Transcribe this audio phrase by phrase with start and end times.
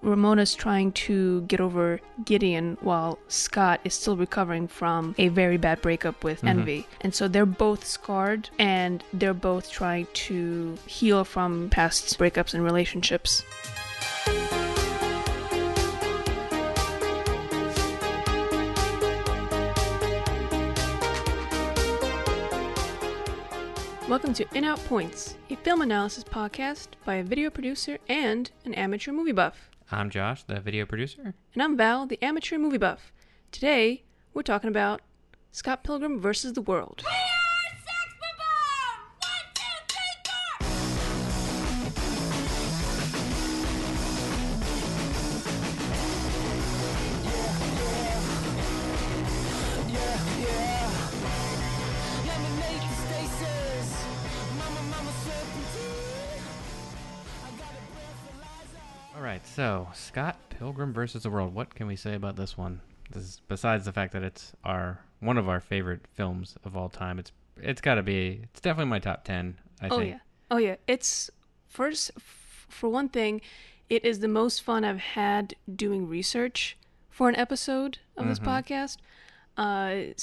[0.00, 5.82] Ramona's trying to get over Gideon while Scott is still recovering from a very bad
[5.82, 6.60] breakup with mm-hmm.
[6.60, 6.86] Envy.
[7.00, 12.62] And so they're both scarred and they're both trying to heal from past breakups and
[12.62, 13.42] relationships.
[24.08, 28.72] Welcome to In Out Points, a film analysis podcast by a video producer and an
[28.74, 29.67] amateur movie buff.
[29.90, 31.34] I'm Josh, the video producer.
[31.54, 33.10] And I'm Val, the amateur movie buff.
[33.50, 34.04] Today,
[34.34, 35.00] we're talking about
[35.50, 37.02] Scott Pilgrim versus the World.
[59.58, 61.52] So Scott Pilgrim versus the World.
[61.52, 62.80] What can we say about this one?
[63.10, 66.88] This is, besides the fact that it's our one of our favorite films of all
[66.88, 67.18] time.
[67.18, 68.42] It's it's got to be.
[68.44, 69.58] It's definitely my top ten.
[69.82, 70.10] I oh think.
[70.10, 70.18] yeah,
[70.52, 70.76] oh yeah.
[70.86, 71.28] It's
[71.66, 73.40] first f- for one thing,
[73.90, 76.76] it is the most fun I've had doing research
[77.10, 78.98] for an episode of this podcast.
[79.56, 80.14] Uh,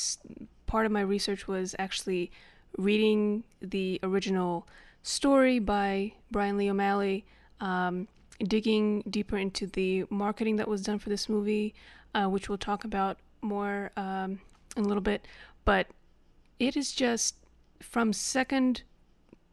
[0.66, 2.32] part of my research was actually
[2.78, 4.66] reading the original
[5.04, 7.26] story by Brian Lee O'Malley,
[7.60, 8.08] um,
[8.40, 11.74] digging deeper into the marketing that was done for this movie,
[12.14, 14.40] uh, which we'll talk about more um,
[14.76, 15.28] in a little bit.
[15.64, 15.88] But
[16.60, 17.36] it is just
[17.82, 18.84] from second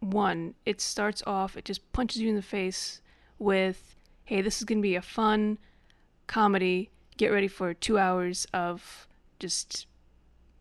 [0.01, 3.01] one, it starts off, it just punches you in the face
[3.39, 5.59] with, hey, this is going to be a fun
[6.27, 6.91] comedy.
[7.17, 9.07] Get ready for two hours of
[9.39, 9.87] just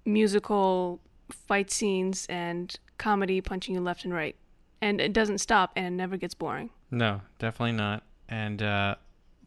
[0.05, 0.99] musical
[1.31, 4.35] fight scenes and comedy punching you left and right.
[4.81, 6.71] And it doesn't stop and it never gets boring.
[6.89, 8.03] No, definitely not.
[8.31, 8.95] And uh,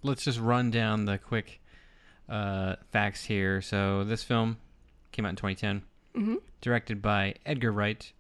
[0.03, 1.61] let's just run down the quick
[2.29, 3.61] uh, facts here.
[3.63, 4.59] So this film
[5.11, 5.83] came out in 2010,
[6.15, 8.11] hmm directed by Edgar Wright,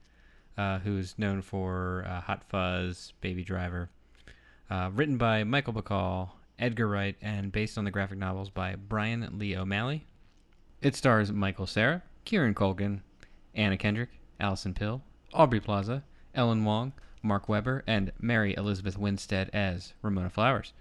[0.58, 3.88] uh, who's known for uh, Hot Fuzz, Baby Driver.
[4.70, 9.38] Uh, written by Michael Bacall, Edgar Wright, and based on the graphic novels by Brian
[9.38, 10.04] Lee O'Malley.
[10.82, 13.00] It stars Michael Cera, Kieran Culkin,
[13.54, 16.04] Anna Kendrick, Allison Pill, Aubrey Plaza,
[16.34, 16.92] Ellen Wong,
[17.24, 20.72] Mark Webber, and Mary Elizabeth Winstead as Ramona Flowers.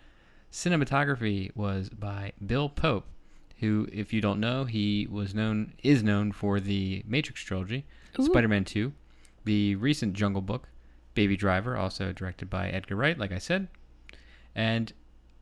[0.51, 3.07] Cinematography was by Bill Pope,
[3.59, 7.85] who, if you don't know, he was known is known for the Matrix trilogy,
[8.19, 8.25] Ooh.
[8.25, 8.93] Spider-Man 2,
[9.45, 10.67] the recent Jungle Book,
[11.15, 13.67] Baby Driver, also directed by Edgar Wright, like I said.
[14.53, 14.93] And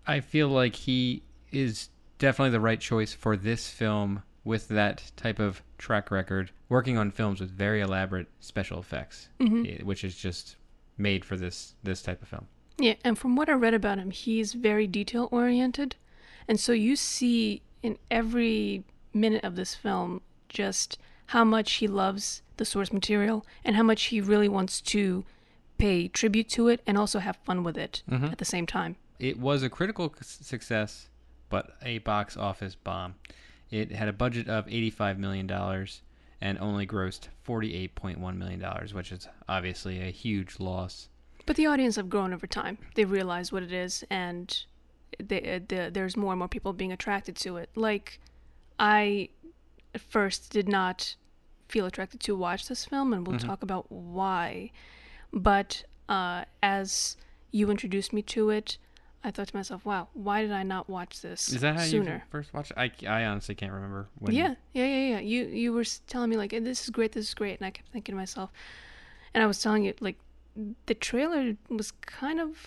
[0.07, 1.89] I feel like he is
[2.19, 7.11] definitely the right choice for this film with that type of track record, working on
[7.11, 10.55] films with very elaborate special effects, hmm eh, which is just
[11.01, 12.47] made for this this type of film.
[12.77, 15.95] Yeah, and from what I read about him, he's very detail oriented.
[16.47, 20.97] And so you see in every minute of this film just
[21.27, 25.23] how much he loves the source material and how much he really wants to
[25.77, 28.31] pay tribute to it and also have fun with it Mhm.
[28.31, 28.95] at the same time.
[29.19, 31.09] It was a critical success,
[31.49, 33.15] but a box office bomb.
[33.69, 35.47] It had a budget of $85 million
[36.41, 38.61] and only grossed $48.1 million,
[38.93, 41.07] which is obviously a huge loss.
[41.45, 42.77] But the audience have grown over time.
[42.95, 44.63] They realize what it is, and
[45.19, 47.69] they, uh, the, there's more and more people being attracted to it.
[47.75, 48.19] Like,
[48.79, 49.29] I
[49.93, 51.15] at first did not
[51.67, 53.45] feel attracted to watch this film, and we'll Mhm.
[53.47, 54.71] talk about why.
[55.33, 57.17] But uh, as
[57.51, 58.77] you introduced me to it,
[59.23, 62.13] I thought to myself, "Wow, why did I not watch this Is that how sooner?"
[62.15, 62.77] you first watched it?
[62.77, 64.07] I, I honestly can't remember.
[64.17, 65.19] When Yeah, yeah, yeah, yeah.
[65.19, 67.71] You you were telling me like eh, this is great, this is great, and I
[67.71, 68.51] kept thinking to myself,
[69.33, 70.17] and I was telling you like
[70.85, 72.57] the trailer was kind of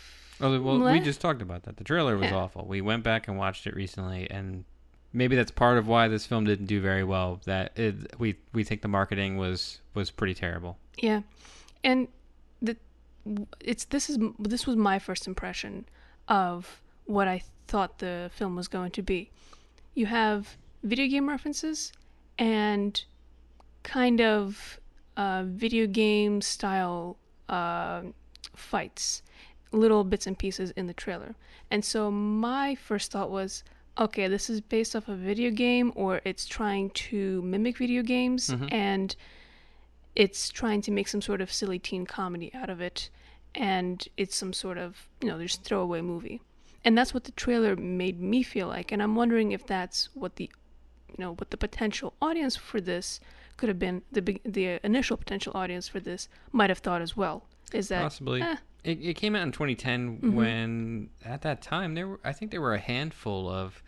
[0.40, 1.76] Oh, well, we just talked about that.
[1.76, 2.36] The trailer was Yeah.
[2.36, 2.66] awful.
[2.66, 4.64] We went back and watched it recently, and
[5.12, 7.40] maybe that's part of why this film didn't do very well.
[7.44, 10.76] That it, we we think the marketing was was pretty terrible.
[10.98, 11.22] Yeah,
[11.84, 12.08] and
[12.60, 12.76] the
[13.60, 15.86] it's this is this was my first impression
[16.28, 19.30] of what I thought the film was going to be.
[19.94, 21.92] You have video game references
[22.38, 23.02] and
[23.82, 24.80] kind of
[25.16, 27.16] uh, video game style
[27.48, 28.02] uh,
[28.56, 29.22] fights,
[29.72, 31.34] little bits and pieces in the trailer.
[31.70, 33.64] And so my first thought was,
[33.98, 38.48] okay, this is based off a video game, or it's trying to mimic video games,
[38.50, 38.72] Mhm.
[38.72, 39.16] and
[40.16, 43.10] it's trying to make some sort of silly teen comedy out of it,
[43.54, 46.40] and it's some sort of you know just throwaway movie,
[46.84, 50.36] and that's what the trailer made me feel like, and I'm wondering if that's what
[50.36, 50.50] the
[51.08, 53.20] you know what the potential audience for this
[53.56, 57.44] could have been the the initial potential audience for this might have thought as well
[57.72, 58.42] is that Possibly.
[58.42, 60.32] eh, it, it came out in 2010 Mhm.
[60.34, 63.80] when at that time there were I think there were a handful of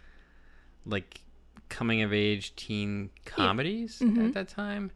[0.85, 1.21] like
[1.69, 4.29] coming of age teen comedies Mhm.
[4.29, 4.93] at that time.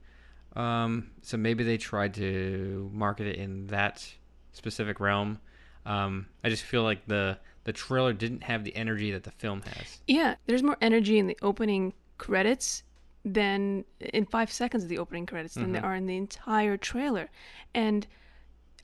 [0.54, 4.14] Um, so maybe they tried to market it in that
[4.60, 5.40] specific realm.
[5.86, 9.62] Um, I just feel like the the trailer didn't have the energy that the film
[9.62, 10.00] has.
[10.06, 12.82] Yeah, there's more energy in the opening credits
[13.24, 17.28] than in five seconds of the opening credits than there are in the entire trailer.
[17.74, 18.06] And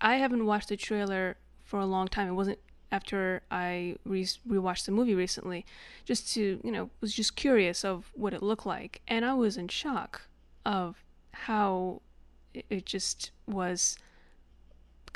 [0.01, 2.29] I haven't watched the trailer for a long time.
[2.29, 2.59] It wasn't
[2.93, 5.67] after I re- rewatched the movie recently,
[6.05, 9.57] just to you know was just curious of what it looked like, and I was
[9.57, 10.23] in shock
[10.65, 12.01] of how
[12.55, 13.99] it just was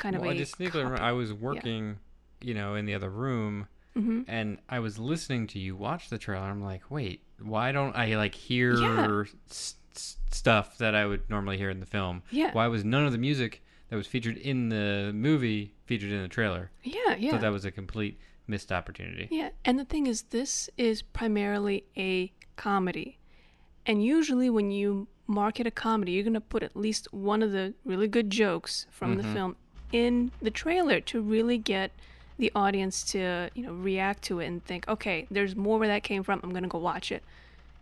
[0.01, 1.97] kind of Well, a I distinctly remember I was working,
[2.41, 6.17] you know, in the other room hmm and I was listening to you watch the
[6.17, 6.45] trailer.
[6.45, 9.23] I'm like, wait, why don't I like hear Yeah.
[9.49, 12.23] s- s- stuff that I would normally hear in the film?
[12.31, 12.51] Yeah.
[12.53, 16.29] Why was none of the music that was featured in the movie featured in the
[16.29, 16.71] trailer?
[16.83, 17.31] Yeah, yeah.
[17.31, 19.27] So that was a complete missed opportunity.
[19.29, 23.19] Yeah, and the thing is, this is primarily a comedy.
[23.85, 27.51] And usually, when you market a comedy, you're going to put at least one of
[27.51, 29.55] the really good jokes from the film
[29.91, 31.91] in the trailer to really get
[32.37, 36.03] the audience to, you know, react to it and think, okay, there's more where that
[36.03, 36.39] came from.
[36.43, 37.23] I'm going to go watch it.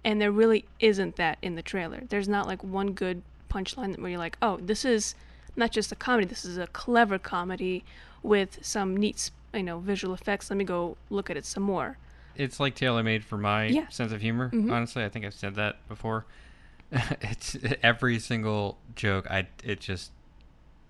[0.04, 2.02] And there really isn't that in the trailer.
[2.10, 5.16] There's not like one good punchline where you're like, oh, this is
[5.56, 7.84] not just a comedy, this is a clever comedy
[8.24, 10.50] with some neat, you know, visual effects.
[10.50, 11.98] Let me go look at it some more.
[12.36, 13.88] It's like tailor made for my Yeah.
[13.90, 14.50] sense of humor.
[14.54, 14.72] Mhm.
[14.72, 16.26] Honestly, I think I've said that before.
[16.92, 19.30] it's every single joke.
[19.30, 20.12] I it just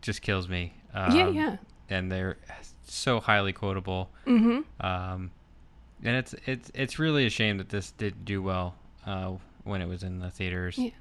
[0.01, 0.73] just kills me.
[0.93, 1.57] Um, yeah, yeah.
[1.89, 2.37] and they're
[2.85, 4.09] so highly quotable.
[4.25, 4.85] Mm-hmm.
[4.85, 5.31] Um,
[6.03, 8.75] and it's it's it's really a shame that this did do well
[9.05, 10.77] uh, when it was in the theaters.
[10.77, 10.91] Yeah.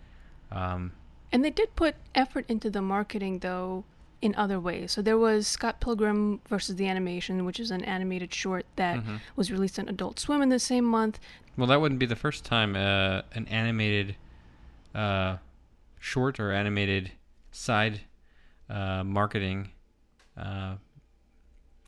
[0.51, 0.93] Um,
[1.33, 3.85] And they did put effort into the marketing, though,
[4.23, 4.93] in other ways.
[4.93, 9.21] So there was Scott Pilgrim versus the Animation, which is an animated short that mhm.
[9.37, 11.21] was released on Adult Swim in the same month.
[11.57, 14.17] Well, that wouldn't be the first time uh, an animated
[14.95, 15.37] uh,
[16.01, 17.13] short or animated
[17.53, 18.01] side
[18.71, 19.71] uh, marketing
[20.37, 20.77] uh,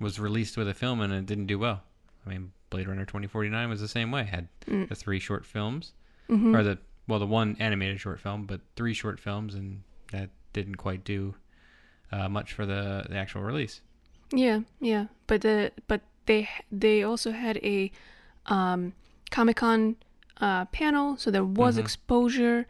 [0.01, 1.83] was released with a film and it didn't do well.
[2.27, 4.25] I mean, Blade Runner 2049 was the same way.
[4.25, 4.89] Had Mm.
[4.89, 5.93] the three short films,
[6.29, 6.57] Mhm.
[6.57, 6.79] or the
[7.09, 9.83] well, the one animated short film, but three short films, and
[10.13, 11.35] that didn't quite do
[12.13, 13.81] uh, much for the, the actual release.
[14.33, 15.07] Yeah, yeah.
[15.27, 17.91] But the but they they also had a
[18.47, 18.93] um,
[19.31, 19.97] Comic Con
[20.41, 21.81] uh, panel, so there was Mhm.
[21.81, 22.67] exposure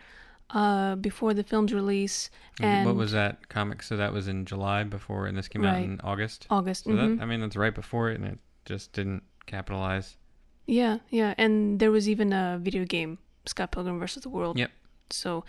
[0.53, 2.31] uh, before the film's release.
[2.61, 3.83] And what was that comic?
[3.83, 6.47] So that was in July before, and this came out in August.
[6.51, 6.85] August?
[6.85, 7.19] So mhm.
[7.19, 10.17] that I mean, that's right before it, and it just didn't capitalize.
[10.67, 14.59] Yeah, yeah, and there was even a video game, Scott Pilgrim versus the World.
[14.59, 14.71] Yep.
[15.11, 15.45] So,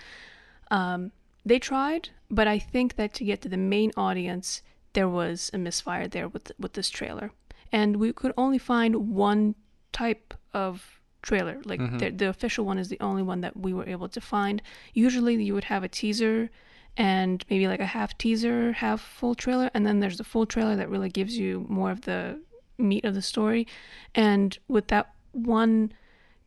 [0.71, 1.12] um,
[1.45, 4.63] they tried, but I think that to get to the main audience,
[4.94, 7.31] there was a misfire there with with this trailer,
[7.71, 9.56] and we could only find one
[9.92, 11.62] type of trailer.
[11.65, 12.00] Like Mhm.
[12.00, 14.62] the the official one is the only one that we were able to find.
[14.94, 16.50] Usually, you would have a teaser.
[16.97, 20.75] And maybe like a half teaser, half full trailer, and then there's the full trailer
[20.75, 22.38] that really gives you more of the
[22.77, 23.65] meat of the story.
[24.13, 25.94] And with that one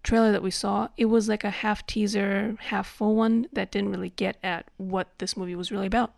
[0.02, 3.88] trailer that we saw, it was like a half teaser, half full one that didn't
[3.90, 6.12] really get at what this movie was really about.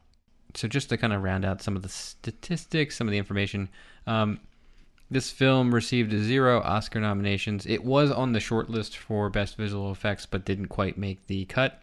[0.54, 3.68] So just to kind of round out some of the statistics, some of the information,
[4.08, 4.40] um,
[5.10, 7.66] this film received zero Oscar nominations.
[7.66, 11.44] It was on the short list for best visual effects, but didn't quite make the
[11.44, 11.80] cut.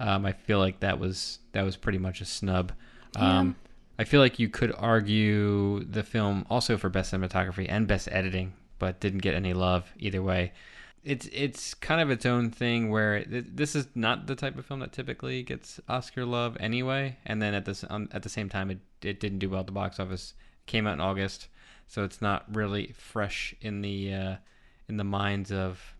[0.00, 2.72] Um, I feel like that was that was pretty much a snub.
[3.16, 3.54] Um,
[3.98, 8.54] I feel like you could argue the film also for best cinematography and best editing,
[8.80, 10.52] but didn't get any love either way.
[11.04, 14.66] It's it's kind of its own thing where th- this is not the type of
[14.66, 17.18] film that typically gets Oscar love anyway.
[17.24, 19.66] And then at this um, at the same time, it it didn't do well at
[19.66, 20.34] the box office.
[20.66, 21.48] Came out in August,
[21.86, 24.36] so it's not really fresh in the uh,
[24.88, 25.94] in the minds of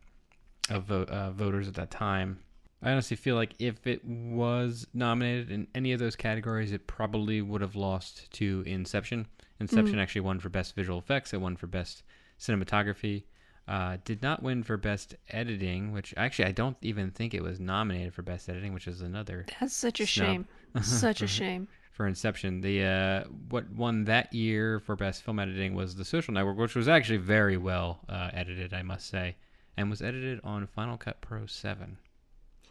[0.71, 2.39] of uh, voters at that time.
[2.83, 7.41] I honestly feel like if it was nominated in any of those categories, it probably
[7.41, 9.27] would have lost to Inception.
[9.61, 10.03] Inception Mm.
[10.03, 11.33] actually won for best visual effects.
[11.33, 12.03] It won for best
[12.39, 13.25] cinematography.
[13.67, 17.59] Uh, did not win for best editing, which actually I don't even think it was
[17.59, 20.27] nominated for best editing, which is another That's such a Snub.
[20.27, 20.47] shame.
[20.83, 21.69] Such a shame.
[21.95, 22.61] For Inception.
[22.61, 26.75] The uh, what won that year for best film editing was The Social Network, which
[26.75, 29.37] was actually very well uh, edited, I must say,
[29.77, 31.97] and was edited on Final Cut Pro Seven.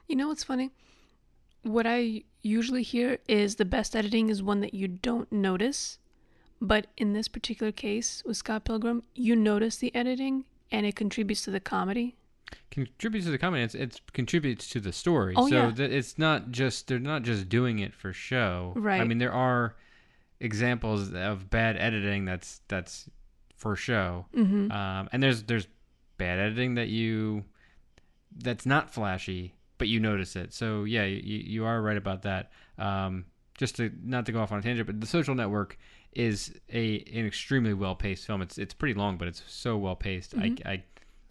[0.08, 0.72] You know what's funny?
[1.62, 5.98] What I usually hear is the best editing is one that you don't notice.
[6.60, 11.44] But in this particular case with Scott Pilgrim, you notice the editing and it contributes
[11.44, 12.18] to the comedy.
[12.72, 13.64] Contributes to the comedy.
[13.64, 15.34] It's, it's contributes to the story.
[15.38, 15.72] Oh, so yeah.
[15.72, 18.74] that it's not just they're not just doing it for show.
[18.76, 19.02] Right.
[19.02, 19.76] I mean, there are
[20.40, 23.10] examples of bad editing that's that's
[23.56, 24.26] for show.
[24.36, 24.72] Mm-hmm.
[24.72, 25.68] Um, and there's there's
[26.18, 27.44] bad editing that you
[28.38, 30.54] that's not flashy, but you notice it.
[30.54, 32.52] So yeah, you, you are right about that.
[32.78, 33.26] Um,
[33.58, 35.78] just to not to go off on a tangent, but the Social Network
[36.12, 38.42] is a an extremely well paced film.
[38.42, 40.36] It's it's pretty long, but it's so well paced.
[40.36, 40.62] Mhm.
[40.66, 40.84] I, I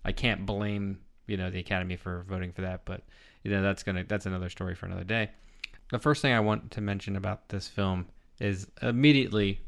[0.05, 1.01] I can't blame
[1.33, 3.01] you know the Academy for voting for that, but
[3.43, 5.31] you know that's gonna that's another story for another day.
[5.91, 8.07] The first thing I want to mention about this film
[8.39, 9.61] is immediately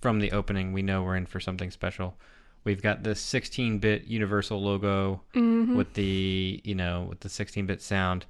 [0.00, 2.16] from the opening, we know we're in for something special.
[2.64, 5.76] We've got this 16-bit Universal logo Mm-hmm.
[5.76, 8.24] with the you know with the 16-bit sound,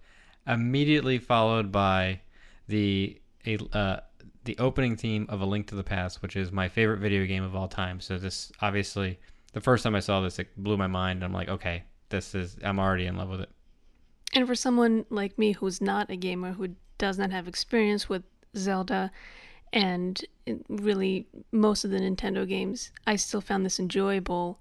[0.46, 2.20] immediately followed by
[2.68, 4.00] the a uh,
[4.44, 7.42] the opening theme of A Link to the Past, which is my favorite video game
[7.44, 8.00] of all time.
[8.00, 9.18] So this obviously
[9.52, 11.22] the first time I saw this, it blew my mind.
[11.24, 11.84] I'm like, okay,
[12.14, 13.50] this is I'm already in love with it.
[14.34, 16.68] And for someone like me who's not a gamer, who
[16.98, 18.22] does not have experience with
[18.56, 19.10] Zelda
[19.72, 20.24] and
[20.68, 24.58] really most of the Nintendo games, I still found this enjoyable,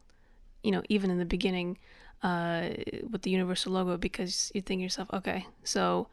[0.63, 1.77] you know, even in the beginning
[2.23, 2.69] uh,
[3.09, 6.07] with the Universal logo because you think to yourself, okay, so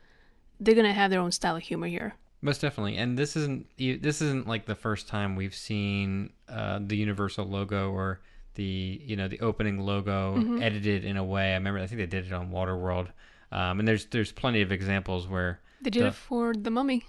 [0.59, 2.15] they're going to have their own style of humor here.
[2.43, 6.97] Most definitely, and this isn't this isn't like the first time we've seen uh, the
[6.97, 8.21] Universal logo or
[8.55, 10.63] the you know the opening logo Mhm.
[10.63, 11.53] edited in a way.
[11.53, 13.09] I remember I think they did it on Waterworld,
[13.53, 17.05] um, and there's there's plenty of examples where They did The- it for the Mummy,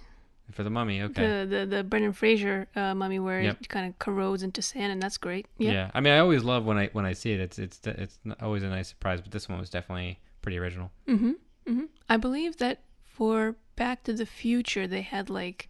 [0.52, 3.58] for the Mummy, okay, the, the the Brendan Fraser uh, Mummy, where Yep.
[3.62, 5.46] it kind of corrodes into sand, and that's great.
[5.58, 5.72] Yeah.
[5.72, 5.90] yeah.
[5.94, 7.40] I mean, I always love when I when I see it.
[7.40, 10.90] It's it's it's always a nice surprise, but this one was definitely pretty original.
[11.08, 11.32] Mm-hmm.
[11.66, 11.84] Mm-hmm.
[12.08, 15.68] I believe that for Back to the Future, they had like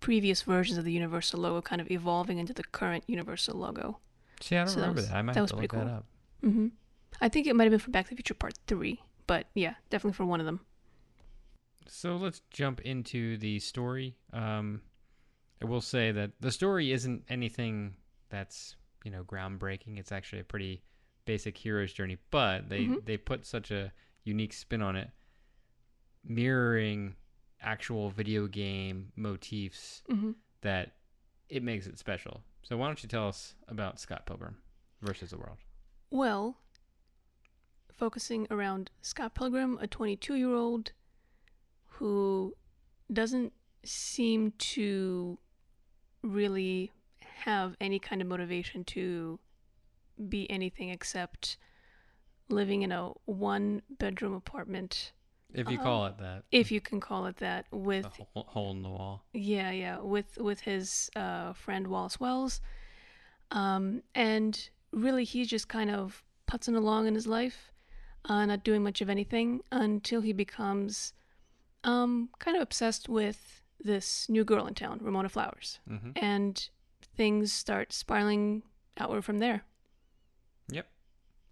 [0.00, 3.98] previous versions of the Universal logo kind of evolving into the current Universal logo.
[4.40, 5.16] See, I don't So that remember was- that.
[5.16, 6.06] I might that have to look that up.
[6.44, 6.68] Mm-hmm.
[7.20, 9.74] I think it might have been for Back to the Future Part 3, but yeah,
[9.90, 10.60] definitely for one of them.
[11.86, 14.16] So let's jump into the story.
[14.32, 14.82] Um,
[15.62, 17.94] I will say that the story isn't anything
[18.30, 19.98] that's you know groundbreaking.
[19.98, 20.82] It's actually a pretty
[21.26, 23.04] basic hero's journey, but they Mhm.
[23.04, 23.92] they put such a
[24.24, 25.10] unique spin on it,
[26.24, 27.16] mirroring
[27.60, 30.32] actual video game motifs Mm-hmm.
[30.62, 30.92] that
[31.48, 32.42] it makes it special.
[32.62, 34.58] So why don't you tell us about Scott Pilgrim
[35.02, 35.58] versus the World?
[36.10, 36.56] Well,
[37.92, 40.92] focusing around Scott Pilgrim, a 22 year old
[41.84, 42.54] who
[43.12, 43.52] doesn't
[43.84, 45.38] seem to
[46.22, 49.38] really have any kind of motivation to
[50.28, 51.56] be anything except
[52.48, 55.12] living in a one bedroom apartment,
[55.54, 58.70] If you call it that, if you can call it that, with a hole, hole
[58.70, 59.24] in the wall.
[59.32, 62.60] yeah, yeah, with with his uh, friend Wallace Wells,
[63.50, 67.72] um, and really he's just kind of putzing along in his life,
[68.26, 71.12] uh, not doing much of anything until he becomes
[71.84, 76.68] um, kind of obsessed with this new girl in town, Ramona Flowers, hmm and
[77.16, 78.62] things start spiraling
[78.98, 79.62] outward from there.
[80.70, 80.86] Yep.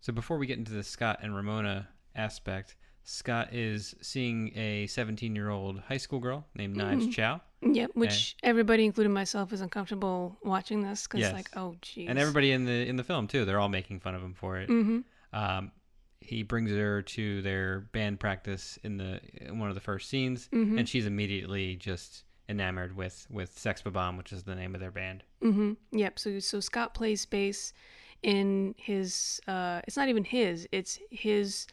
[0.00, 2.76] So before we get into the Scott and Ramona aspect,
[3.11, 7.12] Scott is seeing a 17 year old high school girl named Knives Mhm.
[7.12, 7.41] Chow.
[7.62, 11.33] Yeah, which everybody, including myself, is uncomfortable watching this because, Yes.
[11.33, 12.07] like, oh, geez.
[12.09, 14.59] And everybody in the in the film too, they're all making fun of him for
[14.59, 14.69] it.
[14.69, 15.00] Mm-hmm.
[15.33, 15.73] Um,
[16.21, 20.49] he brings her to their band practice in the in one of the first scenes,
[20.53, 20.77] Mm-hmm.
[20.79, 24.91] and she's immediately just enamored with with Sex Bob-omb, which is the name of their
[24.91, 25.25] band.
[25.43, 25.73] Mm-hmm.
[25.99, 26.19] Yep.
[26.19, 27.73] So so Scott plays bass
[28.23, 29.41] in his.
[29.49, 30.69] Uh, it's not even his.
[30.73, 31.67] It's his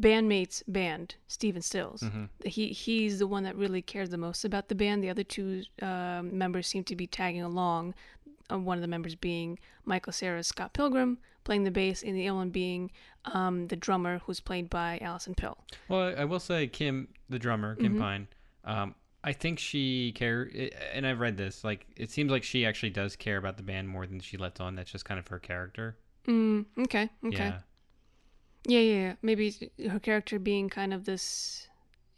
[0.00, 2.02] bandmate's band, Steven Stills.
[2.02, 2.28] Mhm.
[2.44, 5.02] He he's the one that really cares the most about the band.
[5.02, 7.94] The other two um members seem to be tagging along.
[8.50, 12.28] Uh, one of the members being Michael Cera's Scott Pilgrim playing the bass, and the
[12.28, 12.90] other one being
[13.26, 15.56] um, the drummer who's played by Allison Pill.
[15.88, 17.98] Well, I I will say Kim, the drummer, Kim Mhm.
[17.98, 18.28] Pine.
[18.64, 18.94] Um,
[19.24, 20.50] I think she care,
[20.92, 21.62] and I've read this.
[21.62, 24.60] Like, it seems like she actually does care about the band more than she lets
[24.60, 24.74] on.
[24.74, 25.96] That's just kind of her character.
[26.26, 27.08] Mm, okay.
[27.24, 27.36] Okay.
[27.36, 27.60] Yeah.
[28.66, 29.14] Yeah, yeah, yeah.
[29.22, 31.68] Maybe her character being kind of this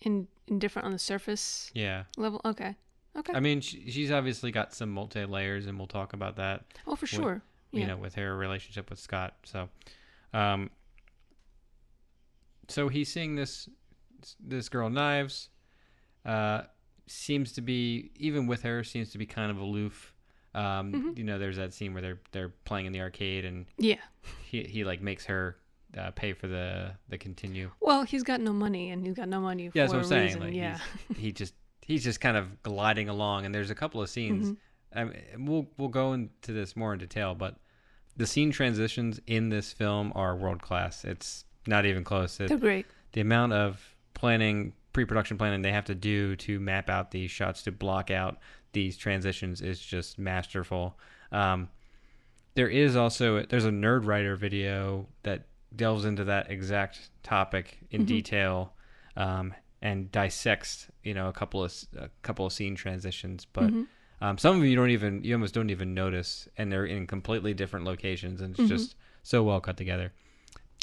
[0.02, 2.04] in, indifferent on the surface Yeah.
[2.16, 2.40] level.
[2.44, 2.76] Okay.
[3.16, 3.32] Okay.
[3.32, 6.64] I mean, she, she's obviously got some multi layers, and we'll talk about that.
[6.86, 7.42] oh, for with- sure.
[7.72, 9.34] You know, with her relationship with Scott.
[9.42, 9.68] So,
[10.32, 10.70] um,
[12.68, 13.68] so he's seeing this
[14.40, 15.48] this girl knives.
[16.24, 16.62] Uh,
[17.06, 20.14] seems to be even with her seems to be kind of aloof.
[20.54, 21.18] Um, Mhm.
[21.18, 24.00] You know, there's that scene where they're they're playing in the arcade, and Yeah.
[24.44, 25.58] he he like makes her
[25.96, 27.70] uh, pay for the the continue.
[27.80, 30.04] Well, he's got no money, and he's got no money Yeah, for that's what I'm
[30.04, 30.24] saying.
[30.26, 30.40] reason.
[30.42, 30.78] Like yeah.
[31.16, 34.50] he just he's just kind of gliding along, and there's a couple of scenes.
[34.50, 34.56] Mhm.
[34.96, 37.56] I mean, we'll we'll go into this more in detail, but
[38.16, 41.04] the scene transitions in this film are world class.
[41.04, 42.38] It's not even close.
[42.40, 42.86] It, They're great.
[43.12, 47.62] the amount of planning pre-production planning they have to do to map out these shots
[47.64, 48.38] to block out
[48.72, 50.96] these transitions is just masterful.
[51.32, 51.68] Um,
[52.54, 58.06] there is also there's a Nerdwriter video that delves into that exact topic in Mm-hmm.
[58.06, 58.72] detail
[59.16, 63.64] um, and dissects you know a couple of a couple of scene transitions, but.
[63.70, 63.82] Mm-hmm.
[64.20, 67.06] Um, some of them you don't even you almost don't even notice, and they're in
[67.06, 68.68] completely different locations, and it's Mm-hmm.
[68.68, 70.12] just so well cut together.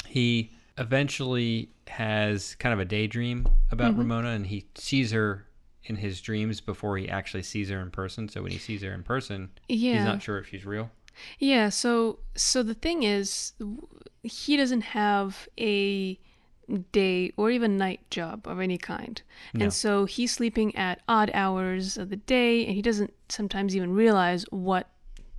[0.06, 4.00] He eventually has kind of a daydream about Mm-hmm.
[4.00, 5.46] Ramona, and he sees her
[5.84, 8.28] in his dreams before he actually sees her in person.
[8.28, 9.94] So when he sees her in person, Yeah.
[9.96, 10.90] he's not sure if she's real.
[11.38, 13.54] Yeah, so so the thing is
[14.22, 16.18] he doesn't have a
[16.92, 19.20] day or even night job of any kind.
[19.52, 19.64] No.
[19.64, 23.92] And so he's sleeping at odd hours of the day and he doesn't sometimes even
[23.92, 24.88] realize what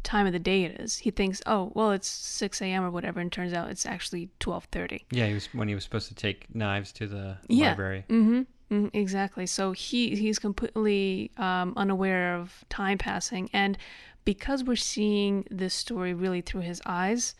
[0.03, 0.97] time of the day it is.
[0.97, 2.83] He thinks, "Oh, well, it's 6 a.m.
[2.83, 5.05] or whatever," and turns out it's actually 12:30.
[5.11, 7.69] Yeah, he was when he was supposed to take knives to the Yeah.
[7.69, 8.03] library.
[8.09, 8.41] Mm-hmm.
[8.75, 9.45] mm exactly.
[9.45, 13.77] So he he's completely um, unaware of time passing, and
[14.25, 17.33] because we're seeing this story really through his eyes,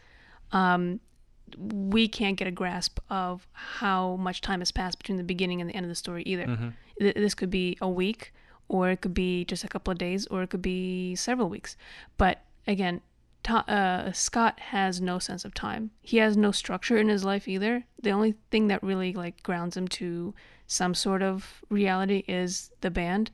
[0.54, 1.02] um,
[1.58, 5.70] we can't get a grasp of how much time has passed between the beginning and
[5.70, 6.46] the end of the story either.
[7.00, 8.34] Th- This could be a week,
[8.68, 11.76] or it could be just a couple of days, or it could be several weeks.
[12.18, 13.02] But again,
[13.44, 15.92] to- uh, Scott has no sense of time.
[16.02, 17.84] He has no structure in his life either.
[18.02, 20.34] The only thing that really like grounds him to
[20.66, 23.32] some sort of reality is the band.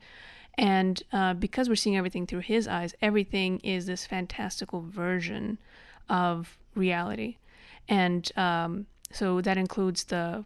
[0.58, 5.58] And uh, because we're seeing everything through his eyes, everything is this fantastical version
[6.08, 7.36] of reality.
[7.90, 10.44] And um, so that includes the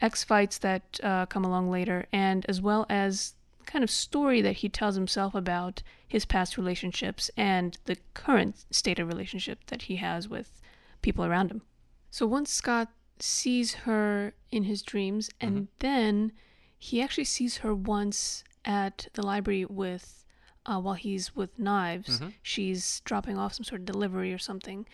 [0.00, 3.34] X fights that uh, come along later, and as well as
[3.66, 8.98] kind of story that he tells himself about his past relationships and the current state
[8.98, 10.60] of relationship that he has with
[11.02, 11.62] people around him.
[12.10, 12.88] So once Scott
[13.18, 16.32] sees her in his dreams, and then
[16.78, 20.24] he actually sees her once at the library with,
[20.64, 22.20] uh, while he's with knives.
[22.42, 24.86] She's dropping off some sort of delivery or something,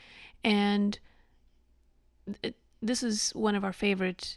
[0.42, 0.98] and
[2.42, 4.36] it, this is one of our favorite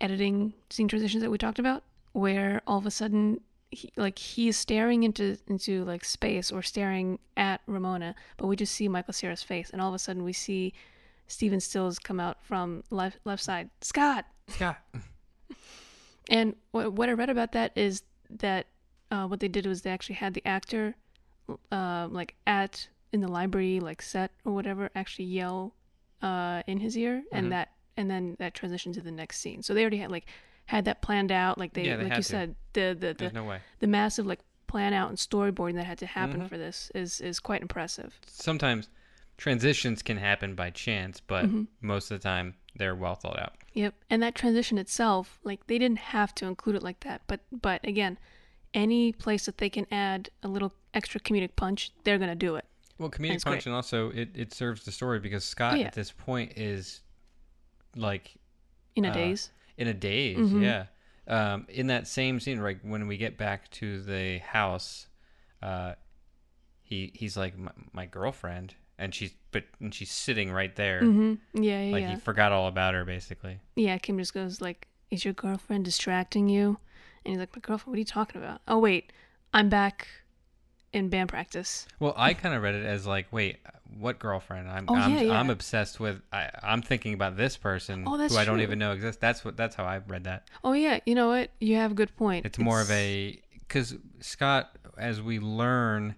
[0.00, 4.48] editing scene transitions that we talked about, where all of a sudden, he, like he
[4.48, 9.14] is staring into into like space or staring at Ramona, but we just see Michael
[9.14, 10.72] Cera's face, and all of a sudden we see
[11.26, 13.70] Steven Stills come out from left left side.
[13.80, 14.26] Scott.
[14.48, 14.78] Scott.
[16.28, 18.66] And what what I read about that is that
[19.10, 20.96] uh, what they did was they actually had the actor,
[21.70, 25.74] uh, like at in the library like set or whatever, actually yell
[26.22, 27.36] uh, in his ear, Mm-hmm.
[27.36, 29.62] and that and then that transition to the next scene.
[29.62, 30.26] So they already had like
[30.66, 31.58] had that planned out.
[31.58, 32.22] Like they, Yeah, they like you to.
[32.22, 36.06] said, the the the, no the massive like plan out and storyboarding that had to
[36.06, 36.48] happen Mhm.
[36.48, 38.18] for this is is quite impressive.
[38.26, 38.88] Sometimes
[39.36, 41.64] transitions can happen by chance, but Mm-hmm.
[41.80, 43.54] most of the time they're well thought out.
[43.74, 43.94] Yep.
[44.10, 47.86] And that transition itself, like they didn't have to include it like that, but but
[47.86, 48.18] again,
[48.74, 52.64] any place that they can add a little extra comedic punch, they're gonna do it.
[52.98, 53.66] Well, comedic punch, great.
[53.66, 55.86] and also it, it serves the story because Scott Oh, yeah.
[55.86, 57.00] at this point is
[57.94, 58.34] like
[58.94, 59.50] In a Uh, daze.
[59.76, 60.38] in a daze.
[60.52, 60.62] Mhm.
[60.62, 60.86] Yeah.
[61.28, 65.08] Um, in that same scene, right when we get back to the house,
[65.62, 65.94] uh,
[66.82, 71.62] he he's like my, my girlfriend, and she's but and she's sitting right there, Mm-hmm.
[71.62, 72.10] Yeah, yeah, like yeah.
[72.10, 73.58] he forgot all about her basically.
[73.74, 76.78] yeah, Kim just goes like, "Is your girlfriend distracting you?"
[77.24, 77.88] And he's like, "My girlfriend?
[77.92, 79.12] What are you talking about?" Oh wait,
[79.52, 80.06] I'm back
[80.96, 81.86] in band practice.
[82.00, 83.58] Well, I kind of read it as like, wait,
[83.98, 84.68] what girlfriend?
[84.68, 85.38] I'm Oh, I'm, yeah, yeah.
[85.38, 86.20] I'm obsessed with.
[86.32, 89.20] I, I'm thinking about this person Oh, that's who I don't even know exists.
[89.20, 89.56] That's what.
[89.56, 90.48] That's how I read that.
[90.64, 91.50] Oh yeah, you know what?
[91.60, 92.44] You have a good point.
[92.46, 96.14] It's more of a because Scott, as we learn,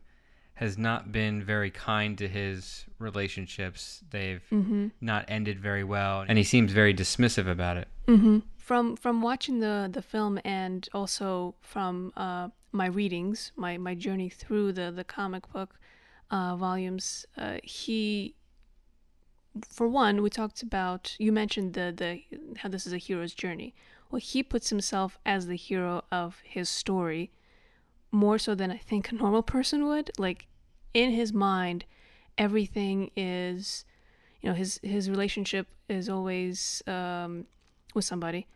[0.55, 4.03] has not been very kind to his relationships.
[4.11, 4.89] They've Mm-hmm.
[5.01, 7.89] not ended very well, and he seems very dismissive about it.
[8.07, 8.39] Mm-hmm.
[8.69, 14.29] From from watching the the film and also from uh, my readings, my my journey
[14.29, 15.81] through the the comic book
[16.31, 18.35] uh, volumes, uh, he.
[19.71, 22.11] For one, we talked about you mentioned the the
[22.59, 23.75] how this is a hero's journey.
[24.11, 27.31] Well, he puts himself as the hero of his story
[28.11, 30.11] more so than I think a normal person would.
[30.19, 30.47] Like
[30.93, 31.87] in his mind,
[32.37, 33.87] everything is,
[34.43, 37.47] you know, his his relationship is always um,
[37.95, 38.47] with somebody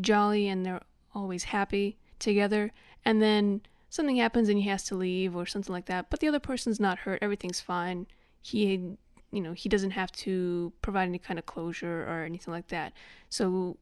[0.00, 0.82] jolly and they're
[1.14, 2.72] always happy together.
[3.04, 6.28] And then something happens and he has to leave or something like that but the
[6.28, 7.18] other person's not hurt.
[7.22, 8.06] Everything's fine.
[8.42, 8.96] He
[9.30, 12.92] you know he doesn't have to provide any kind of closure or anything like that.
[13.30, 13.76] So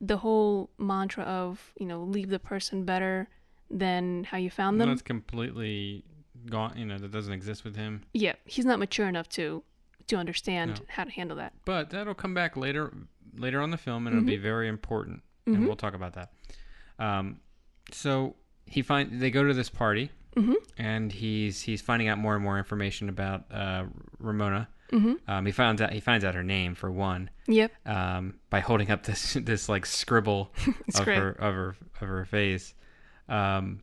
[0.00, 3.28] the whole mantra of you know leave the person better
[3.70, 4.88] than how you found them.
[4.88, 6.04] That's completely
[6.48, 6.74] gone.
[6.76, 8.02] You know, that doesn't exist with him.
[8.12, 9.62] yeah he's not mature enough to
[10.10, 10.86] to understand No.
[10.88, 11.52] how to handle that.
[11.64, 12.92] But that'll come back later,
[13.36, 14.42] later on the film, and it'll be mm-hmm.
[14.42, 15.54] very important, Mhm.
[15.54, 16.32] and we'll talk about that.
[16.98, 17.40] Um,
[17.92, 20.54] So he find they go to this party, Mhm.
[20.78, 23.86] and he's he's finding out more and more information about uh,
[24.18, 24.68] Ramona.
[24.92, 25.18] Mhm.
[25.28, 27.72] Um, he finds out he finds out her name for one Yep.
[27.86, 30.52] um, by holding up this this like scribble
[30.94, 31.18] of great.
[31.18, 32.74] her of her of her face,
[33.28, 33.80] um,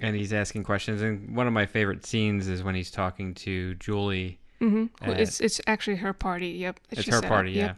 [0.00, 1.00] and he's asking questions.
[1.02, 4.38] And one of my favorite scenes is when he's talking to Julie.
[4.58, 6.48] hmm Uh, it's it's actually her party.
[6.50, 6.80] Yep.
[6.90, 7.66] It's her party, yeah.
[7.66, 7.76] yep.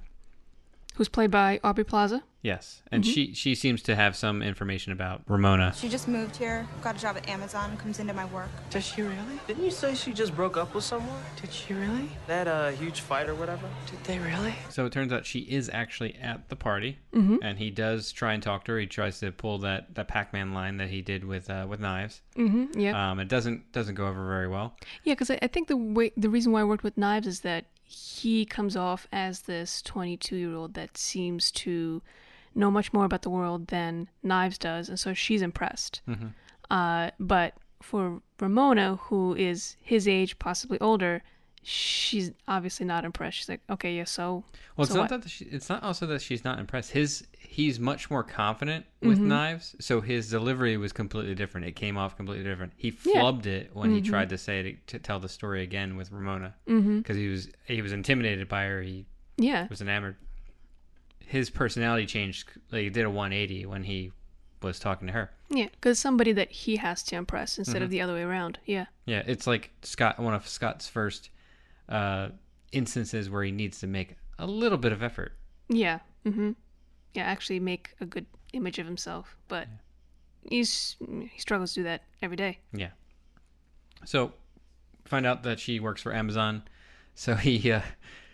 [0.94, 2.22] Who's played by Aubrey Plaza?
[2.40, 3.11] Yes, and Mm-hmm.
[3.11, 5.72] she she seems to have some information about Ramona.
[5.74, 8.50] She just moved here, got a job at Amazon, comes into my work.
[8.68, 9.40] Does she really?
[9.46, 11.22] Didn't you say she just broke up with someone?
[11.40, 12.11] Did she really?
[12.26, 13.66] That uh huge fight or whatever?
[13.90, 14.54] Did they really?
[14.68, 17.37] So it turns out she is actually at the party, Mm-hmm.
[17.42, 18.78] and he does try and talk to her.
[18.78, 22.20] He tries to pull that, that Pac-Man line that he did with uh, with knives.
[22.37, 22.78] Mm-hmm.
[22.78, 22.94] Yep.
[22.94, 24.76] Um, it doesn't doesn't go over very well.
[25.02, 27.40] Yeah, because I, I think the way the reason why I worked with knives is
[27.40, 32.03] that he comes off as this 22 year old that seems to
[32.55, 36.01] know much more about the world than Knives does, and so she's impressed.
[36.09, 36.29] Mm-hmm.
[36.70, 41.23] Uh, but for Ramona, who is his age, possibly older,
[41.62, 43.38] she's obviously not impressed.
[43.38, 44.44] She's like, okay, yeah, so
[44.77, 45.23] Well, it's So not what?
[45.23, 46.92] that she, it's not also that she's not impressed.
[46.92, 49.29] His he's much more confident with Mm-hmm.
[49.29, 51.67] knives, so his delivery was completely different.
[51.67, 52.73] It came off completely different.
[52.77, 52.95] He Yeah.
[52.97, 53.21] Mm-hmm.
[53.21, 56.55] flubbed it when he tried to say it, to tell the story again with Ramona
[56.67, 58.83] because he was he was intimidated by her.
[58.83, 60.17] He yeah, was enamored.
[61.21, 62.49] His personality changed.
[62.73, 64.12] Like he did a 180 when he
[64.62, 65.31] was talking to her.
[65.51, 67.85] yeah, because somebody that he has to impress instead Mm-hmm.
[67.85, 68.59] of the other way around.
[68.64, 71.29] Yeah, Yeah, it's like Scott, one of Scott's first
[71.88, 72.29] uh,
[72.73, 75.33] instances where he needs to make a little bit of effort.
[75.69, 76.53] yeah, mm-hmm.
[77.14, 77.24] Yeah.
[77.24, 79.66] Actually, make a good image of himself, but
[80.48, 80.96] he's
[81.31, 82.59] he struggles to do that every day.
[82.72, 82.90] Yeah.
[84.05, 84.33] So,
[85.05, 86.62] find out that she works for Amazon.
[87.16, 87.81] So he uh,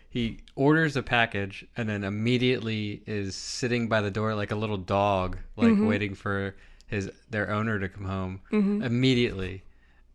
[0.09, 4.77] he orders a package and then immediately is sitting by the door like a little
[4.77, 6.55] dog, like waiting for
[6.87, 9.63] his their owner to come home immediately.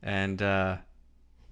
[0.02, 0.78] And uh,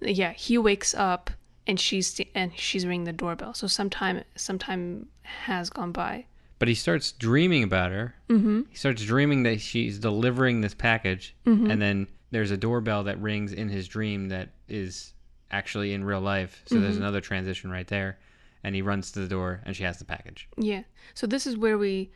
[0.00, 1.30] yeah he wakes up
[1.66, 6.26] and she's and she's ringing the doorbell so sometime sometime has gone by
[6.64, 8.14] but he starts dreaming about her.
[8.30, 8.62] Mm-hmm.
[8.70, 13.52] He starts dreaming that she's delivering this package, and then there's a doorbell that rings
[13.52, 15.12] in his dream that is
[15.50, 16.62] actually in real life.
[16.64, 18.16] So there's another transition right there,
[18.62, 20.48] and he runs to the door, and she has the package.
[20.56, 22.10] yeah so this is where we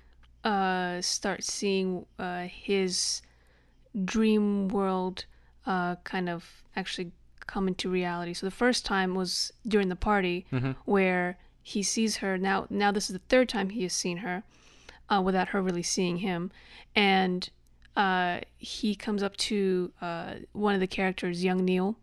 [0.44, 3.20] uh start seeing uh his
[4.04, 5.26] dream world
[5.66, 7.10] uh kind of actually
[7.46, 10.46] come into reality so the first time was during the party
[10.84, 11.36] where
[11.68, 14.42] he sees her now now this is the third time he has seen her
[15.10, 16.50] uh, without her really seeing him.
[16.96, 17.48] And
[17.94, 21.96] uh, he comes up to uh, one of the characters young neil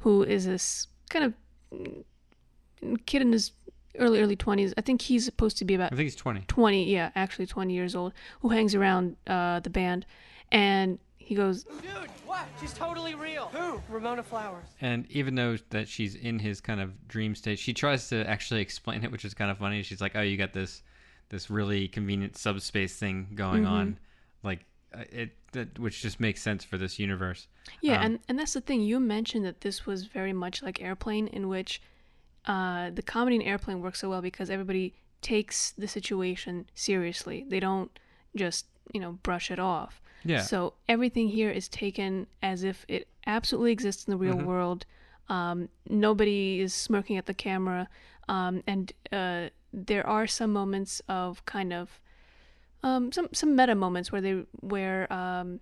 [0.00, 3.52] who is this kind of kid in his
[3.98, 6.44] early early 20s i think he's supposed to be about I think he's 20.
[6.48, 10.06] 20 yeah actually 20 years old who hangs around uh, the band.
[10.50, 10.98] And
[11.32, 12.46] he goes Dude, what?
[12.60, 13.46] She's totally real.
[13.54, 13.80] Who?
[13.88, 14.66] Ramona Flowers.
[14.82, 18.60] And even though that she's in his kind of dream state, she tries to actually
[18.60, 19.82] explain it, which is kind of funny.
[19.82, 20.82] She's like, "Oh, you got this,
[21.30, 23.98] this really convenient subspace thing going on,
[24.42, 24.60] like
[24.94, 27.48] uh, it, that, which just makes sense for this universe."
[27.80, 30.82] yeah Um, and, and that's the thing you mentioned that this was very much like
[30.82, 31.80] airplane in which
[32.44, 34.92] uh, the comedy in airplane works so well because everybody
[35.22, 38.00] takes the situation seriously they don't
[38.36, 40.00] just you know brush it off.
[40.24, 40.42] Yeah.
[40.42, 44.86] so everything here is taken as if it absolutely exists in the real world.
[45.28, 47.88] Um, nobody is smirking at the camera.
[48.28, 52.00] Um, and uh, there are some moments of kind of
[52.82, 55.60] um, some some meta moments where they where um,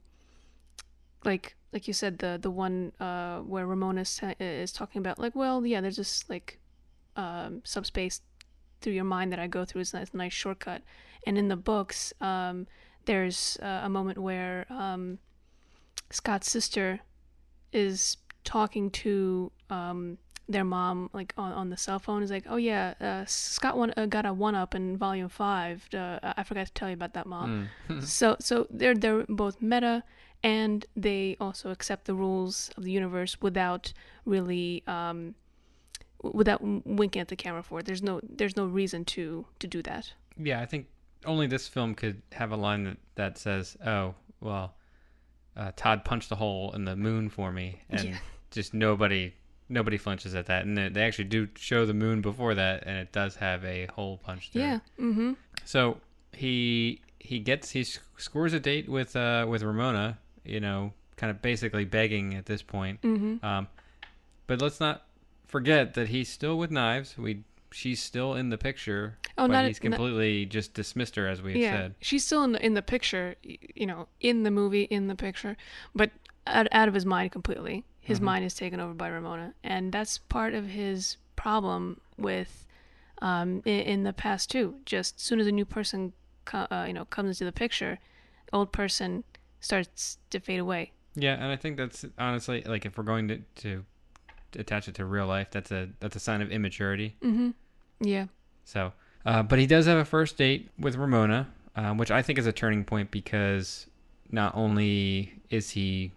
[1.24, 5.34] like like you said the the one uh, where Ramona is, is talking about like
[5.34, 6.58] well yeah there's this like
[7.16, 8.20] um, subspace
[8.80, 10.82] through your mind that I go through is a nice, shortcut.
[11.26, 12.66] And in the books um,
[13.04, 15.18] there's uh, a moment where um,
[16.10, 17.00] Scott's sister
[17.72, 22.56] is talking to um, their mom like on, on the cell phone is like oh
[22.56, 26.66] yeah uh, Scott one, uh, got a one up in volume five uh, I forgot
[26.66, 27.68] to tell you about that mom.
[28.00, 30.02] So so they're they're both meta
[30.42, 33.92] and they also accept the rules of the universe without
[34.24, 35.34] really um,
[36.22, 39.82] without winking at the camera for it there's no there's no reason to to do
[39.82, 40.86] that Yeah, I think
[41.26, 44.74] only this film could have a line that, that says, "Oh, well,
[45.56, 48.18] uh, Todd punched a hole in the moon for me," and Yeah.
[48.50, 49.34] just nobody
[49.68, 50.64] nobody flinches at that.
[50.64, 53.86] And they, they actually do show the moon before that, and it does have a
[53.86, 54.52] hole punched.
[54.52, 54.62] through.
[54.62, 55.32] yeah mm-hmm
[55.64, 56.00] So
[56.32, 57.84] he he gets he
[58.16, 60.18] scores a date with uh with Ramona.
[60.44, 63.02] You know, kind of basically begging at this point.
[63.02, 63.68] mm-hmm Um,
[64.46, 65.02] but let's not
[65.50, 67.16] forget that he's still with knives.
[67.18, 69.18] We she's still in the picture.
[69.38, 71.94] Oh, but not- he's not- completely just dismissed her, as we yeah, said.
[72.00, 75.56] she's still in the in the picture, you know, in the movie, in the picture,
[75.94, 76.10] but
[76.46, 77.84] out, out of his mind completely.
[78.00, 78.24] His Mm-hmm.
[78.24, 82.66] mind is taken over by Ramona, and that's part of his problem with
[83.22, 84.76] um in, in the past too.
[84.86, 86.12] Just as soon as a new person,
[86.44, 87.98] co- uh, you know, comes into the picture,
[88.52, 89.24] old person
[89.60, 90.92] starts to fade away.
[91.14, 93.84] Yeah, and I think that's honestly like if we're going to, to
[94.56, 97.16] attach it to real life, that's a that's a sign of immaturity.
[97.22, 97.50] Mm-hmm.
[98.00, 98.26] Yeah.
[98.64, 98.92] So,
[99.26, 102.46] uh, but he does have a first date with Ramona, um, which I think is
[102.46, 103.86] a turning point because
[104.30, 106.12] not only is he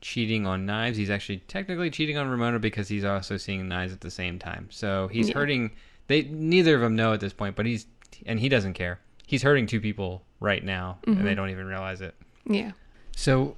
[0.00, 4.00] cheating on knives, he's actually technically cheating on Ramona because he's also seeing knives at
[4.00, 4.68] the same time.
[4.70, 5.34] So he's Yeah.
[5.34, 5.70] hurting.
[6.08, 7.86] They neither of them know at this point, but he's
[8.26, 9.00] and he doesn't care.
[9.26, 12.14] He's hurting two people right now, and they don't even realize it.
[12.48, 12.72] Yeah.
[13.16, 13.56] So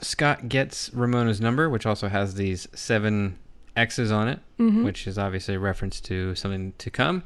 [0.00, 3.38] Scott gets Ramona's number, which also has these seven
[3.76, 4.84] X's on it, Mm-hmm.
[4.84, 7.22] which is obviously a reference to something to come,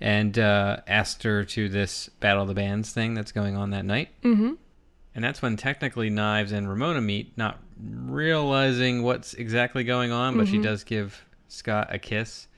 [0.00, 3.84] and uh, asked her to this Battle of the Bands thing that's going on that
[3.84, 4.08] night.
[4.22, 4.54] Mm-hmm.
[5.14, 10.48] And that's when technically Knives and Ramona meet, not realizing what's exactly going on, but
[10.48, 12.48] she does give Scott a kiss.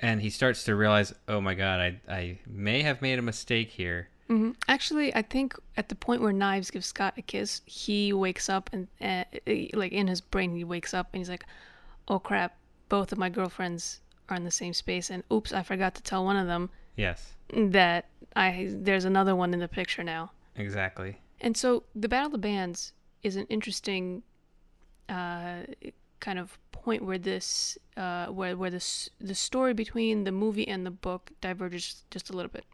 [0.00, 3.70] And he starts to realize, oh my god, I, I may have made a mistake
[3.70, 4.08] here.
[4.32, 8.48] Hmm Actually, I think at the point where Knives gives Scott a kiss, he wakes
[8.48, 9.24] up and, uh,
[9.74, 11.44] like, in his brain, he wakes up and he's like,
[12.08, 12.56] "Oh crap!
[12.88, 16.24] Both of my girlfriends are in the same space, and oops, I forgot to tell
[16.24, 21.18] one of them Yes, that I there's another one in the picture now." exactly.
[21.40, 22.92] And so, the Battle of the Bands
[23.22, 24.22] is an interesting
[25.08, 25.64] uh,
[26.20, 30.86] kind of point where this, uh, where where this the story between the movie and
[30.86, 32.64] the book diverges just a little bit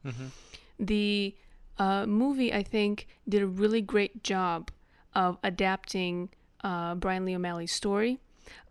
[0.78, 1.34] the
[1.78, 4.70] uh, movie, I think, did a really great job
[5.14, 6.30] of adapting
[6.62, 8.18] uh, Brian Lee O'Malley's story.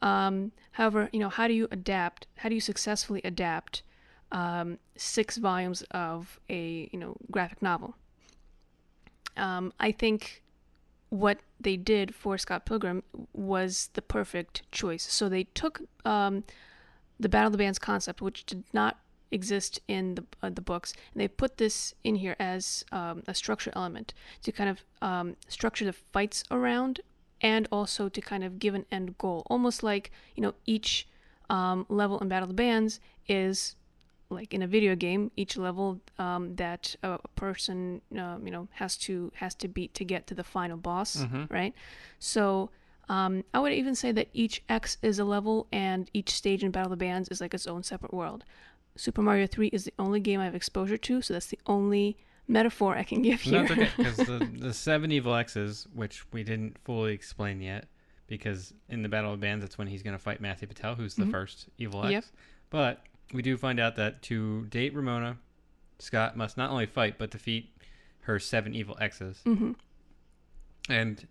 [0.02, 2.28] Um, however, you know, how do you adapt?
[2.38, 3.84] How do you successfully adapt
[4.32, 7.96] um, six volumes of a you know graphic novel?
[9.36, 10.42] Um, I think
[11.10, 15.04] what they did for Scott Pilgrim was the perfect choice.
[15.04, 16.44] So they took um,
[17.20, 19.00] the Battle of the Bands concept, which did not
[19.32, 23.34] exist in the uh, the books, and they put this in here as um, a
[23.34, 24.14] structure element
[24.44, 27.02] to kind of um, structure the fights around,
[27.42, 31.08] and also to kind of give an end goal, almost like you know each
[31.50, 33.76] um, level in Battle of the Bands is
[34.30, 38.98] like in a video game, each level um, that a, person um, you know has
[38.98, 41.16] to has to beat to get to the final boss,
[41.50, 41.74] right?
[42.20, 42.70] So
[43.10, 46.72] um, I would even say that each X is a level, and each stage in
[46.72, 48.44] Battle of the Bands is like its own separate world.
[48.98, 52.18] Super Mario 3 is the only game I have exposure to, so that's the only
[52.48, 53.62] metaphor I can give here.
[53.64, 57.88] it's okay because the, the seven evil X's, which we didn't fully explain yet,
[58.28, 61.16] because in the Battle of Bands, that's when he's going to fight Matthew Patel, who's
[61.16, 62.06] the first evil X.
[62.08, 62.14] Mm-hmm.
[62.14, 62.24] Yep.
[62.70, 63.02] But
[63.34, 65.38] we do find out that to date Ramona,
[66.00, 67.70] Scott must not only fight but defeat
[68.22, 69.40] her seven evil X's.
[69.44, 69.72] hmm
[70.90, 71.26] And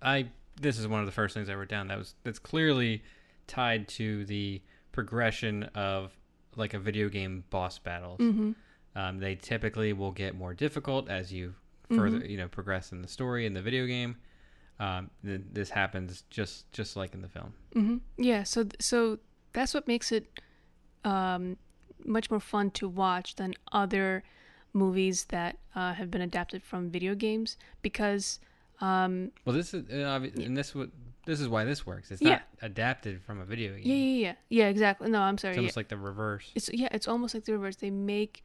[0.00, 0.28] I,
[0.60, 1.88] this is one of the first things I wrote down.
[1.88, 3.02] That was that's clearly
[3.46, 4.60] tied to the
[4.92, 6.12] progression of
[6.56, 8.18] like a video game boss battles.
[8.20, 8.52] hmm
[8.94, 11.54] Um, they typically will get more difficult as you
[11.90, 14.16] further, you know, progress in the story in the video game.
[14.80, 17.52] Um, th- this happens just just like in the film.
[17.74, 19.18] hmm Yeah, so so
[19.52, 20.26] that's what makes it
[21.04, 21.56] um,
[22.04, 24.22] much more fun to watch than other
[24.72, 28.40] movies that uh, have been adapted from video games because
[28.80, 30.88] um, Well, this is uh, obvi- and this what
[31.24, 32.10] this is why this works.
[32.10, 32.30] It's Yeah.
[32.30, 33.82] not adapted from a video game.
[33.84, 35.10] yeah, yeah, yeah, yeah, exactly.
[35.10, 35.52] No, I'm sorry.
[35.52, 35.60] It's yeah.
[35.62, 36.50] almost like the reverse.
[36.54, 37.76] It's yeah, it's almost like the reverse.
[37.76, 38.44] They make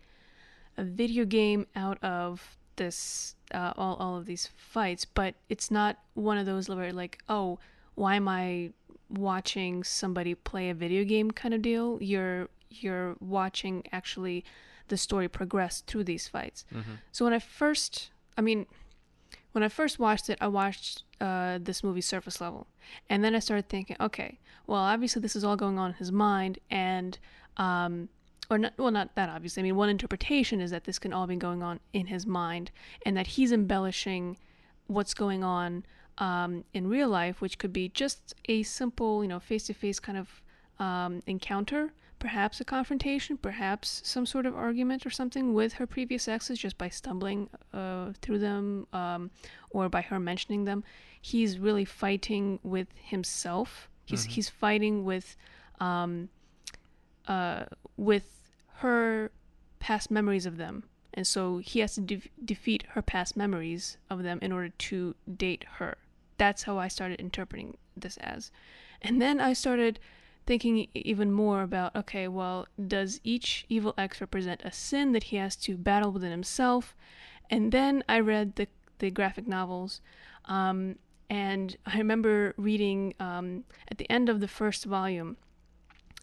[0.77, 5.97] a video game out of this uh, all all of these fights, but it's not
[6.13, 7.59] one of those where like, oh,
[7.95, 8.71] why am I
[9.09, 11.97] watching somebody play a video game kind of deal?
[12.01, 14.43] You're you're watching actually
[14.89, 16.65] the story progress through these fights.
[17.11, 18.65] So when I first, I mean,
[19.57, 22.67] when I first watched it, I watched uh, this movie surface level,
[23.09, 26.11] and then I started thinking, okay, well, obviously this is all going on in his
[26.11, 27.17] mind, and
[27.57, 28.09] um,
[28.51, 29.61] or not, well, not that obviously.
[29.61, 32.69] I mean, one interpretation is that this can all be going on in his mind,
[33.03, 34.37] and that he's embellishing
[34.85, 35.83] what's going on
[36.19, 40.27] um, in real life, which could be just a simple, you know, face-to-face kind of
[40.77, 46.27] um, encounter, perhaps a confrontation, perhaps some sort of argument or something with her previous
[46.27, 49.31] exes just by stumbling uh, through them um,
[49.69, 50.83] or by her mentioning them.
[51.21, 53.89] He's really fighting with himself.
[54.05, 55.35] He's he's fighting with
[55.81, 56.29] um,
[57.27, 57.65] uh,
[57.97, 58.37] with
[58.75, 59.31] her
[59.79, 60.83] past memories of them.
[61.13, 65.15] And so he has to de- defeat her past memories of them in order to
[65.35, 65.97] date her.
[66.37, 68.51] That's how I started interpreting this as.
[69.01, 69.99] And then I started
[70.47, 75.35] thinking even more about okay, well, does each evil X represent a sin that he
[75.35, 76.95] has to battle within himself?
[77.49, 78.67] And then I read the
[78.99, 80.01] the graphic novels,
[80.45, 80.95] um,
[81.29, 85.37] and I remember reading um, at the end of the first volume.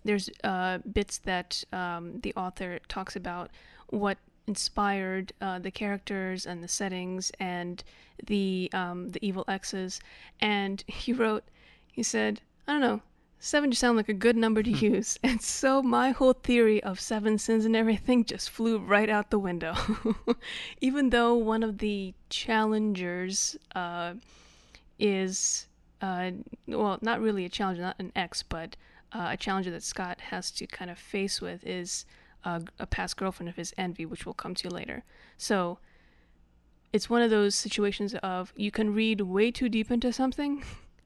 [0.04, 3.50] There's uh, bits that um, the author talks about
[3.88, 7.82] what inspired uh, the characters and the settings and
[8.26, 10.00] the um, the evil X's,
[10.40, 11.44] and he wrote,
[11.92, 13.00] he said, I don't know,
[13.44, 16.98] seven just sounded like a good number to use, and so my whole theory of
[16.98, 19.74] seven sins and everything just flew right out the window.
[20.80, 24.14] Even though one of the challengers uh,
[24.98, 25.66] is,
[26.00, 26.30] uh,
[26.66, 28.76] well, not really a challenger, not an X, but
[29.12, 32.06] uh, a challenger that Scott has to kind of face with is
[32.44, 35.04] a, a past girlfriend of his, Envy, which we'll come to later.
[35.36, 35.78] So
[36.94, 40.64] it's one of those situations of you can read way too deep into something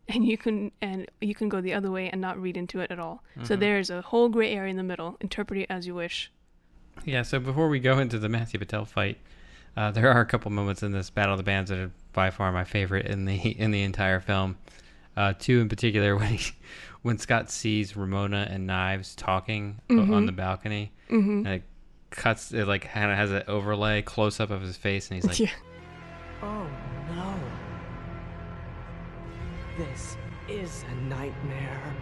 [0.09, 2.91] and you can and you can go the other way and not read into it
[2.91, 3.23] at all.
[3.45, 5.17] So there's a whole gray area in the middle.
[5.21, 6.31] Interpret it as you wish.
[7.05, 9.19] Yeah, so before we go into the Matthew Patel fight,
[9.77, 12.31] uh, there are a couple moments in this Battle of the Bands that are by
[12.31, 14.57] far my favorite in the in the entire film.
[15.17, 16.53] Uh, two in particular when he,
[17.03, 21.63] when Scott sees Ramona and Knives talking o- on the balcony, and it
[22.11, 25.25] cuts it like kind of has an overlay close up of his face, and he's
[25.27, 25.51] like, yeah.
[29.79, 30.17] This
[30.49, 31.95] is a nightmare.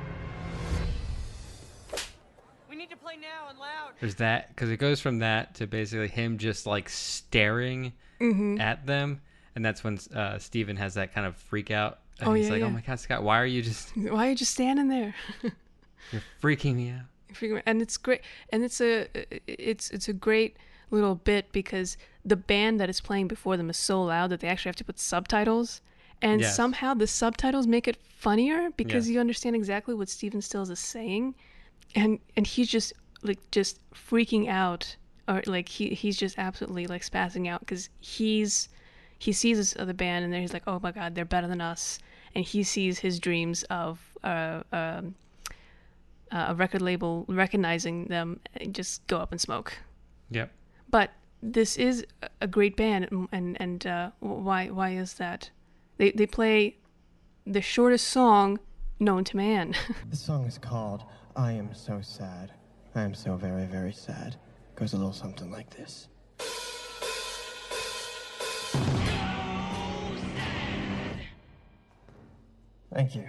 [2.70, 3.92] We need to play now and loud.
[4.00, 8.58] There's that because it goes from that to basically him just like staring Mm-hmm.
[8.62, 9.20] at them,
[9.54, 11.98] and that's when uh, Stephen has that kind of freak out.
[12.18, 12.66] And Oh, he's yeah, like, yeah.
[12.66, 15.14] "Oh my God, Scott, why are you just Why are you just standing there?
[16.12, 17.02] you're freaking me out?"
[17.34, 19.06] Figure- and it's great and it's a
[19.46, 20.56] it's it's a great
[20.90, 24.48] little bit because the band that is playing before them is so loud that they
[24.48, 25.82] actually have to put subtitles
[26.22, 26.56] and Yes.
[26.56, 29.14] somehow the subtitles make it funnier because Yeah.
[29.14, 31.34] you understand exactly what Stephen Stills is saying
[31.94, 34.96] and and he's just like just freaking out
[35.28, 38.68] or like he he's just absolutely like spazzing out because he's
[39.18, 41.60] he sees this other band and then he's like oh my god they're better than
[41.60, 41.98] us
[42.34, 45.14] and he sees his dreams of uh, um,
[46.32, 49.78] uh, a record label recognizing them and just go up and smoke.
[50.30, 50.50] Yep.
[50.90, 51.10] But
[51.42, 52.04] this is
[52.42, 55.50] a- great band, and and, and uh, why why is that?
[55.98, 56.76] They they play
[57.46, 58.58] the shortest song
[58.98, 59.74] known to man.
[60.10, 61.04] The song is called
[61.34, 62.52] I Am So Sad.
[62.94, 64.36] I am so very, very sad.
[64.74, 66.08] Goes a little something like this.
[72.92, 73.28] Thank you.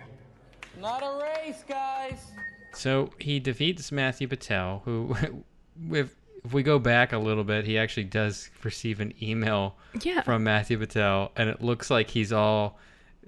[0.79, 2.31] Not a race, guys.
[2.73, 5.15] So he defeats Matthew Patel, who,
[5.91, 10.21] if if we go back a little bit, he actually does receive an email Yeah.
[10.21, 12.79] from Matthew Patel, and it looks like he's all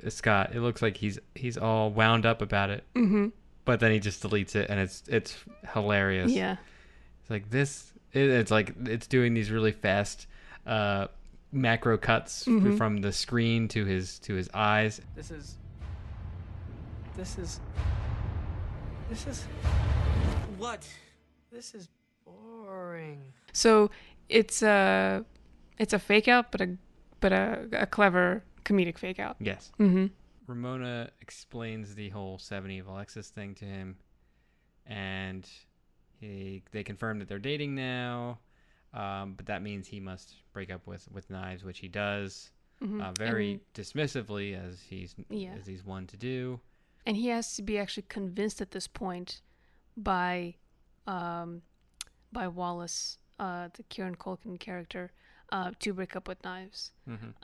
[0.07, 0.51] Scott.
[0.55, 2.83] It looks like he's he's all wound up about it.
[2.95, 3.27] Mm-hmm.
[3.65, 5.37] But then he just deletes it, and it's it's
[5.73, 6.31] hilarious.
[6.31, 6.57] yeah,
[7.21, 7.91] It's like this.
[8.13, 10.25] It, it's like it's doing these really fast
[10.65, 11.07] uh,
[11.51, 15.01] macro cuts f- from the screen to his to his eyes.
[15.15, 15.57] This is.
[17.17, 17.59] This is.
[19.09, 19.43] This is.
[20.57, 20.87] What?
[21.51, 21.87] This is
[22.37, 23.33] boring.
[23.53, 23.89] so
[24.29, 25.23] it's a
[25.77, 26.77] it's a fake out, but a
[27.19, 29.35] but a, a clever comedic fake out.
[29.39, 29.71] Yes.
[29.79, 30.07] Mm-hmm.
[30.47, 33.95] Ramona explains the whole seven evil Alexis thing to him,
[34.85, 35.47] and
[36.19, 38.39] he they confirm that they're dating now.
[38.93, 42.49] Um, but that means he must break up with with Knives, which he does,
[42.81, 45.53] uh, very dismissively, as he's Yeah.
[45.59, 46.59] as he's one to do.
[47.05, 49.41] and he has to be actually convinced at this point
[49.95, 50.55] by
[51.07, 51.61] um,
[52.31, 55.11] by Wallace, uh, the Kieran Culkin character,
[55.51, 56.91] uh, to break up with Knives.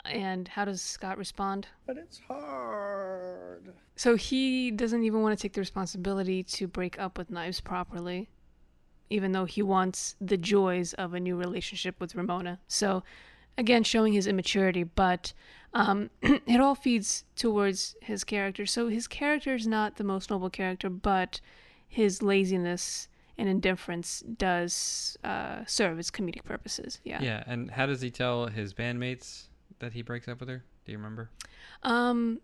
[0.05, 1.67] And how does Scott respond?
[1.87, 3.73] But it's hard.
[3.95, 8.29] So he doesn't even want to take the responsibility to break up with Knives properly,
[9.09, 12.59] even though he wants the joys of a new relationship with Ramona.
[12.67, 13.03] So,
[13.57, 15.33] again, showing his immaturity, but
[15.73, 18.65] um, it all feeds towards his character.
[18.65, 21.41] So his character is not the most noble character, but
[21.87, 26.99] his laziness and indifference does uh, serve its comedic purposes.
[27.03, 27.21] Yeah.
[27.21, 29.47] Yeah, and how does he tell his bandmates
[29.79, 30.63] that he breaks up with her?
[30.85, 31.29] Do you remember?
[31.83, 32.39] Um,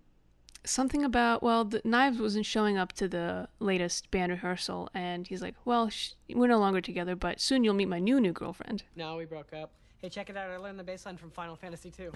[0.64, 5.42] something about well, the Knives wasn't showing up to the latest band rehearsal, and he's
[5.42, 8.84] like, "Well, sh- we're no longer together, but soon you'll meet my new new girlfriend."
[8.96, 9.72] No, we broke up.
[10.00, 10.50] Hey, check it out.
[10.50, 12.10] I learned the bass line from Final Fantasy II.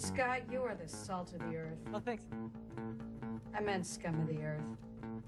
[0.00, 1.78] Scott, you are the salt of the earth.
[1.92, 2.24] Oh, thanks.
[3.54, 4.62] I meant scum of the earth.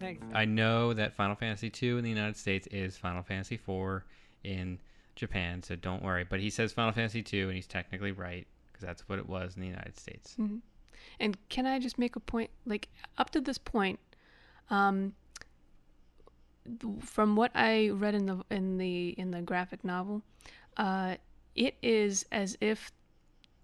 [0.00, 0.24] Thanks.
[0.32, 4.02] I know that Final Fantasy II in the United States is Final Fantasy IV
[4.44, 4.78] in
[5.14, 6.24] Japan, so don't worry.
[6.24, 9.56] But he says Final Fantasy II, and he's technically right because that's what it was
[9.56, 10.36] in the United States.
[11.20, 12.50] And can I just make a point?
[12.64, 14.00] Like up to this point,
[14.70, 15.12] um,
[17.00, 20.22] from what I read in the in the in the graphic novel,
[20.78, 21.16] uh,
[21.54, 22.90] it is as if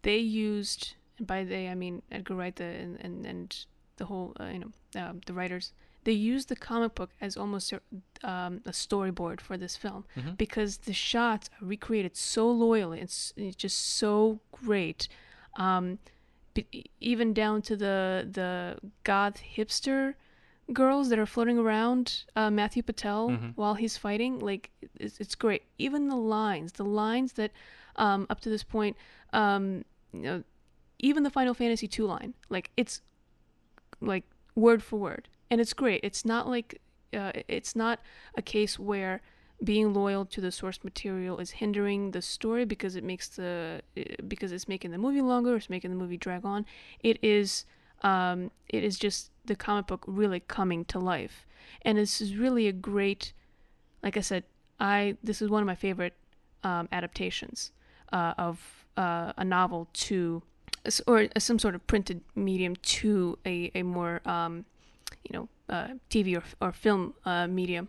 [0.03, 3.65] they used, and by they I mean Edgar Wright the, and, and and
[3.97, 5.73] the whole uh, you know um, the writers.
[6.05, 7.81] They used the comic book as almost a,
[8.23, 10.05] um, a storyboard for this film
[10.39, 13.01] because the shots are recreated so loyally.
[13.01, 15.09] It's, it's just so great.
[15.57, 15.99] Um,
[16.55, 20.15] be- even down to the the goth hipster
[20.73, 24.39] girls that are floating around uh, Matthew Patel while he's fighting.
[24.39, 25.63] Like it's, it's great.
[25.79, 27.51] Even the lines, the lines that
[27.97, 28.97] um, up to this point,
[29.33, 30.43] um, you know,
[30.99, 33.03] even the Final Fantasy two line, like it's
[34.01, 34.25] like
[34.55, 36.01] word for word, and it's great.
[36.03, 36.81] It's not like
[37.15, 38.01] uh, it's not
[38.37, 39.21] a case where
[39.63, 43.83] being loyal to the source material is hindering the story because it makes the
[44.27, 46.65] because it's making the movie longer, it's making the movie drag on.
[47.01, 47.65] It is
[48.03, 51.47] um, it is just the comic book really coming to life,
[51.83, 53.33] and this is really a great.
[54.03, 54.45] Like I said,
[54.79, 56.15] I this is one of my favorite
[56.63, 57.73] um, adaptations
[58.13, 60.43] uh, of uh, a novel to
[61.07, 64.65] or some sort of printed medium to a, a more um,
[65.25, 67.89] you know uh, TV or, or film uh, medium.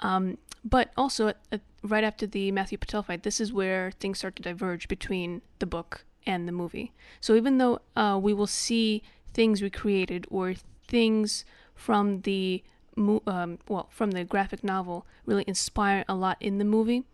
[0.00, 4.18] Um, but also, at, at, right after the Matthew Patel fight, this is where things
[4.18, 6.92] start to diverge between the book and the movie.
[7.20, 9.02] So even though uh, we will see
[9.34, 10.54] things recreated or
[10.86, 12.62] things from the
[12.96, 17.04] um, well from the graphic novel really inspire a lot in the movie,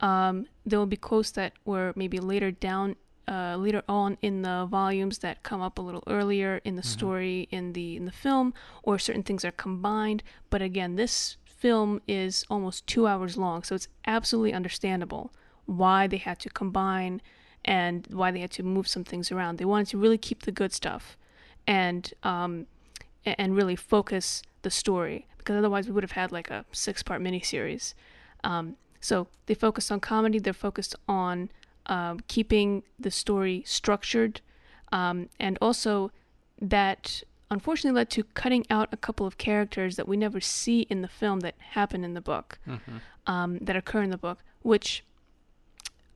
[0.00, 2.96] um, there will be quotes that were maybe later down
[3.26, 7.48] uh, later on in the volumes that come up a little earlier in the story
[7.50, 8.52] in the in the film,
[8.82, 10.22] or certain things are combined.
[10.50, 15.32] But again, this film is almost two hours long, so it's absolutely understandable
[15.66, 17.22] why they had to combine
[17.64, 19.56] and why they had to move some things around.
[19.56, 21.16] They wanted to really keep the good stuff
[21.66, 22.66] and um,
[23.24, 27.22] and really focus the story because otherwise we would have had like a six part
[27.22, 27.94] miniseries.
[28.42, 30.38] Um, so they focused on comedy.
[30.38, 31.50] They're focused on
[31.86, 34.40] um, keeping the story structured,
[34.92, 36.10] um, and also
[36.60, 41.02] that unfortunately led to cutting out a couple of characters that we never see in
[41.02, 42.58] the film that happen in the book,
[43.26, 45.04] um, that occur in the book, which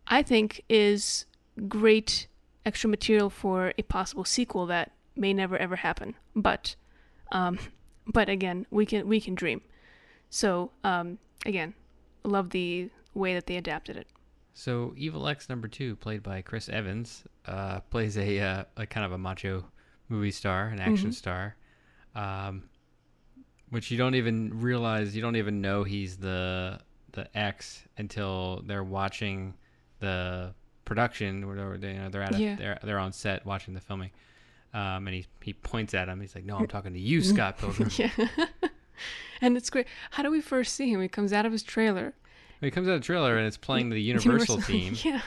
[0.06, 1.26] I think is
[1.68, 2.26] great
[2.64, 6.14] extra material for a possible sequel that may never ever happen.
[6.34, 6.76] But,
[7.32, 7.58] um,
[8.06, 9.60] but again, we can we can dream.
[10.30, 11.74] So um, again,
[12.24, 14.06] love the way that they adapted it.
[14.58, 19.06] So Evil X number two, played by Chris Evans, uh, plays a, uh, a kind
[19.06, 19.64] of a macho
[20.08, 21.54] movie star, an action star,
[22.16, 22.64] um,
[23.70, 25.14] which you don't even realize.
[25.14, 26.80] You don't even know he's the
[27.12, 29.54] the X until they're watching
[30.00, 30.52] the
[30.84, 32.56] production, or they, you know, they're at a, Yeah.
[32.56, 34.10] they're they're on set watching the filming,
[34.74, 36.20] um, and he he points at him.
[36.20, 38.10] He's like, "No, I'm talking to you, Scott Pilgrim." Yeah.
[39.40, 39.86] and it's great.
[40.10, 41.00] How do we first see him?
[41.00, 42.14] He comes out of his trailer.
[42.60, 44.96] He comes out of the trailer and it's playing the Universal theme.
[45.04, 45.20] yeah.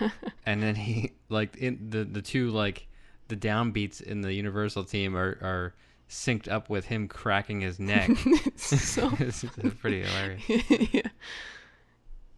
[0.45, 2.87] and then he like in the the two like
[3.27, 5.73] the downbeats in the universal team are are
[6.09, 8.11] synced up with him cracking his neck
[8.57, 11.01] so it's, it's pretty hilarious yeah.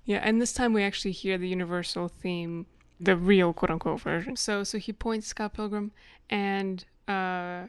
[0.05, 2.65] Yeah, and this time we actually hear the Universal theme,
[2.99, 4.35] the real quote unquote version.
[4.35, 5.91] So so he points Scott Pilgrim
[6.29, 7.63] and uh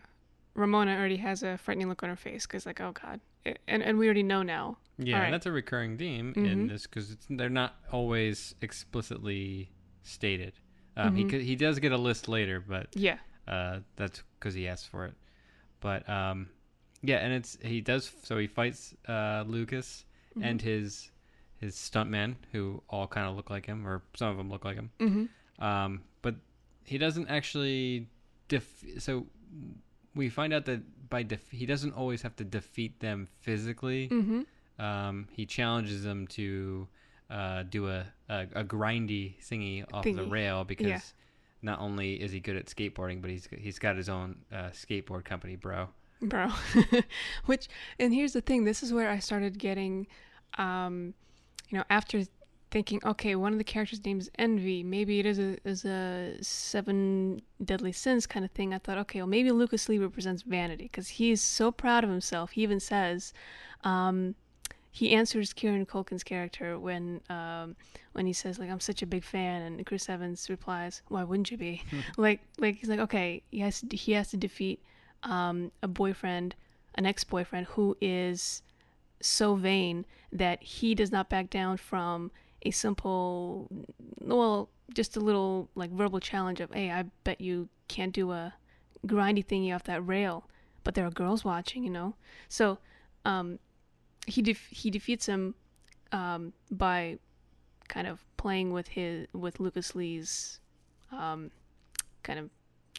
[0.54, 3.20] Ramona already has a frightening look on her face because like oh god,
[3.66, 4.78] and and we already know now.
[4.98, 5.30] Yeah right.
[5.30, 6.46] that's a recurring theme Mhm.
[6.52, 9.70] in this because they're not always explicitly
[10.02, 10.52] stated
[10.96, 11.30] um, he Mhm.
[11.30, 13.18] could, he does get a list later but Yeah.
[13.48, 15.14] uh, that's because he asked for it
[15.80, 16.48] but um,
[17.02, 20.04] yeah and it's he does so he fights uh, lucas
[20.36, 20.48] Mm-hmm.
[20.48, 21.10] and his
[21.60, 24.74] his stuntmen who all kind of look like him or some of them look like
[24.76, 25.64] him Mm-hmm.
[25.64, 26.34] um, but
[26.84, 28.08] he doesn't actually
[28.48, 29.26] def- so
[30.16, 34.42] we find out that by def- he doesn't always have to defeat them physically Mm-hmm.
[34.78, 36.88] Um, he challenges them to
[37.30, 41.00] uh, do a, a, a grindy thingy off the rail because Yeah.
[41.62, 45.24] not only is he good at skateboarding but he's he's got his own uh, skateboard
[45.24, 45.88] company bro.
[46.20, 46.48] Bro.
[47.46, 47.68] Which
[47.98, 50.06] and here's the thing this is where i started getting
[50.58, 51.12] um
[51.68, 52.22] you know after
[52.70, 54.82] thinking okay one of the characters name is envy.
[54.82, 58.74] Maybe it is a is a seven deadly sins kind of thing.
[58.74, 62.50] I thought okay well maybe lucas lee represents vanity because he's so proud of himself.
[62.52, 63.32] He even says
[63.84, 64.34] um
[64.94, 67.74] he answers Kieran Culkin's character when um,
[68.12, 71.50] when he says like I'm such a big fan, and Chris Evans replies, "Why wouldn't
[71.50, 71.82] you be?"
[72.16, 74.80] like like he's like okay, he has to, he has to defeat
[75.24, 76.54] um, a boyfriend,
[76.94, 78.62] an ex-boyfriend who is
[79.20, 82.30] so vain that he does not back down from
[82.62, 83.68] a simple,
[84.20, 88.54] well, just a little like verbal challenge of, hey, I bet you can't do a
[89.04, 90.48] grindy thingy off that rail,
[90.84, 92.14] but there are girls watching, you know.
[92.48, 92.78] So,
[93.24, 93.58] um,
[94.26, 95.54] he def- he defeats him
[96.12, 97.18] um, by
[97.88, 100.60] kind of playing with his with Lucas Lee's
[101.12, 101.50] um,
[102.22, 102.50] kind of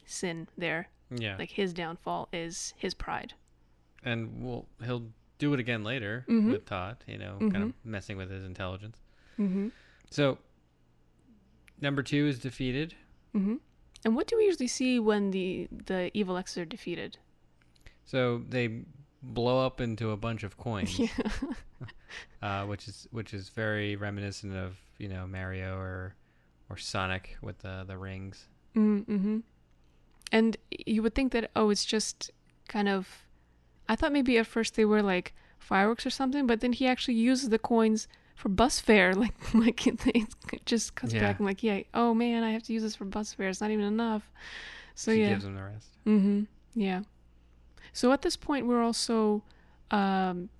[0.06, 0.88] sin there.
[1.10, 1.36] Yeah.
[1.38, 3.34] Like his downfall is his pride.
[4.04, 5.04] and well, he'll
[5.38, 6.50] do it again later Mhm.
[6.52, 6.96] with Todd.
[7.06, 8.96] You know, kind of messing with his intelligence.
[9.38, 9.68] Mm-hmm.
[10.10, 10.38] So
[11.80, 12.94] number two is defeated.
[13.34, 13.56] Mm-hmm.
[14.04, 17.18] And what do we usually see when the the evil X are defeated?
[18.04, 18.82] So they
[19.34, 21.08] blow up into a bunch of coins, Yeah.
[22.42, 26.14] uh, which is which is very reminiscent of you know Mario or
[26.70, 28.46] or Sonic with the the rings.
[28.74, 29.38] Mm-hmm.
[30.32, 32.30] And you would think that oh, it's just
[32.68, 33.08] kind of.
[33.88, 37.14] I thought maybe at first they were like fireworks or something, but then he actually
[37.14, 39.14] uses the coins for bus fare.
[39.22, 40.26] Like like it, it
[40.66, 41.20] just cuts Yeah.
[41.20, 43.48] back and like yeah, oh man, I have to use this for bus fare.
[43.48, 44.28] It's not even enough.
[44.94, 45.28] So she yeah.
[45.30, 45.88] gives him the rest.
[46.06, 46.42] Mm-hmm.
[46.74, 47.02] Yeah.
[47.96, 49.42] So at this point, we're also
[49.90, 50.50] um,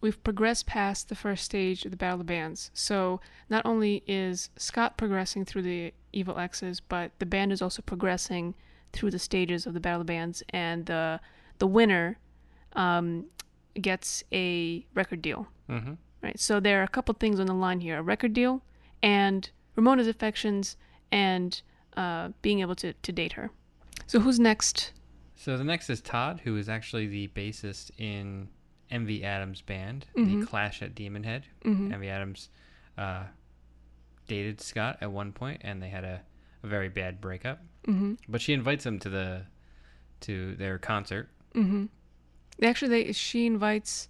[0.00, 2.70] we've progressed past the first stage of the Battle of Bands.
[2.72, 3.20] So
[3.50, 8.54] not only is Scott progressing through the evil X's, but the band is also progressing
[8.92, 11.18] through the stages of the Battle of Bands, and the
[11.58, 12.16] the winner
[12.74, 13.24] um,
[13.80, 15.48] gets a record deal.
[15.68, 15.94] Mm-hmm.
[16.22, 16.38] Right.
[16.38, 18.62] So there are a couple things on the line here: a record deal,
[19.02, 20.76] and Ramona's affections,
[21.10, 21.60] and
[21.96, 23.50] uh, being able to to date her.
[24.06, 24.92] So who's next?
[25.36, 28.48] So the next is Todd, who is actually the bassist in
[28.90, 30.40] Envy Adams' band, Mhm.
[30.40, 31.44] the Clash at Demonhead.
[31.64, 31.92] Mhm.
[31.92, 32.48] Envy Adams
[32.96, 33.24] uh,
[34.28, 36.22] dated Scott at one point, and they had a,
[36.62, 37.60] a very bad breakup.
[37.88, 38.14] Mm-hmm.
[38.28, 39.46] But she invites him to the
[40.20, 41.28] to their concert.
[41.54, 41.86] Mm-hmm.
[42.62, 44.08] Actually, they, she invites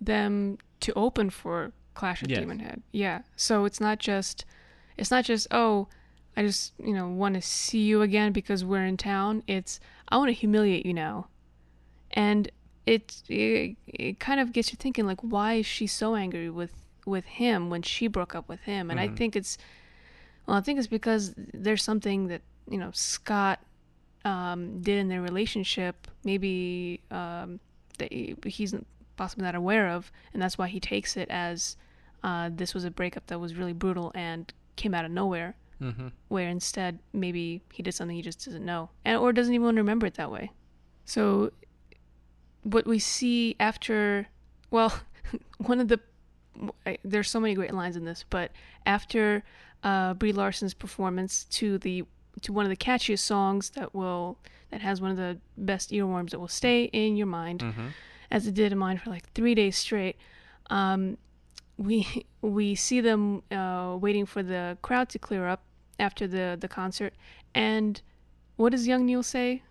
[0.00, 2.40] them to open for Clash at Yes.
[2.40, 2.82] Demon Head.
[2.92, 3.22] Yeah.
[3.36, 4.44] So it's not just,
[4.98, 5.88] it's not just oh,
[6.38, 9.42] I just you know want to see you again because we're in town.
[9.48, 11.26] It's I want to humiliate you now,
[12.12, 12.48] and
[12.86, 16.72] it, it it kind of gets you thinking like why is she so angry with
[17.04, 18.88] with him when she broke up with him?
[18.88, 19.16] And I Mhm.
[19.16, 19.58] think it's
[20.46, 23.58] well, I think it's because there's something that you know Scott
[24.24, 27.58] um, did in their relationship, maybe um,
[27.98, 28.76] that he's
[29.16, 31.76] possibly not aware of, and that's why he takes it as
[32.22, 35.56] uh, this was a breakup that was really brutal and came out of nowhere.
[35.82, 36.08] Mm-hmm.
[36.28, 40.06] Where instead maybe he did something he just doesn't know, and or doesn't even remember
[40.06, 40.50] it that way.
[41.04, 41.52] So,
[42.62, 44.26] what we see after,
[44.70, 45.00] well,
[45.58, 46.00] one of the
[46.84, 48.50] I- there's so many great lines in this, but
[48.84, 49.44] after
[49.84, 52.04] uh, Brie Larson's performance to the
[52.42, 54.38] to one of the catchiest songs that will
[54.70, 57.86] that has one of the best earworms that will stay in your mind, Mm-hmm.
[58.30, 60.16] as it did in mine for like three days straight.
[60.70, 61.16] Um,
[61.76, 65.62] we we see them uh, waiting for the crowd to clear up
[65.98, 67.14] after the the concert,
[67.54, 68.00] and
[68.56, 69.62] what does young Neil say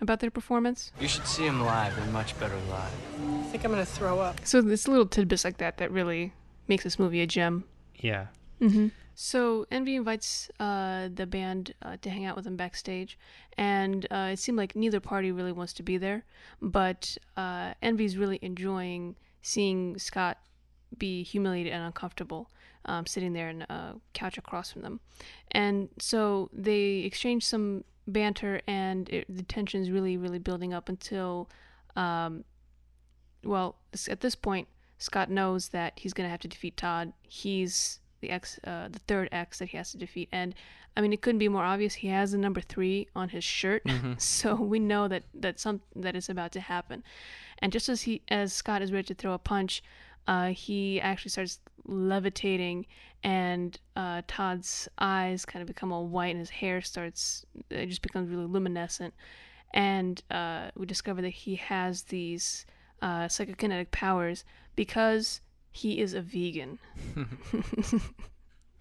[0.00, 0.92] about their performance?
[1.00, 1.96] You should see him live.
[1.96, 2.92] They're much better live.
[3.40, 4.40] I think I'm gonna throw up.
[4.44, 6.32] So there's little tidbits like that that really
[6.68, 7.64] makes this movie a gem.
[7.96, 8.26] Yeah.
[8.60, 8.88] Mm-hmm.
[9.18, 13.18] So Envy invites uh, the band uh, to hang out with him backstage,
[13.56, 16.24] and uh, it seemed like neither party really wants to be there.
[16.60, 20.38] But uh, Envy's really enjoying seeing Scott
[20.98, 22.50] be humiliated and uncomfortable,
[22.86, 25.00] um, sitting there in a couch across from them.
[25.50, 31.48] And so they exchange some banter, and it, the tension's really, really building up until,
[31.96, 32.44] um,
[33.44, 33.76] well,
[34.08, 34.68] at this point,
[34.98, 37.12] Scott knows that he's going to have to defeat Todd.
[37.22, 40.54] He's the X, uh, the third X that he has to defeat, and
[40.96, 41.94] I mean, it couldn't be more obvious.
[41.94, 43.82] He has the number three on his shirt,
[44.18, 47.04] so we know that that some that is about to happen.
[47.58, 49.82] And just as he as Scott is ready to throw a punch,
[50.26, 52.86] uh, he actually starts levitating,
[53.22, 58.02] and uh, Todd's eyes kind of become all white, and his hair starts it just
[58.02, 59.14] becomes really luminescent.
[59.74, 62.66] And uh, we discover that he has these
[63.02, 66.78] uh, psychokinetic powers because he is a vegan.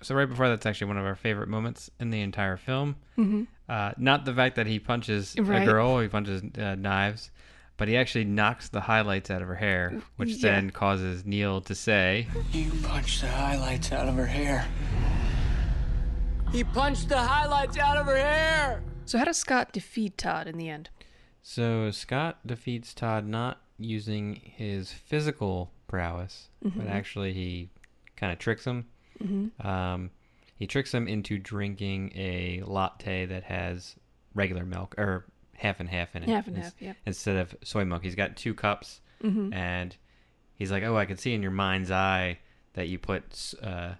[0.02, 2.98] So right before that's actually one of our favorite moments in the entire film.
[3.68, 5.64] Uh, not the fact that he punches Right.
[5.64, 7.32] a girl, he punches uh, knives,
[7.78, 10.52] but he actually knocks the highlights out of her hair, which Yeah.
[10.52, 14.66] then causes Neil to say, You punched the highlights out of her hair.
[16.52, 18.82] He punched the highlights out of her hair!
[19.06, 20.90] So how does Scott defeat Todd in the end?
[21.42, 27.70] So Scott defeats Todd not using his physical prowess, but actually he
[28.16, 28.86] kind of tricks him.
[29.60, 30.12] Um,
[30.56, 33.96] he tricks him into drinking a latte that has
[34.34, 36.30] regular milk or half and half in it.
[36.30, 36.98] Half and half, yep.
[37.06, 39.96] Instead of soy milk, he's got two cups, and
[40.56, 42.40] he's like, "Oh, I can see in your mind's eye
[42.74, 43.94] that you put uh,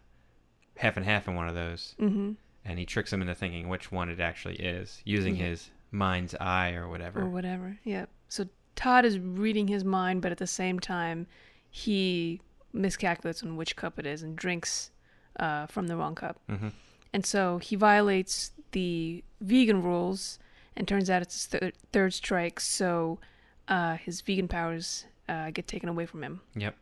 [0.78, 2.34] half and half in one of those." Mm-hmm.
[2.68, 5.46] And he tricks him into thinking which one it actually is, using Yeah.
[5.48, 7.22] his mind's eye or whatever.
[7.22, 7.78] or whatever.
[7.84, 8.06] Yeah.
[8.28, 11.28] So Todd is reading his mind, but at the same time,
[11.70, 12.42] he
[12.74, 14.92] miscalculates on which cup it is and drinks
[15.40, 16.40] uh, from the wrong cup.
[16.50, 16.72] Mhm.
[17.14, 20.40] And so he violates the vegan rules,
[20.76, 22.60] and turns out it's his thir- third strike.
[22.60, 23.20] So
[23.68, 26.76] uh, his vegan powers uh, get taken away from him, Yep.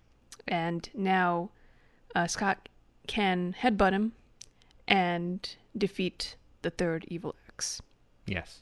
[0.48, 1.50] and now
[2.16, 2.70] uh, Scott
[3.08, 4.14] can headbutt him
[4.88, 7.82] and defeat the third evil X.
[8.26, 8.62] Yes.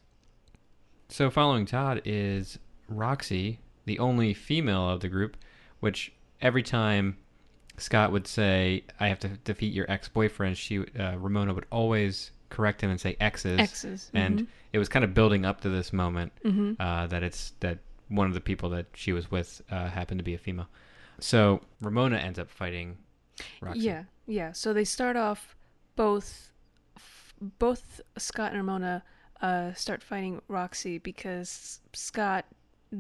[1.10, 2.58] So following Todd is
[2.88, 5.36] Roxy, the only female of the group,
[5.80, 7.18] which every time
[7.78, 12.82] Scott would say, "I have to defeat your ex-boyfriend," she uh, Ramona would always correct
[12.82, 13.60] him and say X's.
[13.60, 14.47] X's, And mhm.
[14.74, 16.76] it was kind of building up to this moment Mhm.
[16.80, 17.80] uh, that it's that
[18.10, 20.68] one of the people that she was with uh, happened to be a female.
[21.20, 22.97] So Ramona ends up fighting
[23.62, 23.80] Roxy.
[23.80, 24.52] Yeah, yeah.
[24.52, 25.56] So they start off
[25.95, 26.52] both,
[27.39, 29.04] both Scott and Ramona
[29.41, 32.45] uh, start fighting Roxy because Scott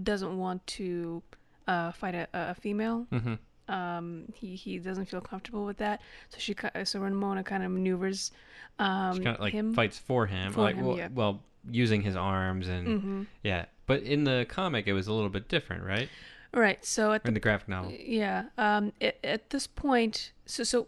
[0.03, 1.21] doesn't want to
[1.67, 3.05] uh, fight a, a female.
[3.11, 3.37] Mhm.
[3.67, 6.01] Um, he he doesn't feel comfortable with that.
[6.29, 8.31] So she so Ramona kind of maneuvers
[8.79, 9.73] um, She kind of like him.
[9.73, 11.09] fights for him, For like him, well, yeah.
[11.13, 13.27] well, using his arms and Mhm.
[13.43, 13.65] yeah.
[13.85, 16.09] But in the comic, it was a little bit different, right?
[16.53, 16.83] Right.
[16.85, 17.91] So at In the graphic novel.
[17.91, 18.45] Yeah.
[18.57, 18.91] Um.
[18.99, 20.87] At, at this point, so so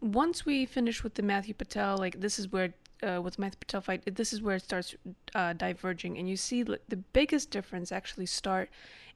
[0.00, 3.80] once we finish with the Matthew Patel, like this is where uh, with Matthew Patel
[3.82, 4.94] fight, this is where it starts
[5.34, 8.70] uh, diverging, and you see like, the biggest difference actually start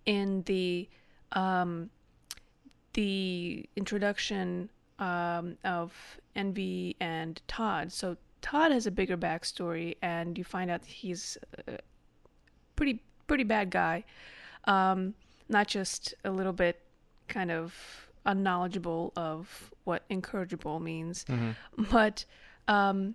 [0.07, 0.89] in the
[1.33, 1.91] um
[2.99, 4.69] the introduction
[4.99, 5.93] um of
[6.35, 7.93] Envy and Todd.
[7.93, 11.39] So Todd has a bigger backstory, and you find out he's
[11.69, 11.79] a
[12.75, 14.05] pretty pretty bad guy.
[14.65, 15.15] Um,
[15.49, 16.81] not just a little bit
[17.29, 17.73] kind of
[18.27, 21.25] unknowledgeable of what incorrigible means,
[21.93, 22.25] but
[22.67, 23.15] um,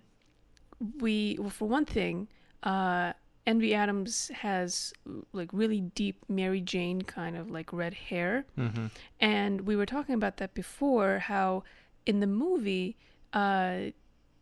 [1.00, 2.28] we, well, for one thing,
[2.62, 3.12] uh,
[3.46, 4.92] Envy Adams has
[5.32, 8.86] like really deep Mary Jane kind of like red hair, Mm-hmm.
[9.20, 11.18] and we were talking about that before.
[11.18, 11.64] How
[12.06, 12.96] in the movie,
[13.34, 13.90] uh,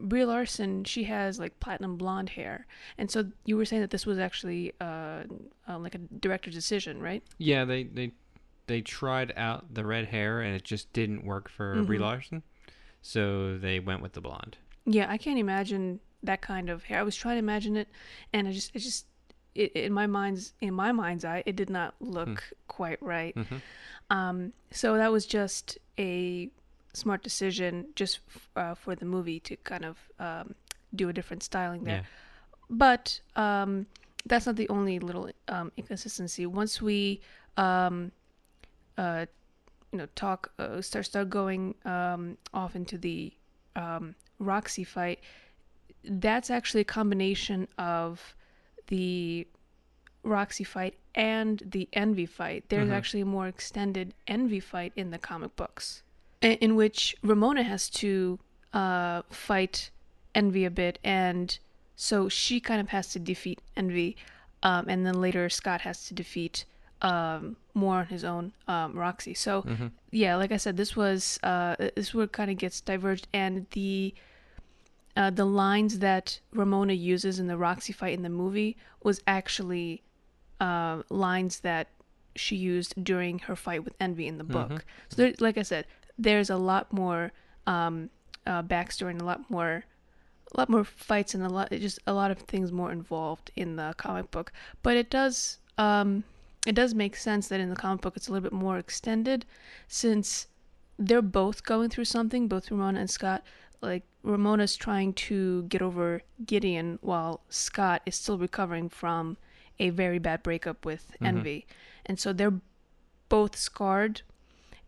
[0.00, 2.66] Brie Larson she has like platinum blonde hair,
[2.98, 5.24] and so you were saying that this was actually uh,
[5.68, 7.22] uh like a director's decision, right?
[7.38, 8.12] Yeah, they they
[8.68, 12.02] they tried out the red hair and it just didn't work for Brie Mhm.
[12.02, 12.42] Larson,
[13.00, 14.56] so they went with the blonde.
[14.86, 16.98] Yeah, I can't imagine that kind of hair.
[17.00, 17.88] I was trying to imagine it,
[18.32, 19.06] and I just, it just,
[19.54, 23.34] it, in my mind's, in my mind's eye, it did not look quite right.
[23.34, 23.60] Mhm.
[24.10, 26.50] Um, so that was just a
[26.92, 30.54] smart decision, just f- uh, for the movie to kind of um,
[30.94, 31.96] do a different styling there.
[31.96, 32.02] Yeah.
[32.68, 33.86] But um,
[34.26, 36.46] that's not the only little um, inconsistency.
[36.46, 37.20] Once we,
[37.56, 38.12] um,
[38.98, 39.26] uh,
[39.90, 43.32] you know, talk, uh, start start going um, off into the
[43.76, 45.20] um, Roxy fight,
[46.04, 48.34] that's actually a combination of
[48.88, 49.46] the
[50.22, 52.68] Roxy fight and the Envy fight.
[52.68, 52.92] There's Mhm.
[52.92, 56.02] actually a more extended Envy fight in the comic books,
[56.40, 58.38] in, in which Ramona has to
[58.72, 59.90] uh, fight
[60.34, 61.58] Envy a bit, and
[61.94, 64.16] so she kind of has to defeat Envy,
[64.62, 66.64] um, and then later Scott has to defeat
[67.02, 69.34] um, more on his own um, Roxy.
[69.34, 69.66] So
[70.12, 73.26] yeah, like I said, this was uh, this is where it kind of gets diverged,
[73.34, 74.14] and the
[75.16, 80.02] uh, the lines that Ramona uses in the Roxy fight in the movie was actually
[80.60, 81.88] uh, lines that
[82.34, 84.84] she used during her fight with Envy in the book.
[85.10, 85.86] So, there, like I said,
[86.16, 87.32] there's a lot more
[87.66, 88.08] um,
[88.46, 89.84] uh, backstory and a lot more,
[90.54, 93.76] a lot more fights and a lot, just a lot of things more involved in
[93.76, 94.50] the comic book.
[94.82, 96.24] But it does, um,
[96.66, 99.44] it does make sense that in the comic book it's a little bit more extended,
[99.88, 100.46] since
[100.98, 103.42] they're both going through something, both Ramona and Scott.
[103.82, 109.36] Like Ramona's trying to get over Gideon while Scott is still recovering from
[109.78, 111.66] a very bad breakup with Envy.
[112.06, 112.60] And so they're
[113.28, 114.22] both scarred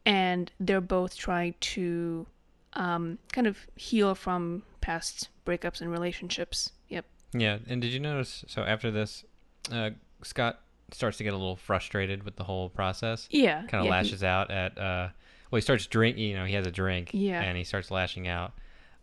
[0.06, 2.26] and they're both trying to
[2.74, 6.70] um, kind of heal from past breakups and relationships.
[6.88, 7.04] Yep.
[7.32, 8.44] Yeah, and did you notice?
[8.46, 9.24] So after this,
[9.72, 9.90] uh,
[10.22, 10.60] Scott
[10.92, 13.26] starts to get a little frustrated with the whole process.
[13.30, 13.62] Yeah.
[13.62, 14.78] kind of yeah, he- lashes out at.
[14.78, 15.08] Uh,
[15.50, 16.16] well, he starts drink.
[16.18, 17.10] You know, he has a drink.
[17.12, 17.40] Yeah.
[17.40, 18.52] and he starts lashing out.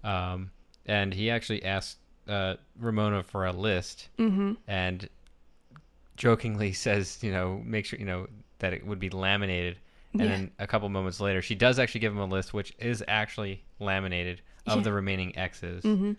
[0.04, 0.52] Um,
[0.86, 1.98] and he actually asked
[2.28, 4.58] uh, Ramona for a list, Mhm.
[4.68, 5.10] and
[6.18, 8.28] jokingly says, you know, make sure you know
[8.60, 9.78] that it would be laminated.
[10.14, 10.28] And Yeah.
[10.28, 13.64] then a couple moments later, she does actually give him a list, which is actually
[13.80, 14.84] laminated of Yeah.
[14.84, 15.84] the remaining X's.
[15.84, 16.18] Mhm.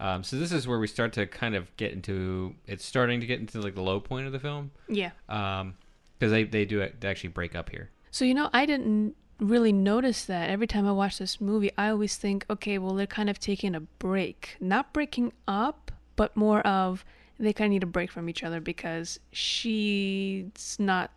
[0.00, 2.54] Um, so this is where we start to kind of get into.
[2.66, 5.10] It's starting to get into like the low point of the film, Yeah.
[5.26, 7.90] because they they do they actually break up here.
[8.10, 10.50] So you know, I didn't really notice that.
[10.50, 13.74] Every time I watch this movie, I always think, okay, well, they're kind of taking
[13.74, 17.04] a break, not breaking up, but more of
[17.38, 21.10] they kind of need a break from each other because she's not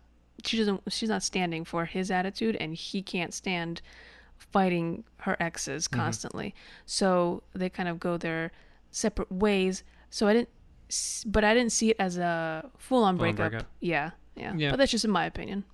[0.44, 3.80] she doesn't she's not standing for his attitude and he can't stand
[4.38, 6.00] fighting her exes mm-hmm.
[6.00, 6.54] constantly.
[6.84, 8.50] So they kind of go their
[8.90, 9.84] separate ways.
[10.10, 10.48] So I didn't
[11.26, 13.50] but I didn't see it as a full-on Full-on breakup.
[13.50, 13.68] breakup.
[13.80, 14.54] Yeah, yeah.
[14.56, 14.70] Yeah.
[14.70, 15.64] But that's just in my opinion.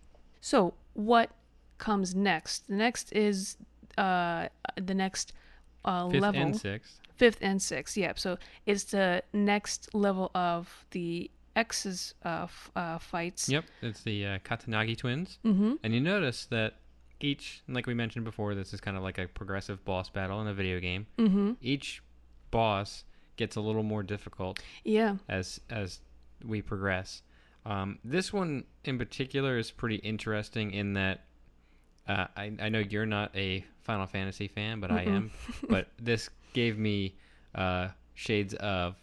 [0.41, 1.31] So, what
[1.89, 2.57] comes next?
[2.69, 3.57] The next is
[3.99, 4.49] uh
[4.91, 5.27] the next
[5.85, 6.95] uh Fifth level and sixth.
[7.23, 8.31] fifth and sixth yeah so
[8.71, 10.63] it's the next level of
[10.93, 15.39] the x's uh, f- uh fights Yep, it's the uh, Katayanagi twins.
[15.45, 16.71] mm-hmm And you notice that
[17.21, 20.47] each, like we mentioned before, this is kind of like a progressive boss battle in
[20.49, 21.07] a video game.
[21.19, 22.03] mm-hmm Each
[22.51, 23.05] boss
[23.37, 24.55] gets a little more difficult
[24.85, 26.01] yeah as as
[26.53, 27.23] we progress.
[27.67, 31.17] Um, this one in particular is pretty interesting in that
[32.09, 35.31] uh, I, I know you're not a Final Fantasy fan, but I am.
[35.69, 37.15] but this gave me
[37.55, 38.97] uh, shades of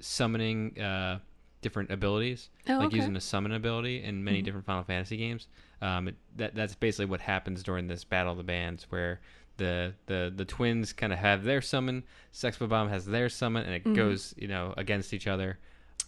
[0.00, 1.18] summoning uh,
[1.62, 2.96] different abilities, Oh, like okay.
[2.96, 5.48] using a summon ability in many different Final Fantasy games.
[5.82, 9.20] Um, it, that that's basically what happens during this battle of the bands, where
[9.56, 12.02] the the the twins kind of have their summon,
[12.32, 13.94] Sex Bob-omb has their summon, and it Mm-hmm.
[13.94, 15.58] goes you know against each other.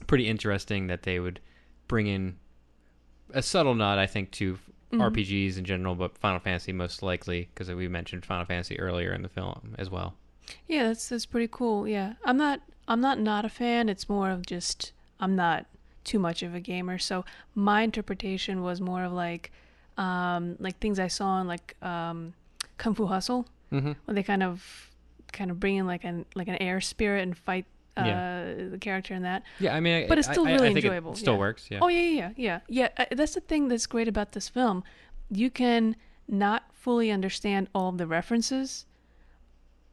[0.07, 1.40] Pretty interesting that they would
[1.88, 2.36] bring in
[3.32, 4.59] a subtle nod, I think, to
[4.93, 5.03] Mm-hmm.
[5.03, 9.22] RPGs in general, but Final Fantasy most likely because we mentioned Final Fantasy earlier in
[9.22, 10.14] the film as well.
[10.68, 14.30] yeah that's that's pretty cool yeah i'm not i'm not not a fan it's more
[14.30, 15.66] of just i'm not
[16.05, 17.24] too much of a gamer so
[17.57, 19.51] my interpretation was more of like
[19.99, 22.32] um like things i saw in like um
[22.78, 23.93] kung fu hustle Mm-hmm.
[24.05, 24.89] where they kind of
[25.32, 27.64] kind of bring in like an like an air spirit and fight
[27.97, 28.55] uh Yeah.
[28.70, 30.68] the character in that Yeah, I mean, I- But it's I- still I- I really
[30.68, 31.38] think it enjoyable, still yeah.
[31.38, 31.68] works.
[31.70, 31.78] Yeah.
[31.82, 32.88] Oh yeah, yeah, yeah, yeah.
[32.99, 34.84] Uh, that's the thing that's great about this film.
[35.30, 35.97] You can
[36.28, 38.86] not fully understand all the references,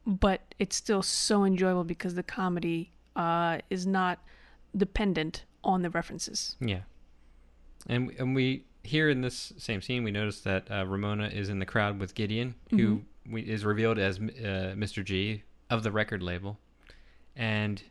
[0.05, 4.19] but it's still so enjoyable because the comedy uh, is not
[4.75, 6.55] dependent on the references.
[6.59, 6.81] Yeah.
[7.87, 11.59] And and we here in this same scene we notice that uh, Ramona is in
[11.59, 12.77] the crowd with Gideon, who
[13.27, 13.33] Mm-hmm.
[13.33, 15.03] we, is revealed as uh, Mr.
[15.05, 16.57] G of the record label.
[17.35, 17.81] And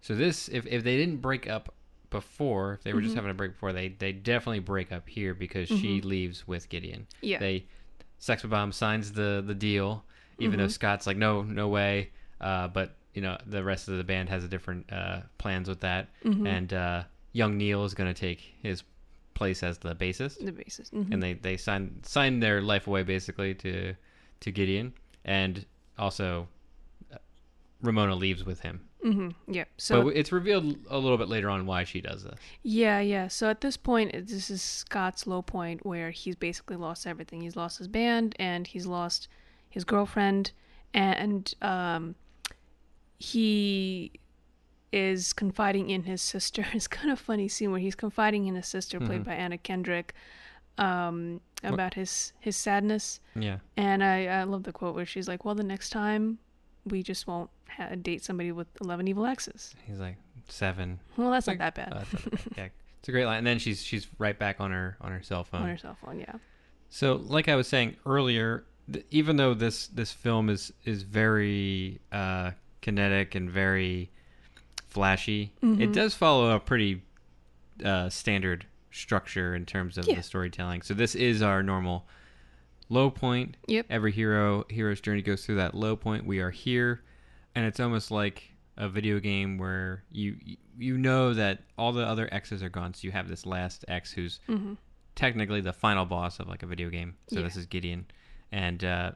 [0.00, 1.74] so this if if they didn't break up
[2.10, 3.16] before, if they were just Mm-hmm.
[3.18, 7.06] having a break before, they they definitely break up here because she leaves with Gideon.
[7.20, 7.38] Yeah.
[7.38, 7.64] They
[8.18, 10.04] Sex Bob-omb signs the the deal
[10.40, 14.04] even though Scott's like no no way uh, but you know the rest of the
[14.04, 18.18] band has a different uh, plans with that and uh, young Neil is going to
[18.20, 18.82] take his
[19.34, 20.90] place as the bassist The basis.
[20.90, 21.12] Mhm.
[21.12, 23.94] and they they sign sign their life away basically to
[24.40, 24.92] to Gideon
[25.24, 25.64] and
[25.98, 26.48] also
[27.12, 27.18] uh,
[27.82, 29.34] Ramona leaves with him Mhm.
[29.46, 29.64] Yeah.
[29.76, 33.28] So but it's revealed a little bit later on why she does this Yeah, yeah.
[33.28, 37.40] So at this point, this is Scott's low point where he's basically lost everything.
[37.42, 39.28] He's lost his band and he's lost
[39.70, 40.50] his girlfriend,
[40.94, 42.14] and um,
[43.18, 44.12] he
[44.92, 46.66] is confiding in his sister.
[46.72, 50.14] It's kind of funny scene where he's confiding in his sister, played by Anna Kendrick,
[50.78, 53.20] um, about his his sadness.
[53.34, 56.38] yeah And I, I love the quote where she's like, "Well, the next time
[56.90, 60.16] we just won't ha- date somebody with eleven evil exes." he's like
[60.48, 61.94] seven Well, that's Like, not that bad.
[62.12, 62.40] not bad.
[62.56, 62.68] yeah
[63.00, 65.44] it's a great line and then she's she's right back on her on her cell
[65.44, 66.34] phone on her cell phone, yeah.
[66.90, 72.00] So, like I was saying earlier, th- even though this this film is is very
[72.10, 74.10] uh, kinetic and very
[74.88, 75.82] flashy, Mm-hmm.
[75.82, 77.02] it does follow a pretty
[77.84, 80.16] uh, standard structure in terms of Yeah.
[80.16, 80.82] the storytelling.
[80.82, 82.06] So this is our normal
[82.88, 83.56] low point.
[83.66, 83.86] Yep.
[83.90, 86.26] Every hero hero's journey goes through that low point.
[86.26, 87.02] We are here,
[87.54, 90.36] and it's almost like a video game where you
[90.78, 94.12] you know that all the other X's are gone, so you have this last X
[94.12, 94.40] who's
[95.16, 97.16] technically the final boss of like a video game.
[97.28, 97.44] So Yeah.
[97.44, 98.06] this is Gideon,
[98.52, 99.12] and uh,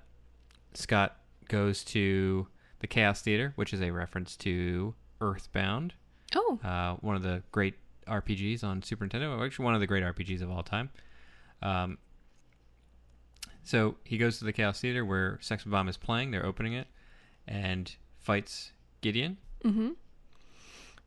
[0.75, 1.17] Scott
[1.49, 2.49] goes to
[2.81, 5.95] the Chaos Theater, which is a reference to Earthbound,
[6.35, 7.75] Oh, uh, one of the great
[8.09, 9.45] RPGs on Super Nintendo.
[9.45, 10.91] Actually, one of the great RPGs of all time.
[11.63, 11.99] Um,
[13.65, 16.31] so he goes to the Chaos Theater where Sex Bob-omb is playing.
[16.31, 16.87] They're opening it,
[17.47, 19.37] and fights Gideon.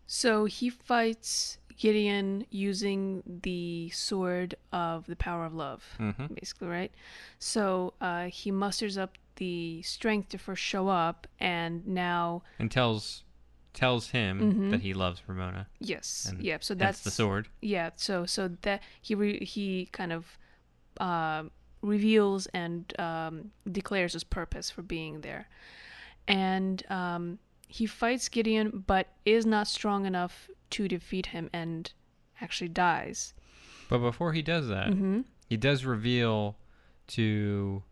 [0.07, 6.35] So he fights Gideon using the sword of the power of love, Mhm.
[6.39, 6.91] basically, right?
[7.39, 13.23] So uh, he musters up the strength to first show up, and now, and tells
[13.73, 15.67] tells him that he loves Ramona.
[15.79, 16.59] yes, And yeah.
[16.61, 17.49] So that's the sword.
[17.61, 17.89] Yeah.
[17.97, 20.37] So so that he re- he kind of
[21.01, 21.43] uh,
[21.81, 25.47] reveals and um, declares his purpose for being there,
[26.27, 31.91] and um, he fights Gideon, but is not strong enough to defeat him, and
[32.41, 33.33] actually dies.
[33.89, 35.21] But before he does that, Mm-hmm.
[35.47, 36.57] he does reveal
[37.07, 37.83] to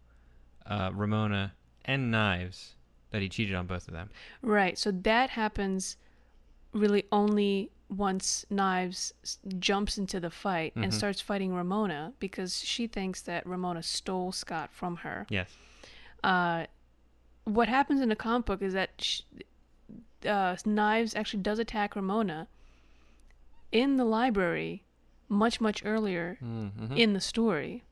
[0.65, 1.53] uh, Ramona
[1.85, 2.75] and Knives
[3.11, 4.09] that he cheated on both of them.
[4.41, 4.77] Right.
[4.77, 5.97] So that happens
[6.71, 9.13] really only once Knives
[9.59, 10.83] jumps into the fight Mm-hmm.
[10.83, 15.25] and starts fighting Ramona because she thinks that Ramona stole Scott from her.
[15.29, 15.49] Yes.
[16.23, 16.65] Uh,
[17.45, 19.21] what happens in the comic book is that sh
[20.25, 22.47] uh, Knives actually does attack Ramona
[23.71, 24.83] in the library
[25.29, 26.93] much much earlier Mm-hmm.
[26.95, 27.83] in the story,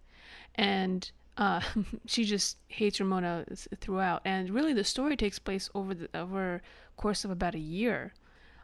[0.55, 1.61] and uh,
[2.05, 3.45] she just hates Ramona
[3.79, 4.21] throughout.
[4.25, 6.61] And really, the story takes place over the over
[6.97, 8.13] course of about a year.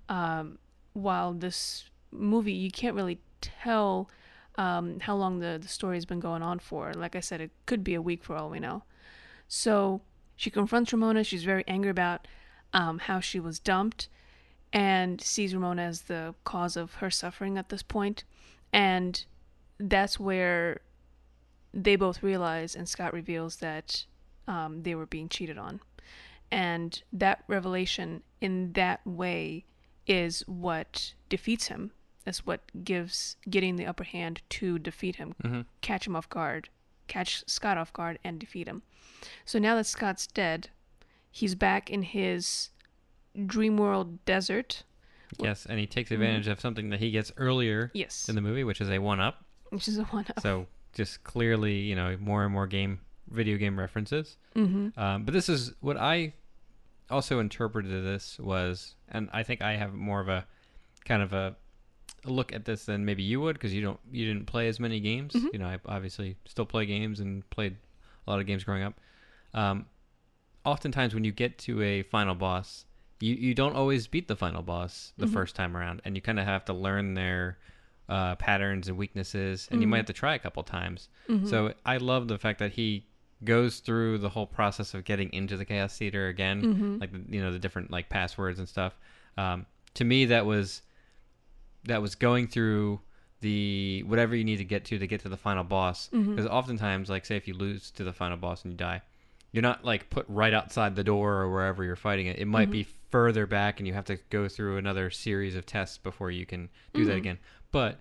[0.10, 0.60] Um,
[0.98, 4.10] while this movie, you can't really tell
[4.56, 6.93] um, how long the the story has been going on for.
[6.93, 8.84] Like I said, it could be a week for all we know.
[9.48, 10.02] So
[10.36, 11.24] she confronts Ramona.
[11.24, 12.28] She's very angry about
[12.74, 14.10] um, how she was dumped
[14.74, 18.24] and sees Ramona as the cause of her suffering at this point.
[18.74, 19.24] And
[19.80, 20.82] that's where
[21.74, 24.06] they both realize, and Scott reveals that
[24.48, 25.80] um, they were being cheated on.
[26.52, 29.66] And that revelation in that way
[30.08, 31.91] is what defeats him.
[32.26, 35.66] That's what gives getting the upper hand to defeat him, Mhm.
[35.82, 36.70] catch him off guard,
[37.08, 38.82] catch Scott off guard, and defeat him.
[39.45, 40.70] So now that Scott's dead,
[41.32, 42.70] he's back in his
[43.45, 44.84] dream world desert.
[45.39, 48.64] Yes, and he takes advantage of something that he gets earlier Yes, in the movie,
[48.64, 49.45] which is a one up.
[49.70, 50.39] which is a one up.
[50.41, 52.99] So just clearly, you know, more and more game
[53.30, 54.38] video game references.
[54.55, 54.97] Mm-hmm.
[54.99, 56.34] Um, but this is what I
[57.10, 60.45] also interpreted this was, and I think I have more of a
[61.05, 61.55] kind of a,
[62.26, 64.80] a look at this than maybe you would because you don't you didn't play as
[64.80, 65.34] many games.
[65.53, 67.76] You know, I obviously still play games and played
[68.26, 68.93] a lot of games growing up.
[69.53, 69.86] Um,
[70.66, 72.86] oftentimes when you get to a final boss,
[73.20, 76.39] you, you don't always beat the final boss the first time around, and you kind
[76.39, 77.58] of have to learn their
[78.10, 81.10] uh, patterns and weaknesses, and you might have to try a couple times.
[81.47, 83.05] So I love the fact that he
[83.44, 86.98] goes through the whole process of getting into the chaos theater again, mm-hmm.
[87.00, 88.98] like you know the different like passwords and stuff.
[89.38, 89.66] Um,
[89.96, 90.82] to me, that was
[91.86, 93.00] that was going through
[93.42, 96.10] the whatever you need to get to to get to the final boss.
[96.14, 96.36] Mm-hmm.
[96.36, 99.02] Because oftentimes, like say if you lose to the final boss and you die,
[99.52, 102.40] you're not like put right outside the door or wherever you're fighting it.
[102.40, 102.92] It might be mm-hmm.
[103.12, 106.70] further back, and you have to go through another series of tests before you can
[106.94, 107.38] do that again.
[107.72, 108.00] But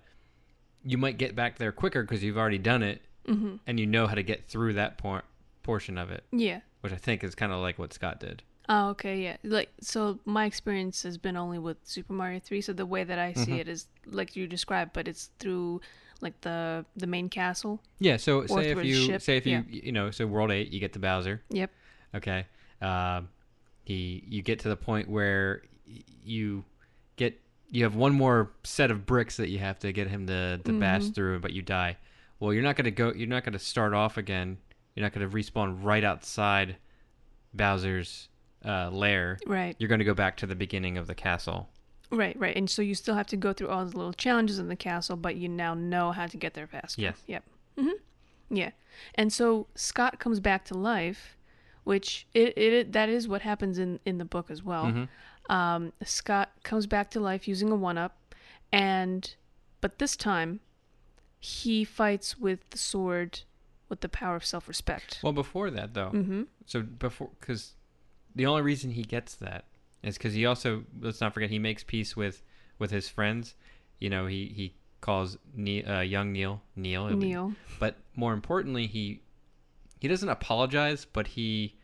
[0.83, 3.55] you might get back there quicker because you've already done it, Mm-hmm.
[3.67, 5.23] and you know how to get through that por-
[5.63, 6.61] portion of it, Yeah.
[6.81, 8.41] which I think is kind of like what Scott did.
[8.69, 9.37] Oh, okay, yeah.
[9.43, 12.61] Like, so my experience has been only with Super Mario Three.
[12.61, 13.53] So the way that I see mm-hmm.
[13.55, 15.81] it is like you described, but it's through
[16.21, 17.81] like the the main castle.
[17.99, 18.17] Yeah.
[18.17, 19.81] So say if you ship, say if you yeah.
[19.83, 21.41] you know so World Eight, you get to Bowser.
[21.49, 21.71] Yep.
[22.15, 22.45] Okay.
[22.81, 23.29] Um,
[23.83, 25.63] he you get to the point where
[26.23, 26.65] you
[27.15, 30.57] get you have one more set of bricks that you have to get him to
[30.57, 31.11] to bash mm-hmm.
[31.11, 31.97] through, but you die.
[32.39, 33.13] Well, you're not gonna go.
[33.13, 34.57] You're not gonna start off again.
[34.95, 36.77] You're not gonna respawn right outside
[37.53, 38.29] Bowser's
[38.65, 39.37] uh, lair.
[39.45, 39.75] Right.
[39.79, 41.69] You're gonna go back to the beginning of the castle.
[42.11, 42.37] Right.
[42.39, 42.55] Right.
[42.55, 45.17] And so you still have to go through all the little challenges in the castle,
[45.17, 47.01] but you now know how to get there faster.
[47.01, 47.21] Yes.
[47.27, 47.43] Yep.
[47.77, 47.89] hmm
[48.49, 48.71] Yeah.
[49.15, 51.37] And so Scott comes back to life,
[51.83, 54.85] which it, it that is what happens in in the book as well.
[54.85, 55.51] Mm-hmm.
[55.53, 58.35] Um, Scott comes back to life using a one up,
[58.71, 59.35] and
[59.81, 60.59] but this time
[61.39, 63.41] he fights with the sword
[63.89, 65.19] with the power of self respect.
[65.23, 66.43] Well, before that though, Mm-hmm.
[66.65, 67.73] so before because
[68.35, 69.65] the only reason he gets that
[70.03, 72.41] is because he also let's not forget he makes peace with
[72.79, 73.55] with his friends.
[73.99, 77.53] You know, he he calls ne- uh, young Neil Neil it'll be- Neil.
[77.79, 79.21] but more importantly, he
[79.99, 81.75] he doesn't apologize, but he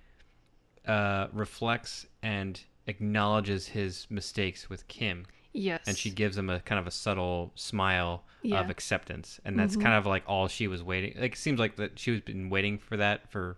[0.88, 5.82] uh, reflects and acknowledges his mistakes with Kim, Yes.
[5.88, 8.60] and she gives him a kind of a subtle smile Yeah.
[8.62, 11.14] of acceptance, and that's kind of like all she was waiting.
[11.20, 13.58] Like it seems like that she was been waiting for that for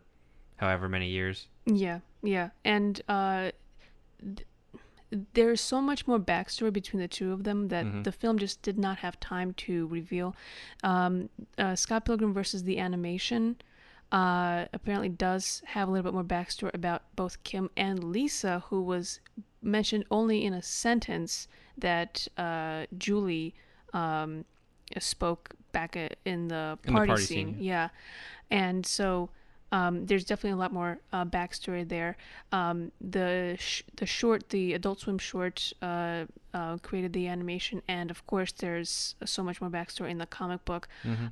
[0.58, 1.48] however many years.
[1.66, 3.52] Yeah, yeah, and uh,
[4.22, 4.46] th-
[5.34, 8.78] there's so much more backstory between the two of them that the film just did
[8.78, 10.36] not have time to reveal.
[10.84, 13.56] Um, uh, Scott Pilgrim versus the animation
[14.12, 18.82] uh, apparently does have a little bit more backstory about both Kim and Lisa, who
[18.82, 19.20] was
[19.62, 21.48] mentioned only in a sentence
[21.78, 23.54] that uh, Julie
[23.94, 24.46] um,
[25.00, 27.54] spoke back in the In the party, party scene.
[27.56, 27.90] scene, Yeah,
[28.52, 29.30] and so
[29.72, 32.16] um, there's definitely a lot more uh, backstory there.
[32.52, 38.10] Um, the sh- the short, the Adult Swim short, uh, uh, created the animation, and
[38.12, 40.88] of course, there's so much more backstory in the comic book,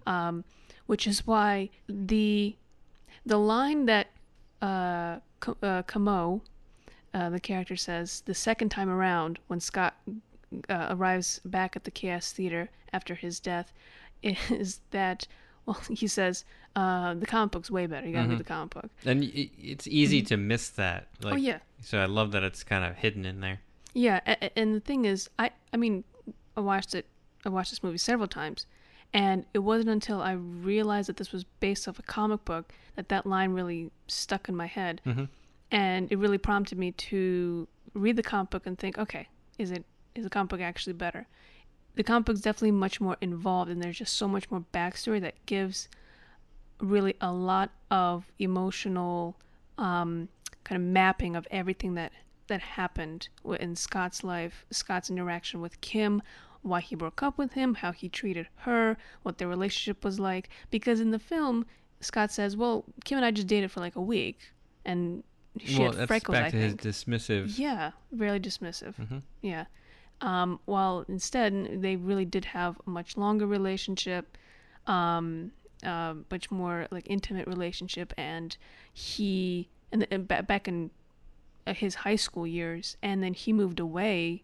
[0.07, 0.43] um,
[0.87, 2.55] which is why the
[3.25, 4.07] the line that
[4.61, 6.41] uh, K- uh, Kamo,
[7.13, 9.95] uh, the character says the second time around when Scott
[10.69, 13.73] uh, arrives back at the Chaos Theater after his death
[14.21, 15.27] is that
[15.65, 16.45] well he says
[16.75, 18.07] uh, the comic book's way better.
[18.07, 18.89] You gotta read the comic book.
[19.05, 21.07] And it's easy to miss that.
[21.21, 21.33] Like, Mm-hmm.
[21.33, 23.59] oh yeah, So I love that it's kind of hidden in there.
[23.93, 24.19] yeah.
[24.55, 26.03] And the thing is, I I mean,
[26.57, 27.05] I watched it.
[27.45, 28.65] I watched this movie several times,
[29.13, 33.09] and it wasn't until I realized that this was based off a comic book that
[33.09, 35.29] that line really stuck in my head, Mhm.
[35.71, 39.85] and it really prompted me to read the comic book and think, okay, is it
[40.15, 41.25] is the comic book actually better?
[41.95, 45.43] The comic book's definitely much more involved, and there's just so much more backstory that
[45.45, 45.89] gives
[46.79, 49.35] really a lot of emotional
[49.77, 50.29] um,
[50.63, 52.11] kind of mapping of everything that
[52.47, 56.21] that happened in Scott's life, Scott's interaction with Kim,
[56.63, 60.49] why he broke up with him, how he treated her, what their relationship was like.
[60.71, 61.65] Because in the film,
[61.99, 64.39] Scott says, "Well, Kim and I just dated for like a week,
[64.83, 65.23] and
[65.59, 66.81] she well, had freckles." back I to his think.
[66.81, 67.57] dismissive.
[67.57, 68.95] Yeah, very dismissive.
[68.95, 69.21] Mhm.
[69.41, 69.65] Yeah.
[70.21, 74.37] Um, while instead they really did have a much longer relationship,
[74.87, 75.51] um,
[75.85, 78.55] uh, much more like intimate relationship, and
[78.93, 80.91] he and, and back in
[81.67, 84.43] uh, his high school years, and then he moved away,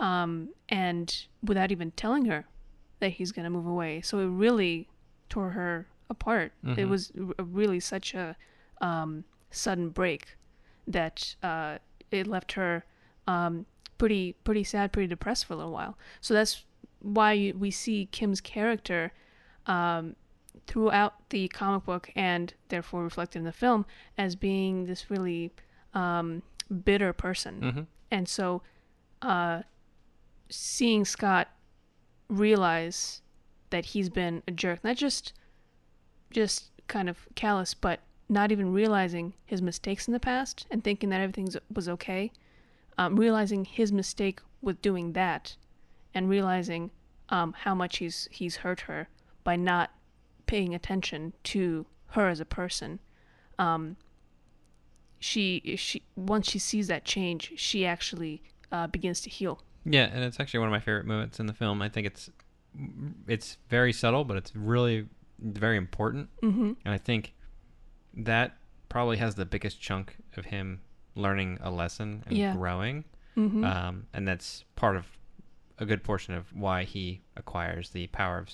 [0.00, 2.46] um, and without even telling her
[2.98, 4.88] that he's gonna move away, so it really
[5.28, 6.52] tore her apart.
[6.64, 6.88] It Mhm.
[6.88, 8.36] was really such a
[8.80, 10.36] um, sudden break
[10.88, 11.78] that uh,
[12.10, 12.84] it left her
[13.28, 13.66] um,
[13.98, 15.96] pretty pretty sad, pretty depressed for a little while.
[16.20, 16.64] So that's
[17.00, 19.12] why we see Kim's character
[19.66, 20.16] um,
[20.66, 23.86] throughout the comic book and therefore reflected in the film
[24.18, 25.52] as being this really
[25.94, 26.42] um,
[26.84, 27.60] bitter person.
[27.60, 27.86] Mhm.
[28.10, 28.62] And so
[29.22, 29.62] uh,
[30.50, 31.48] seeing Scott
[32.28, 33.22] realize
[33.70, 35.32] that he's been a jerk, not just
[36.30, 41.08] just kind of callous, but not even realizing his mistakes in the past and thinking
[41.10, 42.30] that everything was okay.
[42.98, 45.56] Um, realizing his mistake with doing that,
[46.14, 46.90] and realizing
[47.30, 49.08] um, how much he's he's hurt her
[49.42, 49.90] by not
[50.46, 52.98] paying attention to her as a person.
[53.58, 53.96] Um,
[55.18, 58.42] she she once she sees that change, she actually
[58.72, 59.62] uh, begins to heal.
[59.84, 61.80] Yeah, and it's actually one of my favorite moments in the film.
[61.82, 62.30] I think it's
[63.26, 65.06] it's very subtle, but it's really
[65.40, 66.28] very important.
[66.42, 66.76] Mhm.
[66.84, 67.34] And I think
[68.14, 68.56] that
[68.88, 70.80] probably has the biggest chunk of him
[71.14, 72.54] learning a lesson and Yeah.
[72.54, 73.04] growing.
[73.36, 73.64] Mhm.
[73.64, 75.06] Um, and that's part of
[75.78, 78.50] a good portion of why he acquires the power of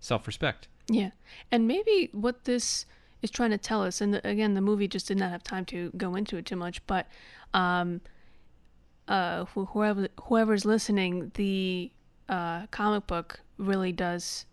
[0.00, 0.68] self-respect.
[0.88, 1.10] Yeah.
[1.50, 2.84] And maybe what this
[3.22, 5.64] is trying to tell us, and the, again, the movie just did not have time
[5.66, 7.06] to go into it too much, but
[7.54, 8.00] um,
[9.08, 11.90] uh, wh- whoever whoever's listening, the
[12.28, 14.46] uh, comic book really does.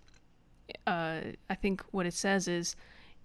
[0.87, 2.75] Uh, I think what it says is,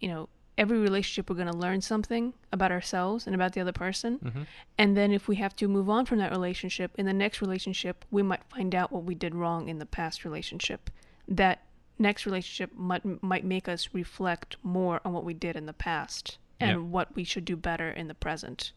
[0.01, 3.73] you know, every relationship we're going to learn something about ourselves and about the other
[3.73, 4.47] person, Mhm.
[4.79, 8.05] and then if we have to move on from that relationship, in the next relationship,
[8.11, 10.91] we might find out what we did wrong in the past relationship.
[11.29, 11.63] That
[11.99, 16.39] next relationship might might make us reflect more on what we did in the past
[16.61, 16.81] and Yep.
[16.91, 18.73] what we should do better in the present.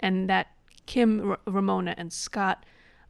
[0.00, 0.48] And that
[0.86, 2.64] Kim, R- Ramona, and Scott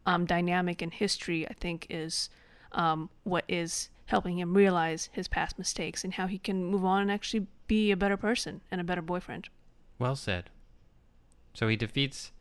[0.06, 2.28] um, dynamic in history, I think, is
[2.72, 7.02] um, what is helping him realize his past mistakes and how he can move on
[7.02, 9.48] and actually be a better person and a better boyfriend.
[9.98, 10.50] Well said.
[11.54, 12.32] So he defeats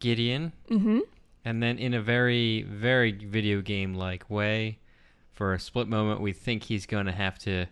[0.00, 1.00] Gideon, Mm-hmm.
[1.44, 4.78] and then in a very, very video game like way,
[5.32, 7.66] for a split moment, we think he's going to have to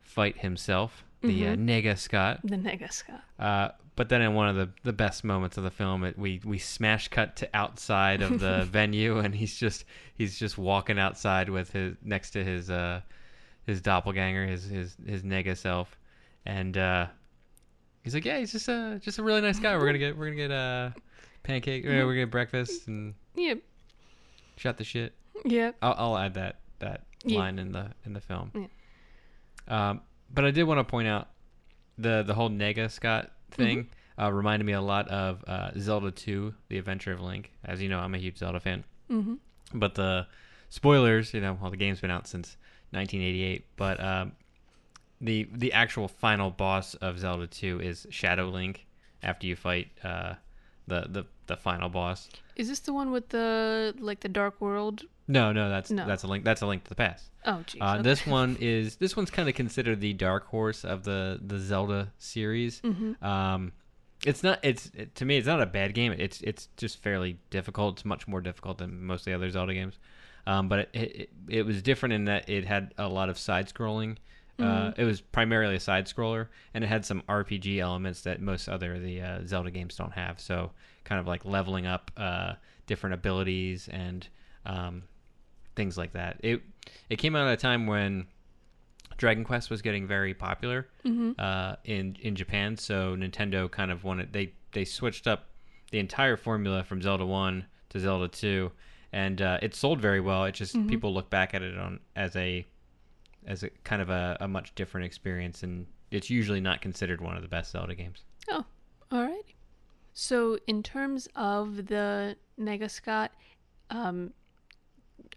[0.00, 1.64] fight himself, the uh, Mhm.
[1.66, 2.40] Nega Scott.
[2.44, 3.22] The Nega Scott.
[3.38, 3.68] Uh,
[4.00, 6.56] but then in one of the, the best moments of the film, it, we we
[6.56, 9.84] smash cut to outside of the venue, and he's just
[10.14, 13.02] he's just walking outside with his next to his uh
[13.66, 15.98] his doppelganger, his his his nega self,
[16.46, 17.08] and uh,
[18.02, 19.76] he's like, yeah, he's just a just a really nice guy.
[19.76, 20.90] We're gonna get we're gonna get uh
[21.42, 23.58] pancake, we're gonna get breakfast and Yep.
[24.56, 25.12] shot the shit.
[25.44, 25.76] Yep.
[25.82, 27.38] I'll, I'll add that that Yeah.
[27.38, 28.50] line in the in the film.
[28.54, 29.90] Yeah.
[29.90, 30.00] Um,
[30.32, 31.28] but I did want to point out
[31.98, 34.22] the the whole Nega Scott thing Mm-hmm.
[34.24, 37.52] uh, reminded me a lot of uh, Zelda 2: The Adventure of Link.
[37.64, 38.84] As you know, I'm a huge Zelda fan.
[39.10, 39.34] Mm-hmm.
[39.74, 40.26] But the
[40.68, 42.56] spoilers, you know, well, the game's been out since
[42.90, 44.32] 1988, but um,
[45.20, 48.86] the the actual final boss of Zelda 2 is Shadow Link.
[49.22, 50.34] After you fight uh,
[50.86, 52.28] the the the final boss.
[52.56, 55.02] Is this the one with the like the Dark World?
[55.28, 56.06] No, no, that's No.
[56.06, 56.44] that's a link.
[56.44, 57.26] That's a link to the past.
[57.44, 57.80] Oh, jeez.
[57.80, 58.02] Uh, okay.
[58.02, 62.12] This one is this one's kind of considered the dark horse of the the Zelda
[62.18, 62.80] series.
[62.80, 63.22] Mhm.
[63.22, 63.72] Um,
[64.26, 64.58] it's not.
[64.62, 66.12] It's it, to me, it's not a bad game.
[66.12, 67.96] It's it's just fairly difficult.
[67.96, 69.98] It's much more difficult than most of the other Zelda games.
[70.46, 73.68] Um, but it, it it was different in that it had a lot of side
[73.72, 74.16] scrolling.
[74.58, 74.98] Uh, Mhm.
[74.98, 78.98] it was primarily a side scroller, and it had some RPG elements that most other
[78.98, 80.38] the uh, Zelda games don't have.
[80.38, 80.72] So
[81.04, 82.54] kind of like leveling up uh,
[82.86, 84.28] different abilities and
[84.66, 85.04] um,
[85.76, 86.38] things like that.
[86.40, 86.62] It
[87.08, 88.26] it came out at a time when
[89.16, 91.34] Dragon Quest was getting very popular Mhm.
[91.38, 92.76] uh, in in Japan.
[92.76, 95.48] So Nintendo kind of wanted they they switched up
[95.90, 98.72] the entire formula from Zelda One to Zelda Two,
[99.12, 100.44] and uh, it sold very well.
[100.44, 102.66] It just people look back at it on as a
[103.46, 107.36] as a kind of a, a much different experience, and it's usually not considered one
[107.36, 108.22] of the best Zelda games.
[108.50, 108.64] Oh,
[109.10, 109.54] all right.
[110.12, 113.32] So, in terms of the Nega Scott,
[113.90, 114.32] um,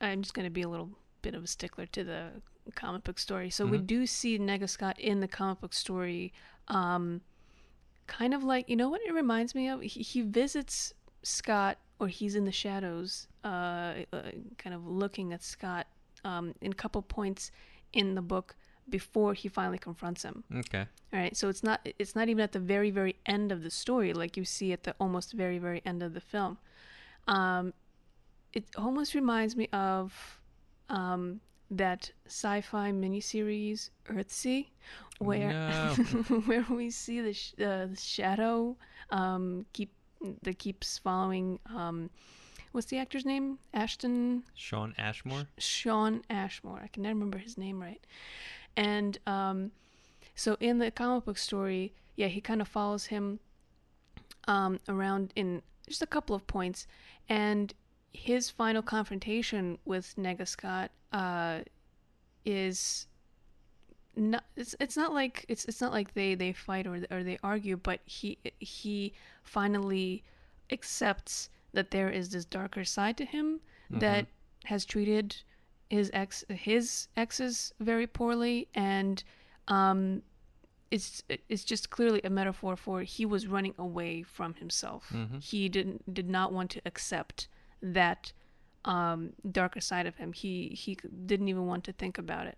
[0.01, 0.89] I'm just going to be a little
[1.21, 2.29] bit of a stickler to the
[2.75, 3.49] comic book story.
[3.49, 6.33] So, we do see Nega Scott in the comic book story,
[6.67, 7.21] um,
[8.07, 9.81] kind of like, you know what it reminds me of?
[9.81, 14.21] He, he visits Scott, or he's in the shadows, uh, uh,
[14.57, 15.87] kind of looking at Scott
[16.25, 17.51] um, in a couple points
[17.93, 18.55] in the book
[18.89, 20.43] before he finally confronts him.
[20.53, 20.85] Okay.
[21.13, 23.69] All right, so it's not it's not even at the very very end of the
[23.69, 26.57] story like you see at the almost very very end of the film.
[27.27, 27.73] Um,
[28.53, 30.39] it almost reminds me of
[30.89, 31.39] um,
[31.71, 34.67] that sci-fi miniseries Earthsea,
[35.19, 35.93] where No.
[36.45, 38.77] where we see the, sh- uh, the shadow
[39.09, 39.91] um, keep
[40.43, 41.59] that keeps following.
[41.75, 42.09] Um,
[42.71, 43.59] what's the actor's name?
[43.73, 45.47] Ashton Shawn Ashmore.
[45.57, 46.79] Shawn Ashmore.
[46.83, 47.99] I can never remember his name right.
[48.77, 49.71] And um,
[50.35, 53.39] so in the comic book story, yeah, he kind of follows him
[54.47, 56.87] um, around in just a couple of points,
[57.29, 57.73] and
[58.13, 61.59] his final confrontation with Nega Scott uh,
[62.45, 63.07] is
[64.15, 64.43] not.
[64.55, 67.77] It's it's not like it's it's not like they they fight or or they argue,
[67.77, 70.23] but he he finally
[70.71, 73.59] accepts that there is this darker side to him
[73.99, 74.27] that
[74.65, 75.35] has treated
[75.89, 78.67] his ex his exes very poorly.
[78.75, 79.23] And
[79.67, 80.21] um
[80.91, 85.11] it's it's just clearly a metaphor for he was running away from himself.
[85.41, 87.47] He didn't did not want to accept
[87.83, 88.31] that
[88.85, 92.57] um darker side of him he he didn't even want to think about it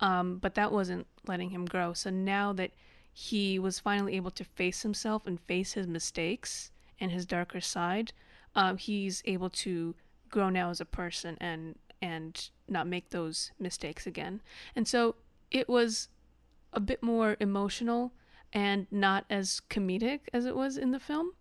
[0.00, 2.70] um but that wasn't letting him grow so now that
[3.12, 8.12] he was finally able to face himself and face his mistakes and his darker side
[8.54, 9.94] um, he's able to
[10.30, 14.40] grow now as a person and and not make those mistakes again.
[14.74, 15.16] And so
[15.50, 16.08] it was
[16.72, 18.12] a bit more emotional
[18.52, 21.32] and not as comedic as it was in the film.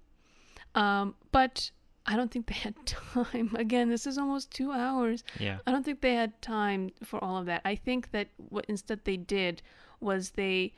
[0.76, 1.72] Um, but
[2.12, 3.56] I don't think they had time.
[3.56, 5.24] Again, this is almost two hours.
[5.40, 5.60] Yeah.
[5.68, 7.62] I don't think they had time for all of that.
[7.64, 9.62] I think that what instead they did
[10.02, 10.74] was they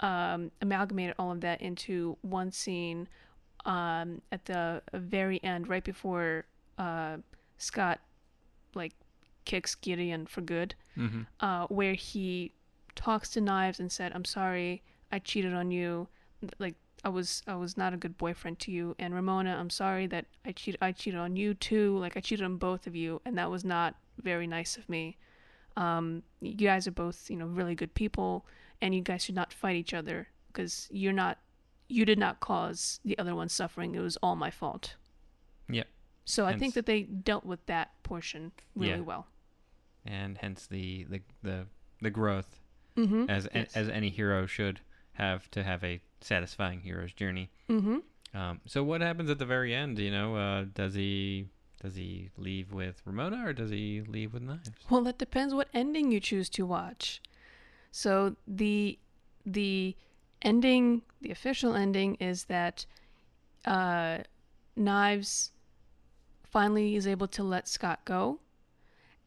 [0.00, 3.08] um, amalgamated all of that into one scene
[3.64, 6.44] um, at the very end, right before
[6.78, 7.16] uh,
[7.56, 8.00] Scott
[8.74, 8.92] like
[9.46, 11.22] kicks Gideon for good, Mm-hmm.
[11.40, 12.52] uh, where he
[12.94, 16.08] talks to Knives and said, "I'm sorry, I cheated on you.
[16.58, 16.74] Like
[17.04, 18.96] I was I was not a good boyfriend to you.
[18.98, 21.98] And Ramona, I'm sorry that I cheated I cheated on you too.
[21.98, 25.16] Like I cheated on both of you, and that was not very nice of me.
[25.76, 28.46] Um, you guys are both you know really good people,
[28.80, 31.38] and you guys should not fight each other because you're not
[31.88, 33.94] you did not cause the other one suffering.
[33.94, 34.94] It was all my fault.
[35.68, 35.86] Yep.
[36.24, 39.00] So I think that they dealt with that portion really Yeah.
[39.00, 39.26] well.
[40.06, 41.66] And hence the the the,
[42.00, 42.60] the growth
[42.96, 43.28] Mm-hmm.
[43.28, 43.74] as Yes.
[43.76, 44.80] as any hero should
[45.14, 47.50] have to have a satisfying hero's journey.
[47.68, 47.98] Mm-hmm.
[48.36, 49.98] Um, so what happens at the very end?
[49.98, 51.46] You know, uh, does he
[51.82, 54.70] does he leave with Ramona or does he leave with Knives?
[54.90, 57.20] Well, that depends what ending you choose to watch.
[57.90, 58.98] So the
[59.46, 59.94] the
[60.42, 62.86] ending, the official ending, is that
[63.64, 64.18] uh,
[64.76, 65.52] Knives
[66.50, 68.40] finally is able to let Scott go,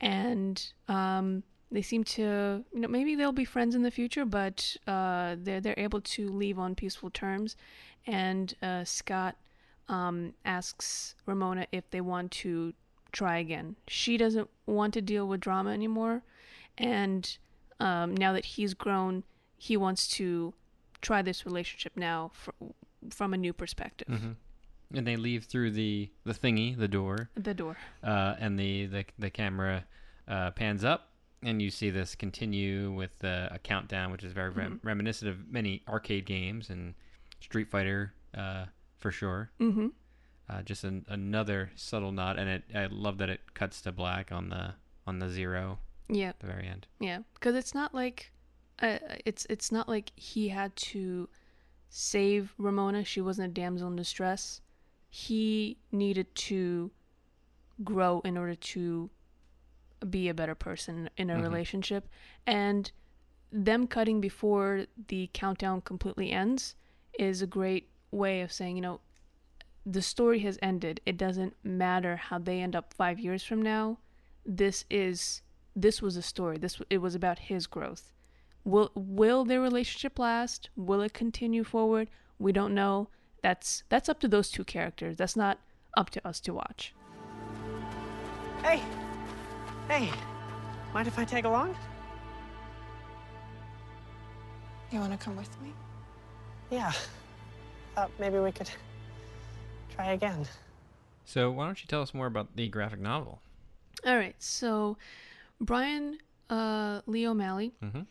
[0.02, 4.76] and um, they seem to, you know, maybe they'll be friends in the future, but
[4.88, 7.55] uh, they're they're able to leave on peaceful terms,
[8.05, 9.36] and uh, Scott
[9.89, 12.74] um, asks Ramona if they want to
[13.12, 13.75] try again.
[13.87, 16.24] She doesn't want to deal with drama anymore,
[16.78, 17.37] and
[17.79, 19.24] um, now that he's grown,
[19.58, 20.54] he wants to
[21.01, 22.51] try this relationship now fr-
[23.09, 24.08] from a new perspective.
[24.09, 24.32] Mm-hmm.
[24.97, 27.75] And they leave through the the thingy, the door, The door.
[28.04, 29.83] uh, and the the the camera
[30.29, 31.09] uh, pans up,
[31.43, 35.50] and you see this continue with uh, a countdown, which is very rem- reminiscent of
[35.51, 36.93] many arcade games and
[37.39, 38.66] Street Fighter uh,
[38.97, 39.51] for sure.
[39.59, 39.88] Mm-hmm.
[40.50, 44.32] Uh, just an, another subtle nod, and it I love that it cuts to black
[44.32, 44.74] on the
[45.05, 46.30] on the zero Yeah.
[46.30, 46.88] at the very end.
[47.00, 48.32] Yeah, because it's not like,
[48.82, 51.28] uh, it's it's not like he had to
[51.89, 53.04] save Ramona.
[53.04, 54.62] She wasn't a damsel in distress.
[55.09, 56.92] He needed to
[57.84, 59.09] grow in order to
[60.09, 61.41] be a better person in a Mhm.
[61.41, 62.07] relationship,
[62.45, 62.91] and
[63.51, 66.75] them cutting before the countdown completely ends
[67.17, 68.99] is a great way of saying, you know,
[69.86, 70.99] the story has ended.
[71.05, 73.99] It doesn't matter how they end up five years from now.
[74.45, 75.41] This is
[75.75, 76.57] this was a story.
[76.57, 78.11] This it was about his growth.
[78.65, 80.69] Will will their relationship last?
[80.75, 82.09] Will it continue forward?
[82.39, 83.07] We don't know.
[83.41, 85.15] That's that's up to those two characters.
[85.15, 85.59] That's not
[85.95, 86.93] up to us to watch.
[88.61, 88.82] Hey!
[89.88, 90.12] Hey!
[90.93, 91.76] Mind if I tag along?
[94.92, 95.74] You want to come with me?
[96.70, 96.92] Yeah.
[97.96, 98.70] Thought maybe we could
[99.93, 100.46] try again.
[101.26, 103.42] So why don't you tell us more about the graphic novel?
[104.05, 104.97] All right, so
[105.59, 106.20] Brian
[106.50, 108.05] uh, Lee O'Malley Mhm.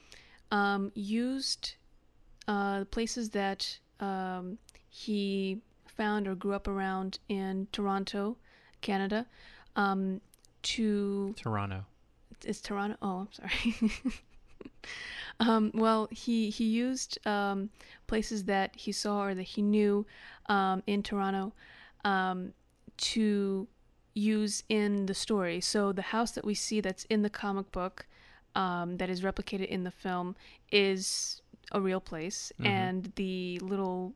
[0.50, 1.74] um, used
[2.48, 4.58] uh, places that um,
[4.88, 8.36] he found or grew up around in Toronto,
[8.82, 9.26] Canada,
[9.76, 10.20] um,
[10.66, 11.84] to Toronto.
[12.44, 12.96] is Toronto?
[13.00, 14.12] Oh, I'm sorry.
[15.40, 17.70] um, well, he he used um,
[18.06, 20.06] places that he saw or that he knew
[20.46, 21.52] um, in Toronto
[22.04, 22.52] um,
[22.96, 23.68] to
[24.14, 25.60] use in the story.
[25.60, 28.06] So the house that we see that's in the comic book
[28.54, 30.34] um, that is replicated in the film
[30.72, 34.14] is a real place, and the little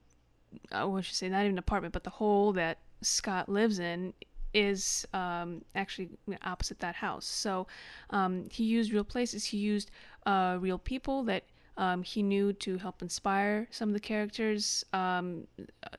[0.72, 4.14] I what should I say, not even apartment, but the hole that Scott lives in
[4.54, 6.10] is um, actually
[6.44, 7.26] opposite that house.
[7.26, 7.66] So
[8.10, 9.44] um, he used real places.
[9.44, 9.90] He used
[10.26, 11.44] uh, real people that
[11.76, 14.84] um, he knew to help inspire some of the characters.
[14.92, 15.46] Um,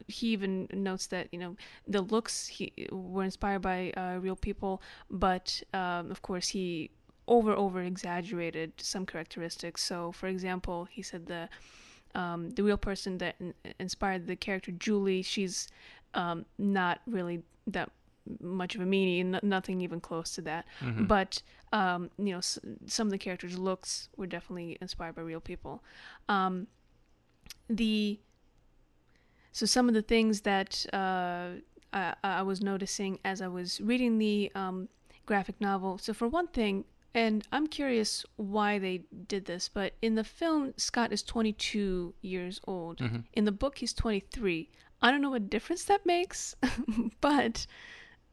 [0.08, 1.56] he even notes that you know
[1.88, 6.92] the looks he were inspired by uh, real people, but um, of course he
[7.28, 9.84] over over exaggerated some characteristics.
[9.84, 11.50] So, for example, he said the
[12.14, 15.68] um, the real person that in- inspired the character Julie, she's
[16.60, 17.90] not really that
[18.40, 20.66] much of a meanie, n- nothing even close to that.
[21.08, 21.42] But
[21.74, 25.84] um, you know, s- some of the characters' looks were definitely inspired by real people.
[26.30, 26.68] Um,
[27.70, 28.20] the
[29.52, 31.50] so some of the things that uh,
[31.94, 34.88] I, I was noticing as I was reading the um,
[35.26, 35.98] graphic novel.
[35.98, 40.74] So for one thing, and I'm curious why they did this, but in the film,
[40.78, 43.02] Scott is 22 years old.
[43.34, 44.70] In the book, he's 23.
[45.02, 46.56] I don't know what difference that makes,
[47.22, 47.66] but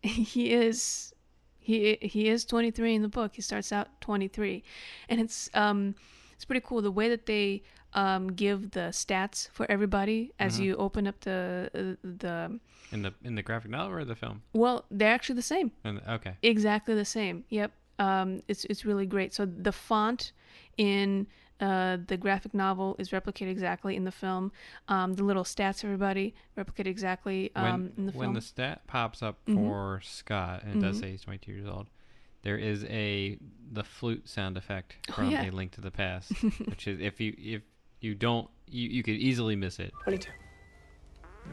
[0.32, 1.12] he is
[1.58, 3.34] he he is 23 in the book.
[3.34, 4.62] He starts out 23,
[5.08, 5.94] and it's um
[6.34, 7.62] it's pretty cool the way that they
[7.94, 12.60] um give the stats for everybody as you open up the uh, the
[12.92, 14.42] In the in the graphic novel or the film?
[14.52, 16.36] well they're actually the same And okay.
[16.42, 17.44] exactly the same.
[17.48, 17.72] Yep.
[17.98, 19.34] Um, it's it's really great.
[19.34, 20.32] So the font
[20.76, 21.26] in
[21.60, 24.52] uh, the graphic novel is replicated exactly in the film.
[24.88, 28.24] Um, the little stats, everybody replicate exactly um, when in the film.
[28.26, 29.54] when the stat pops up Mhm.
[29.54, 31.88] for Scott and it does say he's 22 years old,
[32.42, 33.38] there is a
[33.72, 35.48] the flute sound effect Oh, from yeah.
[35.48, 36.30] A Link to the Past,
[36.66, 37.62] which is if you if
[38.00, 39.92] you don't you you could easily miss it.
[40.04, 40.30] 22.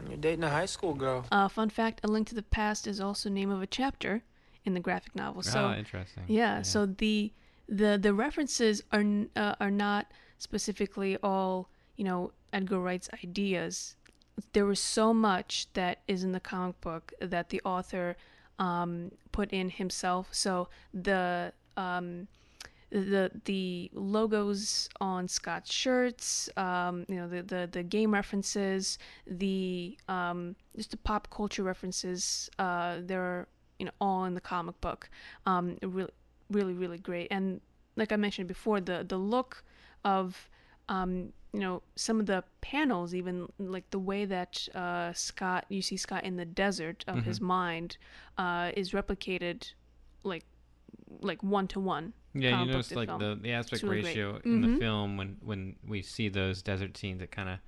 [0.08, 1.24] You're dating a high school girl.
[1.32, 4.22] uh, fun fact: A Link to the Past is also name of a chapter
[4.64, 5.42] in the graphic novel.
[5.42, 6.24] So oh, interesting.
[6.26, 7.32] yeah, so the
[7.68, 10.06] the the references are uh, are not
[10.38, 13.96] specifically all you know Edgar Wright's ideas.
[14.52, 18.16] There was so much that is in the comic book that the author
[18.58, 20.28] um, put in himself.
[20.32, 22.28] So the um,
[22.90, 29.98] the the logos on Scott's shirts, um, you know, the, the the game references, the
[30.08, 32.48] um, just the pop culture references.
[32.58, 33.48] Uh, they're
[33.78, 35.10] you know all in the comic book.
[35.46, 36.10] Um, really,
[36.50, 37.28] really, really great.
[37.30, 37.60] And
[37.96, 39.64] like I mentioned before, the the look
[40.04, 40.48] of
[40.88, 45.82] um, you know some of the panels, even like the way that uh, Scott, you
[45.82, 47.96] see Scott in the desert of his mind,
[48.38, 49.72] uh, is replicated
[50.22, 50.44] like
[51.20, 52.12] like one to one.
[52.34, 53.20] Yeah, you notice like film.
[53.20, 54.10] the the aspect really great.
[54.10, 54.78] ratio in the Mhm.
[54.78, 57.58] film when when we see those desert scenes, it kind of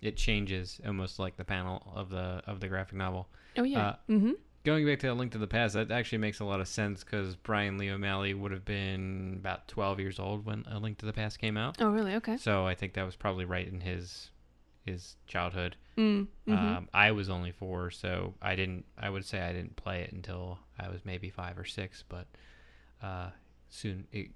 [0.00, 3.28] it changes almost like the panel of the of the graphic novel.
[3.56, 3.88] Oh yeah.
[3.88, 4.32] Uh, mm-hmm.
[4.68, 7.02] Going back to A Link to the Past, that actually makes a lot of sense
[7.02, 11.06] because Brian Lee O'Malley would have been about 12 years old when A Link to
[11.06, 11.76] the Past came out.
[11.80, 12.14] Oh really?
[12.16, 12.36] Okay.
[12.36, 14.30] So I think that was probably right in his
[14.84, 15.76] his childhood.
[15.96, 18.84] Mm, hmm Um, I was only four, so I didn't.
[18.98, 22.26] I would say I didn't play it until I was maybe five or six, but
[23.02, 23.30] uh,
[23.70, 24.28] soon it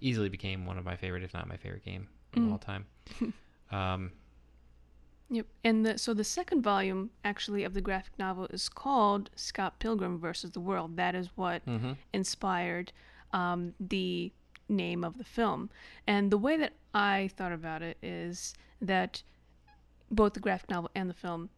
[0.00, 2.52] easily became one of my favorite, if not my favorite game of Mm.
[2.52, 2.86] all time.
[3.70, 4.12] um,
[5.30, 5.46] Yep.
[5.62, 10.18] And the, so the second volume, actually, of the graphic novel is called Scott Pilgrim
[10.18, 10.96] versus the World.
[10.96, 11.96] That is what mhm.
[12.12, 12.92] inspired
[13.32, 14.32] um, the
[14.68, 15.70] name of the film.
[16.06, 19.22] And the way that I thought about it is that
[20.10, 21.50] both the graphic novel and the film,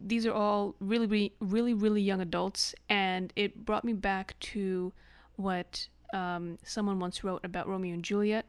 [0.00, 4.92] these are all really, really, really, really young adults, and it brought me back to
[5.36, 8.46] what um, someone once wrote about Romeo and Juliet.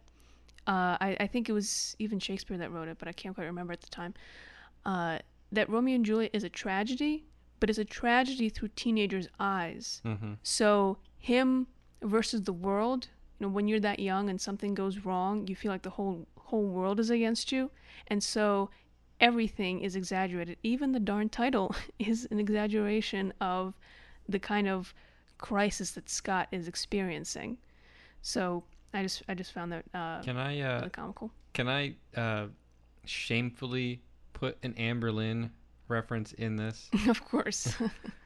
[0.67, 3.45] Uh, I, I think it was even Shakespeare that wrote it, but I can't quite
[3.45, 4.13] remember at the time.
[4.85, 5.19] Uh,
[5.51, 7.25] that Romeo and Juliet is a tragedy,
[7.59, 10.01] but it's a tragedy through teenagers' eyes.
[10.05, 10.33] Mm-hmm.
[10.43, 11.67] So him
[12.01, 13.07] versus the world,
[13.39, 16.27] you know, when you're that young and something goes wrong, you feel like the whole
[16.37, 17.69] whole world is against you,
[18.07, 18.69] and so
[19.19, 20.57] everything is exaggerated.
[20.63, 23.73] Even the darn title is an exaggeration of
[24.27, 24.93] the kind of
[25.37, 27.57] crisis that Scott is experiencing.
[28.21, 31.31] So I just I just found that uh, Can I uh, comical.
[31.53, 32.47] can I uh,
[33.05, 34.01] shamefully
[34.39, 35.49] put an Anberlin
[35.87, 36.89] reference in this?
[37.07, 37.73] of course.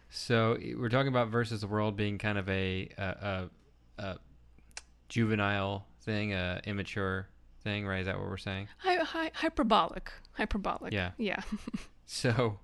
[0.10, 4.18] So we're talking about versus the world being kind of a a, a, a
[5.10, 7.28] juvenile thing, a immature
[7.64, 8.02] thing, right?
[8.02, 8.68] Is that what we're saying?
[8.78, 10.12] Hy- hy- hyperbolic.
[10.34, 10.94] Hyperbolic.
[10.94, 11.12] Yeah.
[11.18, 11.42] Yeah.
[12.06, 12.60] So,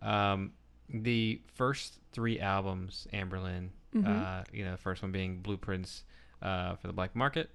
[0.00, 0.52] um,
[0.88, 4.06] the first three albums, Anberlin, Mm-hmm.
[4.06, 6.04] uh, you know, the first one being Blueprints
[6.42, 7.50] uh, for the Black Market,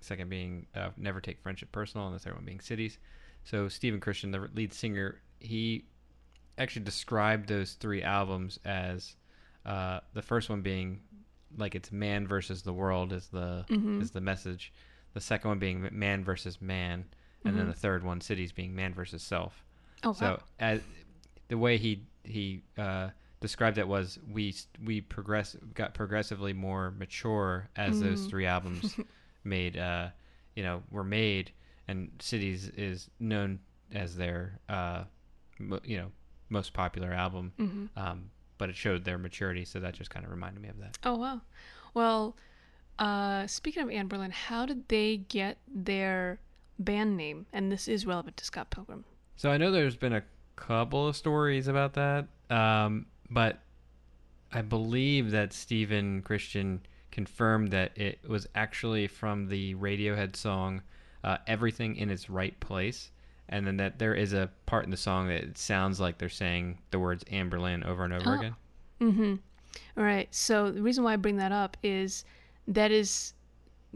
[0.00, 2.98] second being uh, Never Take Friendship Personal, and the third one being Cities.
[3.44, 5.84] So, Stephen Christian, the lead singer, he
[6.58, 9.16] actually described those three albums as
[9.64, 11.00] uh, the first one being
[11.56, 14.00] like it's man versus the world is the Mm-hmm.
[14.02, 14.72] is the message.
[15.14, 17.04] The second one being man versus man,
[17.44, 19.64] and then the third one, Cities, being man versus self.
[20.02, 20.08] Mm-hmm.
[20.08, 20.36] Oh wow.
[20.36, 20.80] So as
[21.48, 23.08] the way he he uh,
[23.40, 24.54] described it was we
[24.84, 28.30] we progress got progressively more mature as those Mm.
[28.30, 28.94] three albums
[29.44, 30.10] made uh,
[30.54, 31.50] you know were made,
[31.90, 33.58] and Cities is known
[33.92, 35.04] as their uh,
[35.58, 36.12] mo- you know
[36.48, 37.52] most popular album.
[37.58, 37.86] Mm-hmm.
[37.96, 40.98] Um, but it showed their maturity, so that just kind of reminded me of that.
[41.04, 41.40] Oh wow.
[41.92, 42.36] Well,
[42.98, 46.38] uh, speaking of Anberlin, how did they get their
[46.78, 47.46] band name?
[47.52, 49.04] And this is relevant to Scott Pilgrim.
[49.36, 50.22] So I know there's been a
[50.56, 53.60] couple of stories about that, um, but
[54.52, 60.82] I believe that Stephen Christian confirmed that it was actually from the Radiohead song
[61.24, 63.10] uh, "Everything in Its Right Place,"
[63.48, 66.28] and then that there is a part in the song that it sounds like they're
[66.28, 68.38] saying the words Anberlin over and over Oh.
[68.38, 68.54] again.
[69.00, 69.34] Mm-hmm.
[69.96, 70.28] All right.
[70.34, 72.24] So the reason why I bring that up is
[72.68, 73.32] that is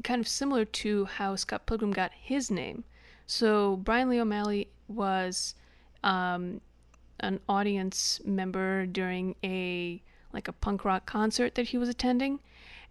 [0.02, 2.84] kind of similar to how Scott Pilgrim got his name.
[3.26, 5.54] So Brian Lee O'Malley was
[6.02, 6.60] um,
[7.20, 10.02] an audience member during a
[10.32, 12.40] like a punk rock concert that he was attending,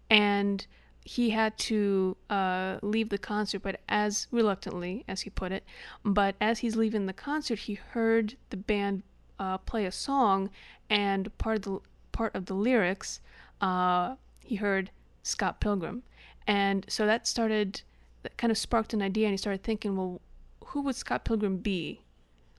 [0.08, 0.66] and
[1.04, 5.64] he had to uh, leave the concert, but as reluctantly as he put it.
[6.02, 9.02] But as he's leaving the concert, he heard the band
[9.38, 10.50] uh, play a song,
[10.88, 11.78] and part of the
[12.12, 13.20] part of the lyrics,
[13.60, 14.90] uh, he heard
[15.22, 16.02] Scott Pilgrim,
[16.46, 17.82] and so that started
[18.22, 20.20] that kind of sparked an idea, and he started thinking, well,
[20.66, 22.00] who would Scott Pilgrim be?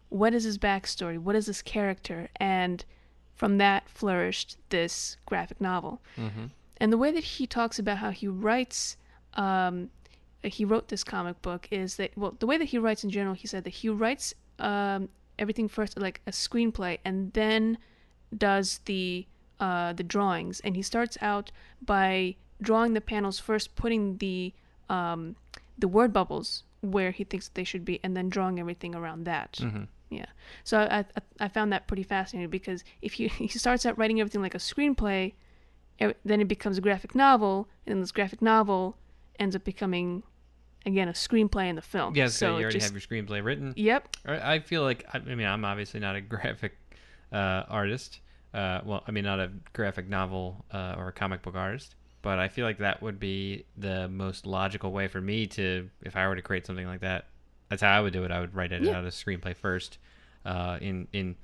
[0.10, 1.18] What is his backstory?
[1.18, 2.30] What is his character?
[2.36, 2.86] And
[3.34, 6.02] from that flourished this graphic novel.
[6.78, 8.98] And the way that he talks about how he writes,
[9.34, 9.90] um,
[10.44, 13.36] he wrote this comic book is that well, the way that he writes in general,
[13.36, 17.78] he said that he writes um, everything first like a screenplay, and then
[18.38, 19.26] does the
[19.60, 20.60] uh, the drawings.
[20.62, 24.54] And he starts out by drawing the panels first, putting the
[24.90, 25.36] um,
[25.78, 29.60] the word bubbles where he thinks they should be, and then drawing everything around that.
[30.10, 30.28] Yeah.
[30.64, 31.06] So I, I
[31.40, 34.60] I found that pretty fascinating because if you he starts out writing everything like a
[34.60, 35.34] screenplay,
[36.00, 38.98] then it becomes a graphic novel, and this graphic novel
[39.40, 40.24] ends up becoming
[40.86, 42.16] again a screenplay in the film.
[42.16, 43.74] Yeah, so, so you already just- have your screenplay written.
[43.76, 44.16] Yep.
[44.26, 46.78] I feel like I mean I'm obviously not a graphic
[47.32, 48.20] uh, artist.
[48.54, 52.40] Uh, well, I mean not a graphic novel uh, or a comic book artist, but
[52.40, 56.28] I feel like that would be the most logical way for me to, if I
[56.28, 57.26] were to create something like that.
[57.70, 58.32] That's how I would do it.
[58.32, 58.98] I would write it Yeah.
[58.98, 59.98] out as screenplay first,
[60.46, 61.36] uh, in in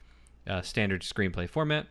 [0.48, 1.88] uh, standard screenplay format,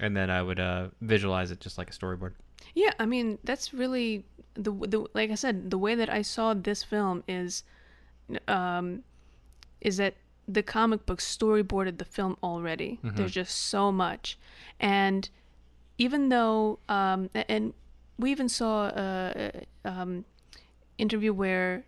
[0.00, 2.32] and then I would uh, visualize it just like a storyboard.
[2.74, 6.54] Yeah, I mean that's really the the like I said, the way that I saw
[6.54, 7.64] this film is,
[8.46, 9.02] um,
[9.80, 10.14] is that
[10.46, 12.98] the comic book storyboarded the film already.
[13.02, 14.38] There's just so much,
[14.80, 15.28] and
[15.98, 17.74] even though um and
[18.18, 19.52] we even saw a,
[19.84, 20.24] a um
[20.96, 21.84] interview where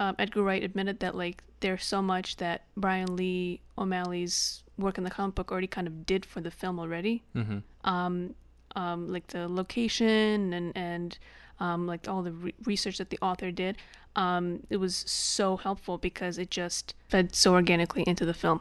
[0.00, 5.04] um, Edgar Wright admitted that like there's so much that Brian Lee O'Malley's work in
[5.04, 7.58] the comic book already kind of did for the film already Mm-hmm.
[7.88, 8.34] um,
[8.76, 11.18] um, like the location and and
[11.60, 13.76] um, like all the re- research that the author did.
[14.16, 18.60] Um, it was so helpful because it just fed so organically into the film.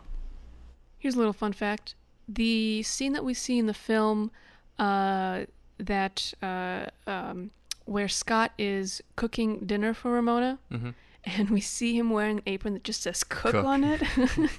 [0.99, 1.95] Here's a little fun fact:
[2.27, 4.31] the scene that we see in the film,
[4.77, 5.45] uh,
[5.77, 7.51] that uh, um,
[7.85, 10.93] where Scott is cooking dinner for Ramona, Mhm.
[11.25, 13.65] And we see him wearing an apron that just says "cook" Cook.
[13.65, 14.01] on it.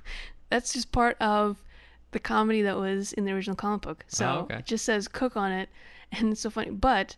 [0.50, 1.62] That's just part of
[2.10, 4.04] the comedy that was in the original comic book.
[4.04, 4.56] Oh, so Oh, okay.
[4.56, 5.68] it just says cook on it,
[6.12, 6.70] and it's so funny.
[6.70, 7.16] But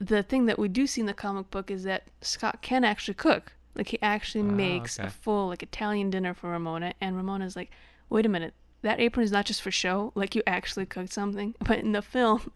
[0.00, 3.14] the thing that we do see in the comic book is that Scott can actually
[3.14, 3.52] cook.
[3.74, 5.08] Like he actually Oh, makes okay.
[5.08, 7.70] a full like Italian dinner for Ramona, and Ramona's like,
[8.10, 8.52] "Wait a minute,
[8.82, 10.12] that apron is not just for show.
[10.14, 12.50] Like you actually cooked something." But in the film,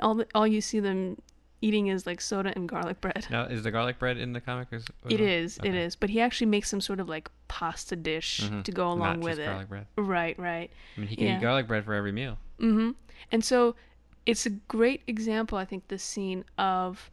[0.00, 1.20] all the, all you see them
[1.66, 3.26] eating is like soda and garlic bread.
[3.30, 4.68] Now, is the garlic bread in the comic?
[4.72, 5.28] As, as It well?
[5.28, 5.76] is, Okay.
[5.84, 5.96] is.
[5.96, 8.62] But he actually makes some sort of like pasta dish Mhm.
[8.64, 9.46] to go along Not with just it.
[9.46, 9.86] garlic bread.
[9.96, 10.70] Right, right.
[10.96, 11.38] I mean, he can Yeah.
[11.38, 12.38] eat garlic bread for every meal.
[12.60, 12.90] Mm-hmm.
[13.32, 13.74] And so
[14.26, 17.10] it's a great example, I think, this scene of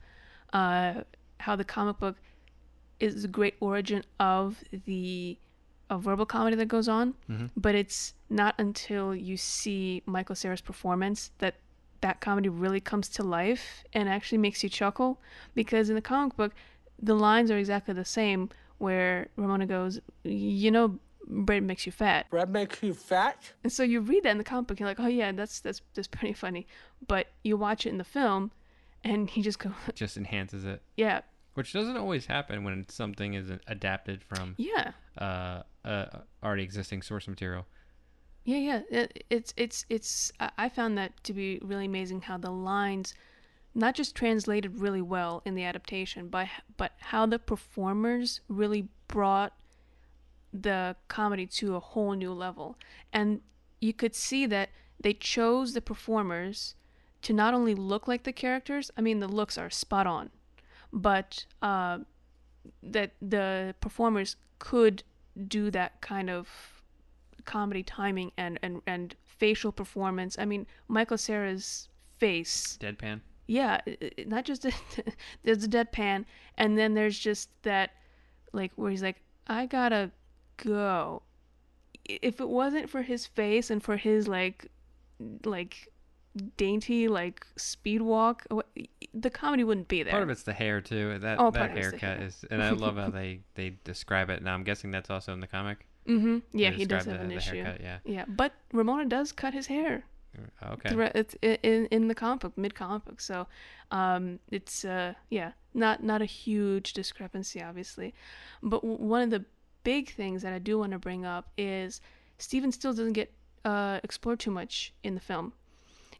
[0.53, 1.01] uh,
[1.39, 2.15] how the comic book
[2.99, 5.37] is a great origin of the
[5.89, 7.13] a verbal comedy that goes on,
[7.57, 11.55] but it's not until you see Michael Cera's performance that
[12.03, 15.21] that comedy really comes to life and actually makes you chuckle
[15.55, 16.51] because in the comic book
[17.01, 22.29] the lines are exactly the same where Ramona goes, "You know, bread makes you fat."
[22.29, 23.53] Bread makes you fat?
[23.63, 25.81] And so you read that in the comic book, you're like, "Oh yeah, that's that's
[25.93, 26.67] that's pretty funny."
[27.07, 28.51] But you watch it in the film,
[29.03, 31.21] and he just goes, Just enhances it, "Yeah,
[31.53, 36.05] which doesn't always happen when something is adapted from yeah, uh, uh,
[36.43, 37.65] already existing source material.
[38.43, 40.31] Yeah, yeah." It, it's it's it's.
[40.39, 43.13] I found that to be really amazing how the lines,
[43.73, 46.47] not just translated really well in the adaptation, but
[46.77, 49.53] but how the performers really brought
[50.53, 52.77] the comedy to a whole new level,
[53.11, 53.41] and
[53.79, 56.75] you could see that they chose the performers
[57.21, 58.91] to not only look like the characters.
[58.97, 60.29] I mean, the looks are spot on,
[60.91, 61.99] but uh,
[62.81, 65.03] that the performers could
[65.47, 66.82] do that kind of
[67.45, 70.37] comedy timing and, and, and facial performance.
[70.39, 73.21] I mean, Michael Cera's face, Deadpan.
[73.47, 73.81] yeah,
[74.25, 74.65] not just
[75.43, 76.25] there's a deadpan,
[76.57, 77.91] and then there's just that,
[78.53, 80.11] like where he's like, I gotta
[80.57, 81.23] go.
[82.05, 84.69] If it wasn't for his face and for his like,
[85.45, 85.87] like
[86.57, 88.45] dainty like speed walk,
[89.13, 90.11] the comedy wouldn't be there.
[90.11, 91.19] Part of it's the hair too.
[91.19, 92.27] That Oh, that part of it's the haircut hair.
[92.27, 94.41] is, and I love how they they describe it.
[94.43, 95.85] Now I'm guessing that's also in the comic.
[96.07, 96.39] Mm-hmm.
[96.51, 97.55] Yeah, he does have the- an the issue.
[97.63, 97.99] haircut, yeah.
[98.05, 100.03] Yeah, but Ramona does cut his hair.
[100.63, 100.89] Okay.
[100.89, 103.21] throughout- It's in in the comic book, mid comic book.
[103.21, 103.47] So,
[103.91, 108.13] um, it's uh, yeah, not not a huge discrepancy, obviously,
[108.63, 109.45] but w- one of the
[109.83, 112.01] big things that I do want to bring up is
[112.39, 113.31] Stephen Stills doesn't get
[113.63, 115.53] uh explored too much in the film.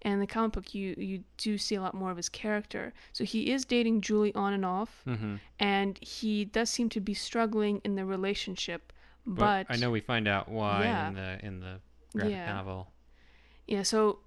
[0.03, 2.93] And in the comic book, you you do see a lot more of his character.
[3.13, 5.35] So he is dating Julie on and off, Mm-hmm.
[5.59, 8.93] and he does seem to be struggling in the relationship.
[9.25, 11.07] But, But, I know we find out why Yeah.
[11.07, 11.79] in the in the
[12.13, 12.53] graphic Yeah.
[12.53, 12.91] novel.
[13.67, 14.19] Yeah, so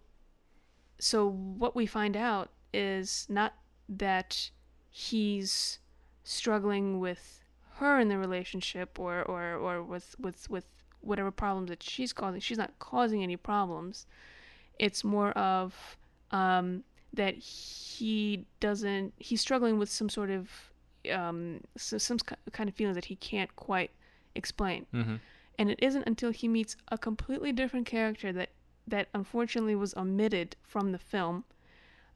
[0.98, 3.54] so what we find out is not
[3.88, 4.50] that
[4.90, 5.78] he's
[6.24, 7.42] struggling with
[7.74, 10.64] her in the relationship or or, or with, with with
[11.00, 12.40] whatever problems that she's causing.
[12.40, 14.06] She's not causing any problems.
[14.78, 15.96] It's more of
[16.30, 16.82] um,
[17.12, 20.50] that he doesn't he's struggling with some sort of
[21.12, 22.18] um, so, some
[22.52, 23.90] kind of feelings that he can't quite
[24.36, 24.86] explain.
[24.94, 25.16] Mm-hmm.
[25.58, 28.50] And it isn't until he meets a completely different character that
[28.88, 31.44] that unfortunately was omitted from the film.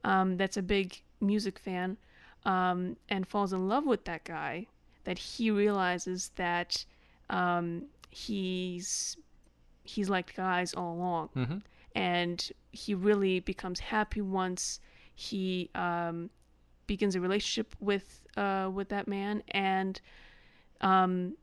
[0.04, 1.96] Um, that's a big music fan,
[2.44, 4.66] um, and falls in love with that guy.
[5.04, 6.84] That he realizes that
[7.30, 9.16] um, he's
[9.84, 11.58] he's liked guys all along, Mm-hmm.
[11.94, 14.80] and he really becomes happy once
[15.14, 16.30] he um,
[16.86, 20.00] begins a relationship with uh, with that man, and
[20.82, 21.34] um,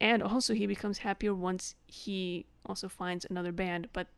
[0.00, 3.88] and also he becomes happier once he also finds another band.
[3.92, 4.08] But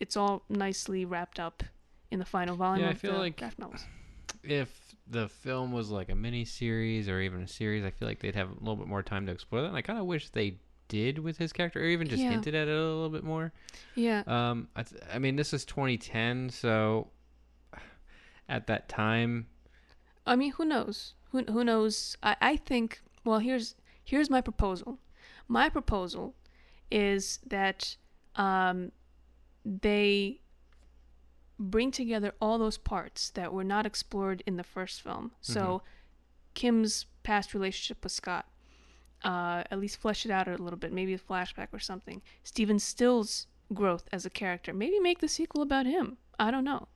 [0.00, 1.62] it's all nicely wrapped up
[2.10, 3.84] in the final volume Yeah, I feel like- graphic novels.
[4.42, 8.20] If the film was like a mini series or even a series, I feel like
[8.20, 9.68] they'd have a little bit more time to explore that.
[9.68, 10.58] And I kind of wish they
[10.88, 12.30] did with his character, or even just Yeah.
[12.30, 13.52] hinted at it a little bit more.
[13.96, 17.10] Yeah, Um, I, th- I mean, this is 2010, so
[18.48, 19.48] at that time,
[20.26, 21.14] I mean, who knows?
[21.30, 22.16] Who who knows?
[22.22, 23.00] I I think.
[23.24, 23.74] Well, here's
[24.04, 24.98] here's my proposal.
[25.48, 26.34] My proposal
[26.90, 27.96] is that
[28.36, 28.92] um,
[29.64, 30.40] they
[31.58, 35.32] bring together all those parts that were not explored in the first film.
[35.40, 35.82] So
[36.54, 38.46] Kim's past relationship with Scott,
[39.24, 42.20] uh, at least flesh it out a little bit, maybe a flashback or something.
[42.44, 46.18] Stephen Stills' growth as a character, maybe make the sequel about him.
[46.38, 46.88] I don't know.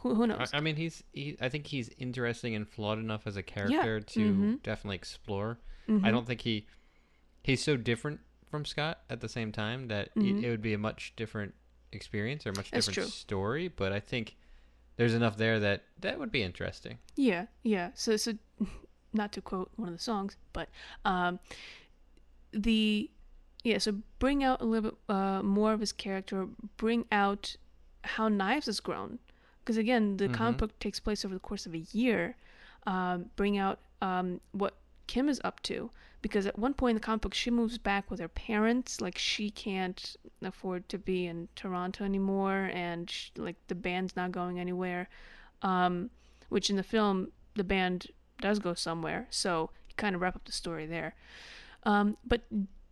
[0.00, 0.50] Who, who knows?
[0.52, 1.36] I, I mean, he's he.
[1.40, 4.62] I think he's interesting and flawed enough as a character to mhm.
[4.62, 5.58] definitely explore.
[5.88, 6.04] Mhm.
[6.04, 6.66] I don't think he
[7.42, 10.38] he's so different from Scott at the same time that Mhm.
[10.40, 11.54] it, it would be a much different
[11.92, 13.10] experience or a much That's different true.
[13.18, 13.68] story.
[13.68, 14.36] But I think
[14.96, 16.98] there's enough there that that would be interesting.
[17.16, 17.90] Yeah, yeah.
[17.94, 18.34] So, so
[19.12, 20.68] not to quote one of the songs, but
[21.04, 21.38] um,
[22.52, 23.10] the
[23.62, 23.78] yeah.
[23.78, 26.48] So bring out a little bit uh, more of his character.
[26.76, 27.56] Bring out
[28.04, 29.18] how Knives has grown,
[29.60, 30.58] because again, the comic Mhm.
[30.58, 32.36] book takes place over the course of a year.
[32.86, 34.76] Um, bring out um, what
[35.06, 35.90] Kim is up to,
[36.22, 39.00] because at one point in the comic book, she moves back with her parents.
[39.00, 44.32] Like she can't afford to be in Toronto anymore, and sh like the band's not
[44.32, 45.08] going anywhere.
[45.62, 46.10] Um,
[46.48, 48.08] which in the film the band
[48.40, 51.14] does go somewhere, so you kind of wrap up the story there.
[51.84, 52.42] Um, but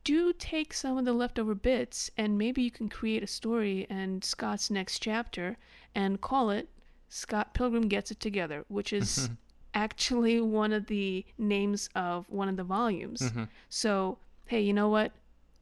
[0.04, 4.24] do take some of the leftover bits, and maybe you can create a story and
[4.24, 5.58] Scott's next chapter,
[5.94, 6.68] and call it
[7.08, 9.28] Scott Pilgrim Gets It Together, which is
[9.74, 13.20] actually one of the names of one of the volumes.
[13.20, 13.44] Mm-hmm.
[13.68, 15.12] So, hey, you know what?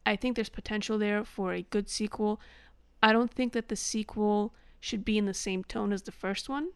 [0.04, 2.40] I think there's potential there for a good sequel.
[3.02, 6.48] I don't think that the sequel should be in the same tone as the first
[6.48, 6.70] one.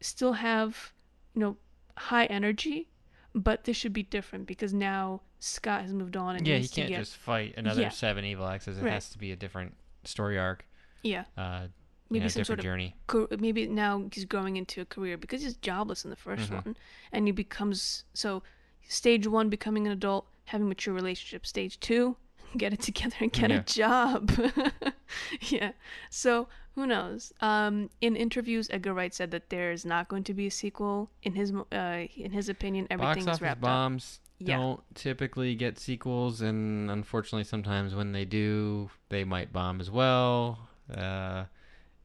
[0.00, 0.92] Still have,
[1.34, 1.56] you know,
[1.96, 2.88] high energy,
[3.34, 6.88] but this should be different because now Scott has moved on and Yeah, he can't
[6.88, 7.88] get just fight another Yeah.
[7.90, 8.78] seven evil exes.
[8.78, 8.92] It Right.
[8.92, 9.74] has to be a different
[10.04, 10.66] story arc,
[11.04, 11.68] yeah uh,
[12.12, 12.94] maybe know, some sort of journey.
[13.38, 16.54] maybe now he's growing into a career because he's jobless in the 1st Mm-hmm.
[16.54, 16.76] one
[17.12, 18.42] and he becomes so
[18.88, 22.16] stage one becoming an adult having mature relationship stage two
[22.56, 23.58] get it together and get Yeah.
[23.58, 24.30] a job
[25.48, 25.72] yeah
[26.10, 30.34] so who knows um in interviews edgar wright said that there is not going to
[30.34, 34.20] be a sequel in his uh in his opinion everything Box office wrapped up bombs
[34.38, 34.56] Yeah.
[34.56, 40.66] don't typically get sequels, and unfortunately, sometimes when they do, they might bomb as well.
[40.92, 41.44] Uh,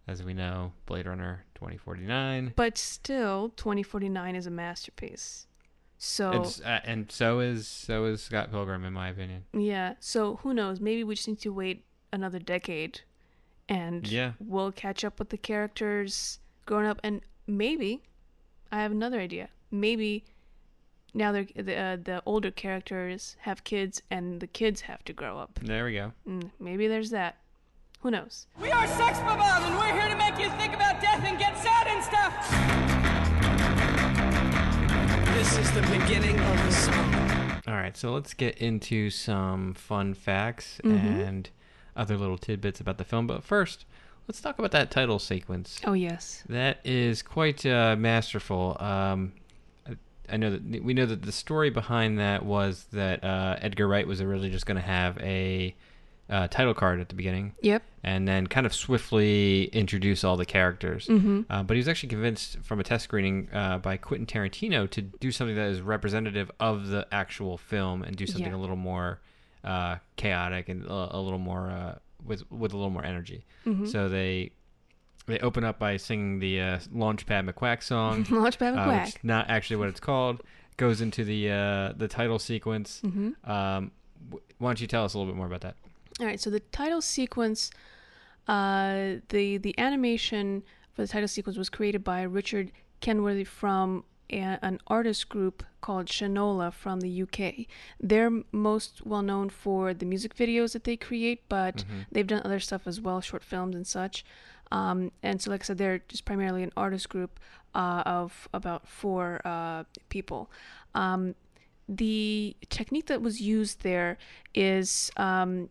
[0.07, 2.53] as we know, Blade Runner 2049.
[2.55, 5.47] but still 2049 is a masterpiece
[5.99, 9.45] so It's, uh, and so is so is Scott Pilgrim, in my opinion.
[9.51, 9.95] Yeah.
[9.99, 10.79] So who knows?
[10.79, 13.01] Maybe we just need to wait another decade,
[13.67, 14.34] and Yeah.
[14.39, 16.99] we'll catch up with the characters growing up.
[17.03, 18.03] And maybe
[18.71, 19.49] I have another idea.
[19.71, 20.23] Maybe
[21.15, 25.59] now the uh, the older characters have kids, and the kids have to grow up.
[25.63, 26.13] There we go.
[26.27, 27.38] Mm, maybe there's that.
[28.01, 28.47] Who knows?
[28.61, 31.57] We are Sex Bob-omb, and we're here to make you think about death and get
[31.57, 32.33] sad and stuff.
[35.35, 37.61] This is the beginning of the song.
[37.67, 40.95] All right, so let's get into some fun facts Mm-hmm.
[41.21, 41.49] and
[41.95, 43.25] other little tidbits about the film.
[43.25, 43.85] But first,
[44.27, 45.79] let's talk about that title sequence.
[45.83, 46.43] Oh yes.
[46.47, 48.77] That is quite uh, masterful.
[48.79, 49.33] Um,
[49.89, 49.95] I,
[50.29, 54.05] I know that we know that the story behind that was that uh, Edgar Wright
[54.05, 55.75] was originally just going to have a
[56.29, 57.83] uh, title card at the beginning, Yep.
[58.03, 61.07] and then kind of swiftly introduce all the characters.
[61.07, 61.41] Mm-hmm.
[61.49, 65.01] Uh, but he was actually convinced from a test screening uh, by Quentin Tarantino to
[65.01, 68.57] do something that is representative of the actual film and do something Yeah.
[68.57, 69.19] a little more
[69.63, 71.95] uh, chaotic and a, a little more uh,
[72.25, 73.45] with with a little more energy.
[73.65, 73.85] Mm-hmm.
[73.85, 74.51] So they
[75.27, 79.17] they open up by singing the uh, Launchpad McQuack song, Launchpad McQuack.
[79.23, 80.41] not actually what it's called.
[80.77, 83.01] Goes into the uh, the title sequence.
[83.03, 83.49] Mm-hmm.
[83.49, 83.91] Um,
[84.59, 85.75] why don't you tell us a little bit more about that?
[86.19, 87.69] All right, so the title sequence,
[88.48, 90.64] uh, the the animation
[90.94, 92.72] for the title sequence was created by Richard
[93.02, 97.68] Kenworthy from a, an artist group called Shynola from the UK.
[97.99, 102.60] They're most well known for the music videos that they create, but they've done other
[102.60, 104.26] stuff as well, short films and such.
[104.72, 107.39] Um, and so, like I said, they're just primarily an artist group
[107.76, 110.49] uh, of about four uh, people.
[110.95, 111.35] Um,
[111.88, 114.18] the technique that was used there
[114.53, 115.69] is um,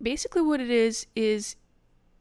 [0.00, 1.56] basically what it is is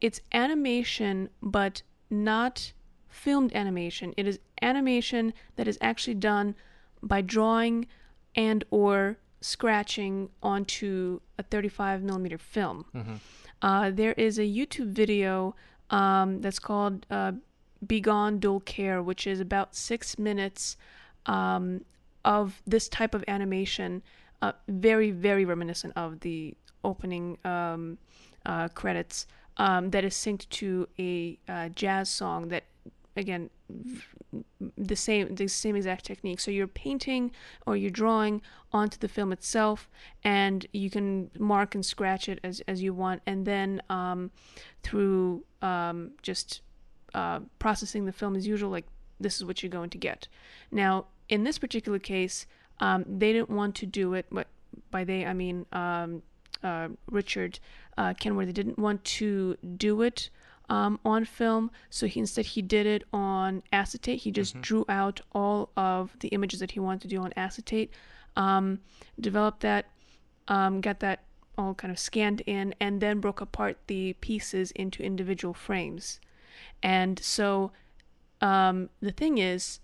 [0.02, 2.74] it's animation but not
[3.08, 4.14] filmed animation.
[4.18, 6.56] It is animation that is actually done
[7.02, 7.88] by drawing
[8.36, 12.86] and or scratching onto a 35 millimeter film.
[13.62, 15.56] Uh, there is a youtube video
[15.90, 17.32] um, that's called uh,
[17.86, 20.78] begone dull care which is about six minutes
[21.28, 21.82] um,
[22.26, 24.02] of this type of animation
[24.42, 26.56] uh, very very reminiscent of the
[26.86, 27.98] opening um,
[28.46, 32.64] uh, credits um, that is synced to a uh, jazz song that
[33.16, 33.50] again
[34.78, 36.40] the same the same exact technique.
[36.40, 37.32] So you're painting
[37.66, 38.42] or you're drawing
[38.72, 39.90] onto the film itself
[40.24, 43.22] and you can mark and scratch it as, as you want.
[43.26, 44.32] And then um,
[44.84, 46.62] through um, just
[47.14, 48.86] uh, processing the film as usual like
[49.20, 50.28] this is what you're going to get.
[50.72, 52.46] Now in this particular case
[52.80, 54.48] um, they didn't want to do it but
[54.92, 56.22] by they i mean um,
[56.66, 57.60] uh, Richard
[57.98, 60.30] uh, Kenworthy didn't want to do it
[60.70, 64.22] um, on film, so he instead he did it on acetate.
[64.22, 67.92] He just drew out all of the images that he wanted to do on acetate,
[68.36, 68.80] um,
[69.20, 69.86] developed that,
[70.48, 71.20] um, got that
[71.58, 76.20] all kind of scanned in, and then broke apart the pieces into individual frames.
[76.82, 77.72] And so
[78.42, 79.80] um, the thing is,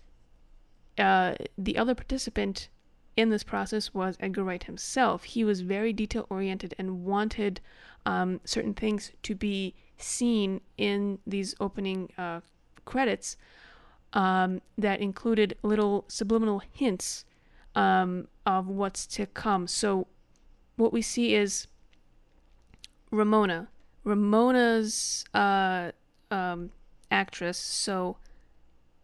[0.97, 2.69] uh, the other participant
[3.21, 5.23] in this process was Edgar Wright himself.
[5.23, 7.61] He was very detail oriented and wanted
[8.05, 12.41] um, certain things to be seen in these opening uh,
[12.83, 13.37] credits
[14.13, 17.23] um, that included little subliminal hints
[17.75, 19.67] um, of what's to come.
[19.67, 20.07] So,
[20.75, 21.67] what we see is
[23.11, 23.67] Ramona.
[24.03, 25.91] Ramona's uh,
[26.31, 26.71] um,
[27.11, 28.17] actress, so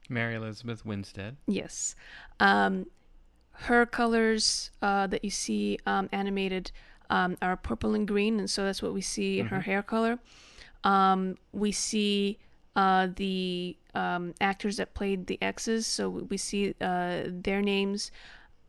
[0.09, 1.37] Mary Elizabeth Winstead.
[1.45, 1.95] Yes.
[2.39, 2.87] Um,
[3.61, 6.71] her colors uh, that you see um, animated
[7.09, 10.19] um, are purple and green, and so that's what we see in her hair color.
[10.83, 12.37] Um, we see
[12.75, 15.87] uh, the um, actors that played the X's.
[15.87, 18.11] So we see uh, their names,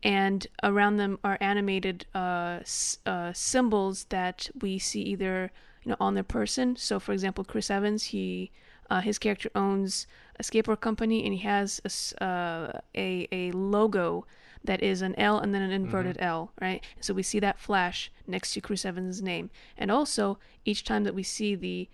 [0.01, 5.51] and around them are animated uh, s- uh, symbols that we see either
[5.83, 6.75] you know on their person.
[6.75, 8.51] So, for example, Chris Evans, he
[8.89, 10.07] uh, his character owns
[10.39, 14.25] a skateboard company, and he has a uh, a, a logo
[14.63, 16.83] that is an L and then an inverted L, right?
[16.99, 21.15] So we see that flash next to Chris Evans' name, and also each time that
[21.15, 21.87] we see the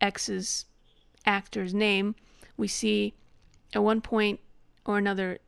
[0.00, 0.66] X's
[1.26, 2.14] actor's name,
[2.56, 3.14] we see
[3.72, 4.40] at one point
[4.84, 5.38] or another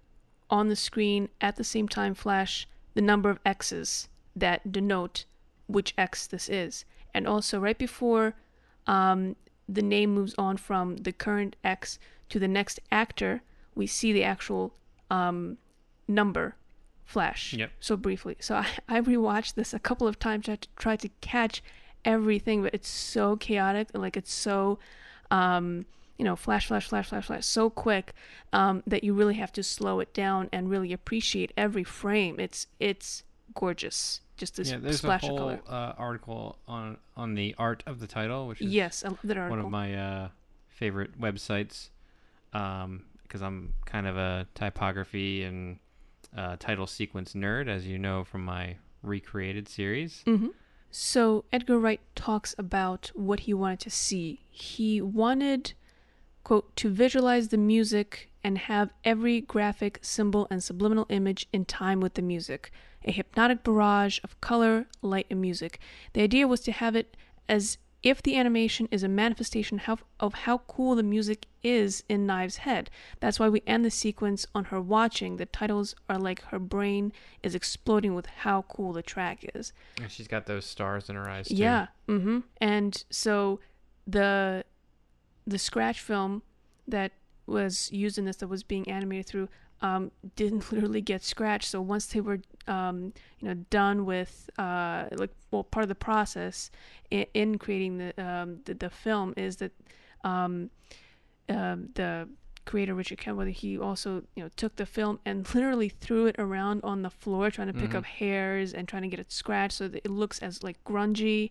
[0.48, 5.24] on the screen at the same time flash the number of X's that denote
[5.66, 6.84] which X this is.
[7.12, 8.34] And also, right before
[8.86, 9.36] um,
[9.68, 13.42] the name moves on from the current X to the next actor,
[13.74, 14.74] we see the actual
[15.10, 15.58] um,
[16.08, 16.54] number
[17.04, 17.70] flash Yep.
[17.80, 18.36] so briefly.
[18.40, 21.62] So I, I rewatched this a couple of times to try to catch
[22.04, 23.88] everything, but it's so chaotic.
[23.94, 24.78] And like it's so,
[25.30, 25.86] um,
[26.18, 28.12] you know, flash, flash, flash, flash, flash, so quick
[28.52, 32.40] um, that you really have to slow it down and really appreciate every frame.
[32.40, 33.22] It's it's
[33.54, 34.20] gorgeous.
[34.36, 35.60] Just this yeah, there's a splash of whole color.
[35.68, 39.36] uh, article on on the art of the title, which is Yes, I love that
[39.36, 39.56] article.
[39.56, 40.28] one of my uh,
[40.68, 41.88] favorite websites
[42.52, 45.78] um, because I'm kind of a typography and
[46.36, 50.22] uh, title sequence nerd, as you know from my recreated series.
[50.26, 50.48] hmm
[50.90, 54.40] So Edgar Wright talks about what he wanted to see.
[54.50, 55.72] He wanted,
[56.44, 62.00] quote, to visualize the music and have every graphic, symbol, and subliminal image in time
[62.00, 62.70] with the music.
[63.04, 65.80] A hypnotic barrage of color, light, and music.
[66.12, 67.16] The idea was to have it
[67.48, 69.82] as if the animation is a manifestation
[70.20, 72.88] of how cool the music is in Knives Head.
[73.18, 75.38] That's why we end the sequence on her watching.
[75.38, 77.12] The titles are like her brain
[77.42, 79.72] is exploding with how cool the track is.
[80.00, 81.56] And she's got those stars in her eyes too.
[81.56, 81.88] Yeah.
[82.08, 82.38] Mm-hmm.
[82.60, 83.58] And so
[84.06, 84.64] the
[85.44, 86.42] the scratch film
[86.86, 87.10] that
[87.44, 89.48] was used in this that was being animated through
[89.82, 91.68] um, didn't literally get scratched.
[91.68, 95.94] So once they were um, you know done with uh, like well part of the
[95.94, 96.70] process
[97.10, 99.72] in, in creating the, um, the the film is that
[100.24, 100.70] um,
[101.48, 102.28] um, the
[102.64, 106.80] creator Richard Kenworthy he also you know took the film and literally threw it around
[106.82, 107.96] on the floor trying to pick Mhm.
[107.98, 111.50] up hairs and trying to get it scratched so that it looks as like grungy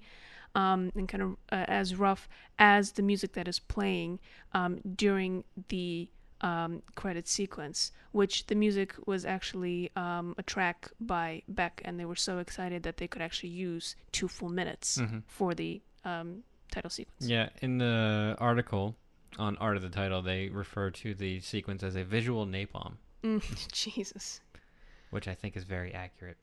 [0.55, 2.27] um, and kind of uh, as rough
[2.59, 4.19] as the music that is playing
[4.53, 6.09] um, during the
[6.49, 12.05] um, credit sequence, which the music was actually um, a track by Beck, and they
[12.05, 15.23] were so excited that they could actually use two full minutes Mhm.
[15.27, 15.81] for the
[16.11, 17.27] um, title sequence.
[17.35, 18.95] Yeah, in the article
[19.39, 22.93] on art of the title, they refer to the sequence as a visual napalm,
[23.23, 23.41] Mm,
[23.72, 24.41] Jesus.
[25.09, 26.38] which I think is very accurate.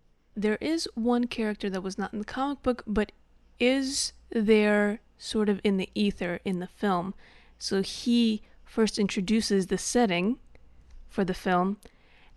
[0.46, 3.12] there is one character that was not in the comic book, but
[3.60, 7.14] is there sort of in the ether in the film.
[7.58, 8.42] So he
[8.72, 10.38] first introduces the setting
[11.10, 11.76] for the film,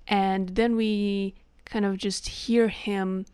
[0.08, 1.34] and then we
[1.64, 3.26] kind of just hear him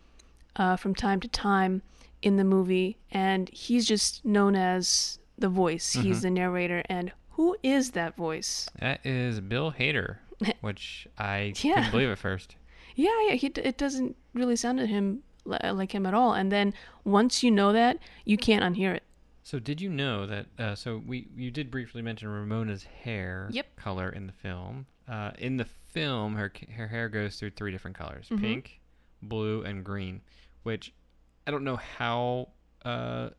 [0.55, 1.81] uh, from time to time
[2.21, 5.93] in the movie, and he's just known as the voice.
[5.93, 6.21] He's Mhm.
[6.21, 8.69] the narrator, and who is that voice?
[8.79, 10.17] That is Bill Hader,
[10.61, 11.75] which I Yeah.
[11.75, 12.55] couldn't believe at first.
[12.95, 16.33] Yeah, yeah, he, it doesn't really sound to him like him at all.
[16.33, 16.71] And then
[17.03, 19.03] once you know that, you can't unhear it.
[19.43, 20.45] So did you know that?
[20.59, 23.75] Uh, so we you did briefly mention Ramona's hair Yep.
[23.75, 24.85] color in the film.
[25.07, 28.39] Uh, in the film, her her hair goes through three different colors: Mhm.
[28.39, 28.81] pink,
[29.21, 30.21] blue, and green.
[30.63, 30.93] Which
[31.47, 32.49] I don't know how
[32.85, 33.31] uh,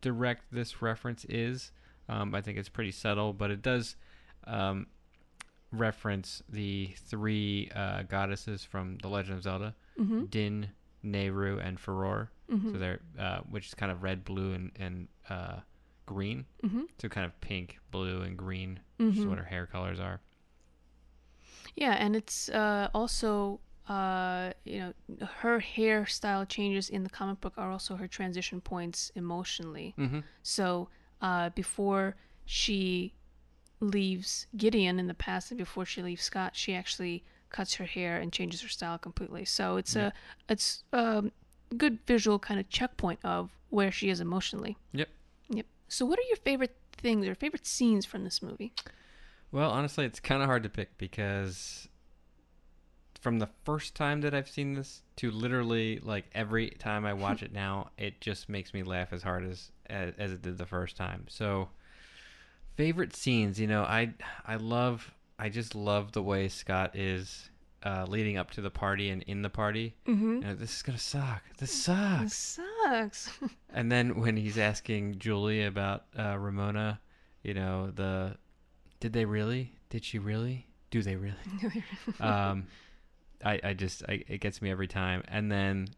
[0.00, 1.70] direct this reference is.
[2.08, 3.96] Um, I think it's pretty subtle, but it does
[4.44, 4.86] um,
[5.70, 10.24] reference the three uh, goddesses from The Legend of Zelda: Mm-hmm.
[10.26, 10.70] Din,
[11.04, 12.28] Nayru, and Farore.
[12.52, 12.72] Mhm.
[12.72, 15.60] So they're uh, which is kind of red, blue, and and uh,
[16.06, 16.44] green.
[16.62, 16.82] Mm-hmm.
[17.00, 19.28] So kind of pink, blue, and green, which is Mhm.
[19.30, 20.20] what her hair colors are.
[21.74, 27.54] Yeah, and it's uh, also, uh, you know, her hairstyle changes in the comic book
[27.56, 29.94] are also her transition points emotionally.
[29.98, 30.20] Mm-hmm.
[30.42, 30.88] So
[31.20, 33.14] uh, before she
[33.80, 38.18] leaves Gideon in the past and before she leaves Scott, she actually cuts her hair
[38.18, 39.44] and changes her style completely.
[39.44, 40.08] So it's Yeah.
[40.48, 41.24] a it's a
[41.72, 44.76] good visual kind of checkpoint of where she is emotionally.
[44.92, 45.08] Yep.
[45.50, 45.66] Yep.
[45.88, 48.72] So what are your favorite things or favorite scenes from this movie?
[49.50, 51.88] Well, honestly, it's kind of hard to pick because
[53.20, 57.42] from the first time that I've seen this to literally like every time I watch
[57.42, 60.66] it now, it just makes me laugh as hard as as, as it did the
[60.66, 61.26] first time.
[61.28, 61.68] So,
[62.76, 64.14] favorite scenes, you know, I
[64.46, 67.50] I love I just love the way Scott is
[67.84, 69.94] uh, leading up to the party and in the party.
[70.06, 70.58] Mm-hmm.
[70.58, 71.42] This is gonna suck.
[71.58, 72.22] This sucks.
[72.22, 73.30] This sucks.
[73.74, 77.00] And then when he's asking Julie about uh, Ramona,
[77.42, 78.36] you know, the
[79.00, 79.72] did they really?
[79.88, 80.66] Did she really?
[80.90, 81.36] Do they really?
[82.20, 82.66] um,
[83.42, 85.22] I I just I, it gets me every time.
[85.26, 85.88] And then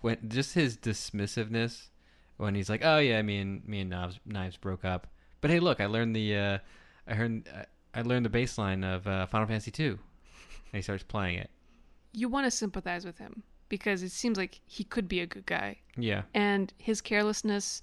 [0.00, 1.88] when just his dismissiveness
[2.36, 5.08] when he's like, "Oh yeah, me and me and Knives Knives broke up."
[5.40, 6.58] But hey, look, I learned the uh,
[7.06, 7.48] I heard
[7.94, 9.98] I learned the bass line of uh, Final Fantasy 2.
[10.72, 11.50] And he starts playing it.
[12.12, 15.46] You want to sympathize with him because it seems like he could be a good
[15.46, 15.78] guy.
[15.96, 16.22] Yeah.
[16.34, 17.82] And his carelessness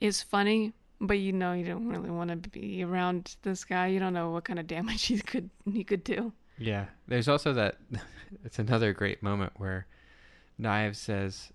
[0.00, 3.86] is funny, but you know you don't really want to be around this guy.
[3.88, 6.32] You don't know what kind of damage he could he could do.
[6.58, 6.86] Yeah.
[7.08, 7.76] There's also that
[8.44, 9.86] it's another great moment where
[10.58, 11.52] Knives says,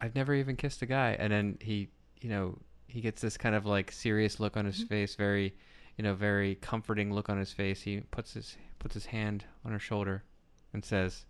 [0.00, 1.88] "I've never even kissed a guy." And then he,
[2.20, 2.58] you know,
[2.88, 4.86] he gets this kind of like serious look on his Mm-hmm.
[4.86, 5.54] face, very,
[5.96, 7.82] you know, very comforting look on his face.
[7.82, 10.24] He puts his puts his hand on her shoulder
[10.72, 11.24] and says,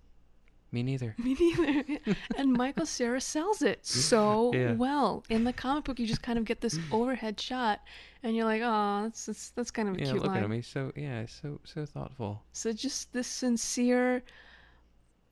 [0.72, 1.84] "Me neither." Me neither.
[2.36, 4.72] and Michael Cera sells it so Yeah.
[4.72, 5.22] well.
[5.28, 7.80] In the comic book, you just kind of get this overhead shot,
[8.22, 10.38] and you're like, oh, that's that's, that's kind of a Yeah, cute look line.
[10.38, 10.52] at him.
[10.52, 12.42] He's so yeah, so so thoughtful.
[12.52, 14.22] So just this sincere,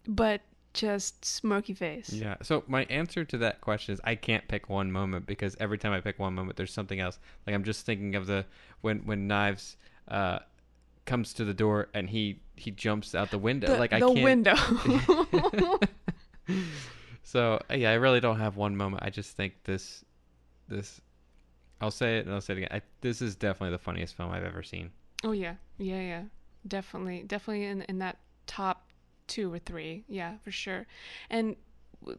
[0.07, 0.41] but
[0.75, 2.13] just smirky face.
[2.13, 2.37] Yeah.
[2.43, 5.93] So my answer to that question is I can't pick one moment because every time
[5.93, 7.19] I pick one moment, there's something else.
[7.47, 8.45] Like I'm just thinking of the
[8.81, 9.77] when when Knives
[10.09, 10.41] uh,
[11.05, 13.69] comes to the door and he he jumps out the window.
[13.69, 14.25] The, like I the can't.
[14.25, 15.79] window.
[17.25, 19.03] So yeah, I really don't have one moment.
[19.05, 20.05] I just think this
[20.69, 21.01] this.
[21.81, 22.69] I'll say it and I'll say it again.
[22.71, 24.91] I, this is definitely the funniest film I've ever seen.
[25.25, 26.23] oh yeah, yeah, yeah,
[26.67, 28.87] definitely, definitely in in that top
[29.27, 30.05] two or three.
[30.09, 30.87] Yeah, for sure.
[31.31, 31.57] And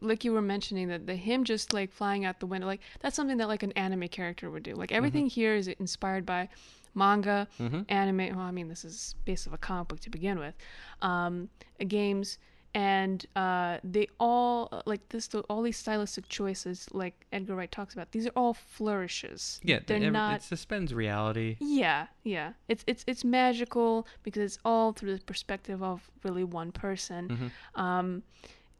[0.00, 3.16] like you were mentioning that the him just like flying out the window, like that's
[3.16, 4.74] something that like an anime character would do.
[4.74, 6.48] Like everything here is inspired by
[6.94, 7.48] manga,
[7.88, 8.36] anime.
[8.36, 10.54] Well, I mean, this is based off a comic book to begin with.
[11.02, 11.48] Um,
[11.86, 12.38] games.
[12.76, 15.28] And uh, they all like this.
[15.48, 19.60] All these stylistic choices, like Edgar Wright talks about, these are all flourishes.
[19.62, 21.56] Yeah, they're not It suspends reality.
[21.60, 22.54] yeah, yeah.
[22.66, 27.52] It's it's it's magical because it's all through the perspective of really one person.
[27.76, 28.22] Um,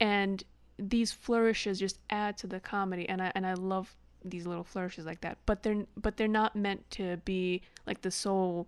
[0.00, 0.42] and
[0.76, 3.94] these flourishes just add to the comedy and I and I love
[4.24, 5.38] these little flourishes like that.
[5.46, 8.66] But they're but they're not meant to be like the sole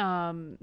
[0.00, 0.58] um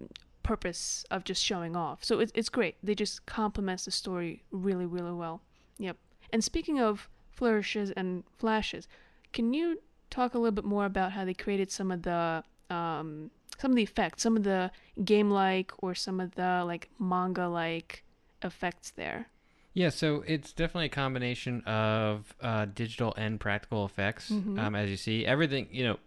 [0.45, 2.03] purpose of just showing off.
[2.03, 2.75] So it's it's great.
[2.83, 5.41] They just complements the story really really well.
[5.79, 5.97] Yep.
[6.31, 8.87] And speaking of flourishes and flashes,
[9.33, 13.31] can you talk a little bit more about how they created some of the um
[13.57, 14.71] some of the effects, some of the
[15.03, 18.03] game like or some of the like manga like
[18.43, 19.27] effects there?
[19.73, 24.31] Yeah, so it's definitely a combination of uh, digital and practical effects.
[24.31, 24.57] Mm-hmm.
[24.57, 25.97] Um, as you see, everything you know,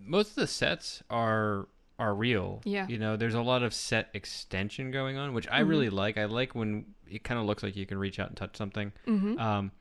[0.00, 1.66] most of the sets are
[1.98, 2.60] are real.
[2.64, 2.86] Yeah.
[2.88, 5.68] You know, there's a lot of set extension going on, which I Mm-hmm.
[5.70, 6.18] really like.
[6.18, 8.92] I like when it kind of looks like you can reach out and touch something.
[9.06, 9.38] Mm-hmm.
[9.38, 9.72] Um,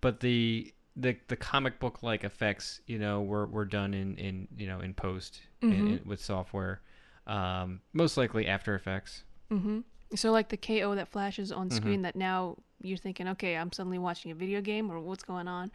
[0.00, 4.48] but the the the comic book like effects, you know, were were done in in
[4.56, 5.86] you know in post Mm-hmm.
[5.88, 6.80] in, with software.
[7.26, 9.24] Um, most likely After Effects.
[9.52, 9.80] Mm-hmm.
[10.14, 11.76] So like the KO that flashes on Mm-hmm.
[11.76, 15.48] screen that now you're thinking, okay, I'm suddenly watching a video game or what's going
[15.48, 15.70] on,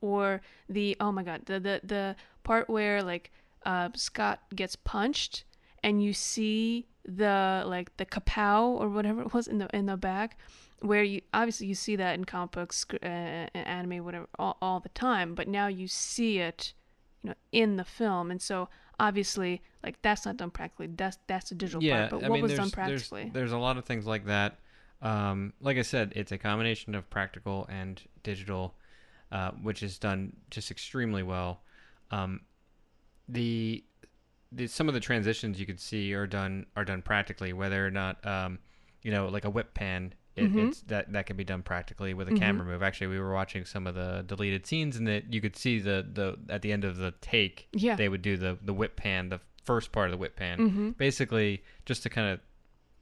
[0.00, 3.32] or the oh my god, the the the part where like
[3.64, 5.44] uh, Scott gets punched
[5.82, 9.96] and you see the like the kapow or whatever it was in the in the
[9.96, 10.38] back
[10.80, 14.90] where you obviously you see that in comic books uh, anime whatever all, all the
[14.90, 16.74] time but now you see it
[17.22, 18.68] you know in the film and so
[19.00, 22.34] obviously like that's not done practically that's that's the digital yeah, part but I what
[22.34, 24.58] mean, was there's, done there's- practically There's, a lot of things like that.
[25.00, 28.74] Um, like I said, it's a combination of practical and digital,
[29.30, 31.60] uh, which is done just extremely well.
[32.10, 32.40] Um,
[33.28, 33.84] the,
[34.52, 37.90] the some of the transitions you could see are done are done practically, whether or
[37.90, 38.58] not um,
[39.02, 40.06] you know, like a whip pan.
[40.06, 40.68] It, Mm-hmm.
[40.68, 42.80] It's that that can be done practically with a camera move.
[42.80, 46.06] Actually, we were watching some of the deleted scenes, and that you could see the
[46.12, 47.96] the at the end of the take, Yeah.
[47.96, 50.58] they would do the the whip pan, the first part of the whip pan.
[50.58, 50.90] Mm-hmm.
[50.90, 52.40] Basically, just to kind of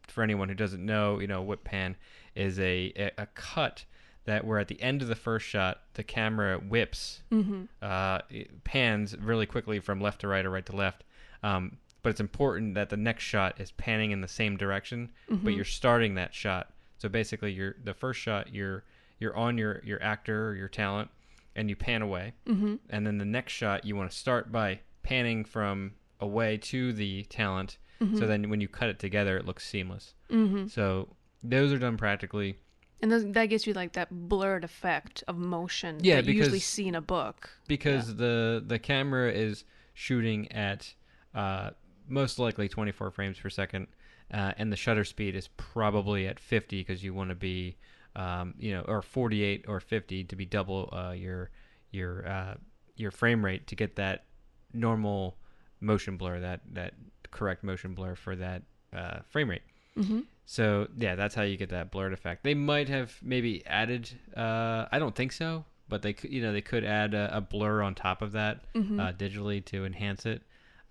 [0.08, 1.96] for anyone who doesn't know, you know, whip pan
[2.34, 3.84] is a, a, a cut
[4.26, 7.62] that where at the end of the first shot, the camera whips, Mm-hmm.
[7.82, 11.04] uh, it pans really quickly from left to right or right to left.
[11.42, 15.44] Um, but it's important that the next shot is panning in the same direction, Mm-hmm.
[15.44, 16.72] but you're starting that shot.
[16.98, 18.84] So basically, you're the first shot, you're
[19.18, 21.10] you're on your your actor or your talent,
[21.54, 22.74] and you pan away, Mm-hmm.
[22.90, 27.22] and then the next shot you want to start by panning from away to the
[27.24, 27.78] talent.
[28.18, 30.12] So then when you cut it together, it looks seamless.
[30.30, 30.66] Mm-hmm.
[30.66, 31.08] So
[31.42, 32.56] those are done practically.
[33.02, 36.60] And those, that gives you like that blurred effect of motion Yeah, that you usually
[36.60, 39.64] see in a book because the the camera is
[39.94, 40.92] shooting at
[41.34, 41.70] uh,
[42.08, 43.86] most likely 24 frames per second,
[44.32, 47.76] uh, and the shutter speed is probably at 50 because you want to be,
[48.14, 51.50] um, you know, or 48 or 50 to be double uh, your
[51.90, 52.54] your uh,
[52.96, 54.24] your frame rate to get that
[54.72, 55.36] normal
[55.80, 56.94] motion blur, that that
[57.30, 58.62] correct motion blur for that
[58.94, 59.62] uh, frame rate.
[59.98, 60.20] Mm-hmm.
[60.48, 62.44] So yeah, that's how you get that blurred effect.
[62.44, 64.08] They might have maybe added.
[64.36, 66.32] Uh, I don't think so, but they could.
[66.32, 69.00] You know, they could add a, a blur on top of that Mm-hmm.
[69.00, 70.42] uh, digitally to enhance it,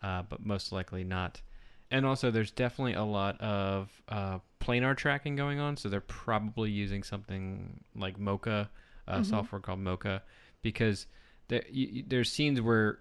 [0.03, 1.41] uh, but most likely not.
[1.89, 6.71] And also, there's definitely a lot of uh, planar tracking going on, so they're probably
[6.71, 8.69] using something like Mocha,
[9.07, 10.23] uh, software called Mocha,
[10.63, 11.05] because
[11.47, 12.97] there, you- there's scenes where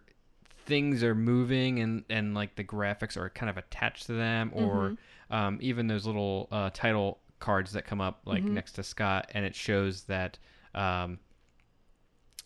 [0.66, 4.96] things are moving and, and like the graphics are kind of attached to them, or
[5.30, 9.44] um, even those little uh, title cards that come up like next to Scott, and
[9.44, 10.38] it shows that.
[10.74, 11.18] Um,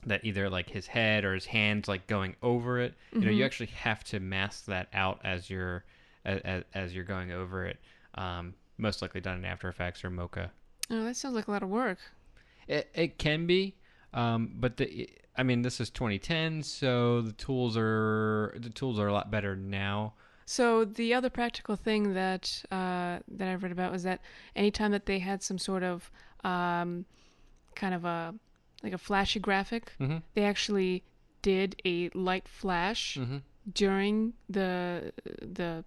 [0.07, 2.95] that either like his head or his hands like going over it.
[3.13, 5.85] You know, you actually have to mask that out as you're
[6.25, 7.79] as, as you're going over it.
[8.15, 10.53] Um, most likely done in After Effects or Mocha.
[10.91, 11.99] Oh, that sounds like a lot of work.
[12.69, 13.75] It it can be,
[14.15, 19.07] um, but the I mean this is 2010, so the tools are the tools are
[19.07, 20.15] a lot better now.
[20.47, 24.21] So the other practical thing that uh, that I've read about was that
[24.57, 26.11] anytime that they had some sort of
[26.45, 27.05] um,
[27.77, 28.35] kind of a
[28.83, 30.23] like a flashy graphic, Mhm.
[30.35, 31.05] they actually
[31.43, 33.43] did a light flash Mhm.
[33.73, 35.85] during the the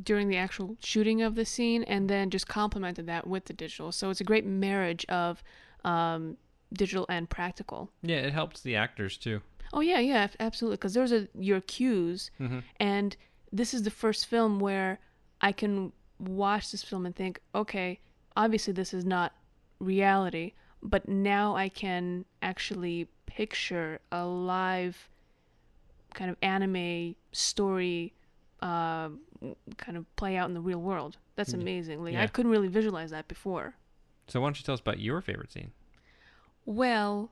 [0.00, 3.90] during the actual shooting of the scene, and then just complemented that with the digital.
[3.90, 5.42] So it's a great marriage of
[5.84, 6.36] um,
[6.72, 7.90] digital and practical.
[8.02, 9.40] Yeah, it helps the actors too.
[9.72, 10.76] Oh yeah, yeah, absolutely.
[10.76, 12.62] Because those are your cues, Mhm.
[12.80, 13.16] and
[13.52, 14.98] this is the first film where
[15.40, 18.00] I can watch this film and think, okay,
[18.36, 19.34] obviously this is not
[19.78, 25.08] reality, but now I can actually picture a live
[26.14, 28.14] kind of anime story
[28.60, 29.10] uh,
[29.76, 31.16] kind of play out in the real world.
[31.36, 32.02] That's amazing.
[32.02, 33.76] Like I couldn't really visualize that before.
[34.26, 35.70] So why don't you tell us about your favorite scene?
[36.68, 37.30] Well,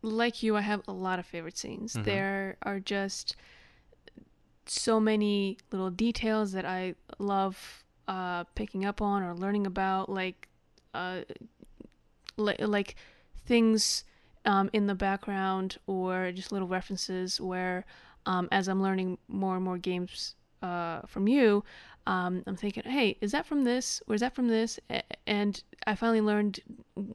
[0.00, 1.92] like you, I have a lot of favorite scenes.
[2.04, 3.36] There are just
[4.64, 10.48] so many little details that I love uh, picking up on or learning about, like
[10.94, 11.20] uh,
[12.38, 12.94] li- like
[13.44, 14.04] things
[14.46, 17.84] um, in the background or just little references where,
[18.24, 21.64] um, as I'm learning more and more games uh, from you,
[22.06, 24.00] um, I'm thinking, hey, is that from this?
[24.08, 24.80] Or is that from this?
[24.88, 26.60] A- And I finally learned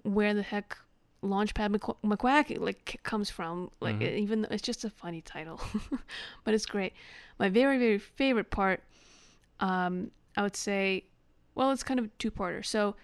[0.03, 0.77] where the heck
[1.23, 3.71] Launchpad McQu- McQuack like comes from.
[3.79, 5.59] Like even though it's just a funny title,
[6.43, 6.93] but it's great.
[7.39, 8.83] My very very favorite part,
[9.59, 11.05] um, I would say,
[11.55, 12.65] well, it's kind of a two-parter.
[12.65, 12.95] So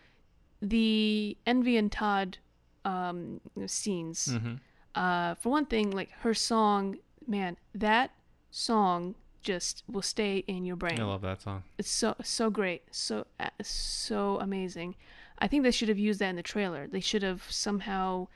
[0.61, 2.37] the Envy and Todd
[2.85, 4.29] um, scenes.
[4.31, 4.55] Mm-hmm.
[4.95, 8.11] Uh, for one thing, like her song, man, that
[8.49, 10.99] song just will stay in your brain.
[10.99, 11.63] I love that song.
[11.77, 14.95] It's so so great, so uh, so amazing.
[15.39, 16.87] I think they should have used that in the trailer.
[16.87, 18.27] They should have somehow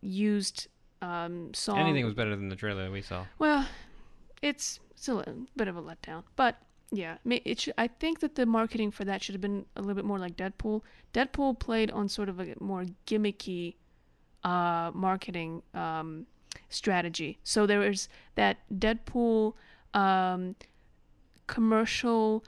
[0.00, 0.68] used
[1.02, 1.78] um song.
[1.78, 3.24] Anything was better than the trailer that we saw.
[3.38, 3.66] Well,
[4.42, 6.56] it's still a bit of a letdown, but
[6.92, 9.94] yeah, it should, I think that the marketing for that should have been a little
[9.94, 10.82] bit more like Deadpool.
[11.12, 13.74] Deadpool played on sort of a more gimmicky
[14.44, 16.26] uh, marketing um,
[16.68, 17.38] strategy.
[17.42, 19.54] So there was that Deadpool
[19.92, 20.54] um,
[21.46, 22.44] commercial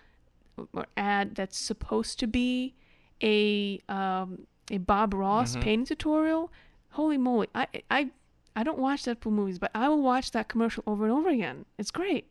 [0.73, 2.75] or ad that's supposed to be
[3.23, 6.53] a um, a Bob Ross painting tutorial.
[6.91, 7.49] Holy moly!
[7.55, 8.11] I I
[8.55, 11.67] I don't watch Deadpool movies, but I will watch that commercial over and over again.
[11.79, 12.31] It's great.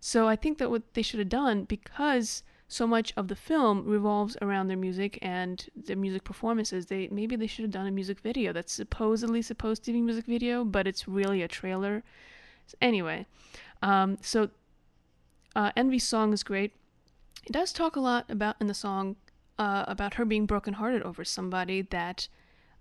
[0.00, 3.84] So I think that what they should have done because so much of the film
[3.84, 6.86] revolves around their music and their music performances.
[6.86, 10.02] They maybe they should have done a music video that's supposedly supposed to be a
[10.02, 12.02] music video, but it's really a trailer.
[12.80, 13.26] Anyway,
[13.82, 14.50] um, so
[15.56, 16.72] uh, Envy's song is great.
[17.44, 19.16] It does talk a lot about in the song
[19.58, 22.28] uh, about her being brokenhearted over somebody that,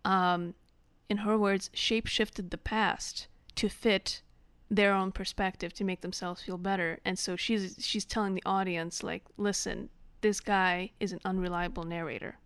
[0.06, 0.54] um,
[1.10, 4.22] in her words, shape-shifted the past to fit
[4.70, 7.00] their own perspective to make themselves feel better.
[7.04, 9.90] And so she's she's telling the audience like, listen,
[10.22, 12.38] this guy is an unreliable narrator.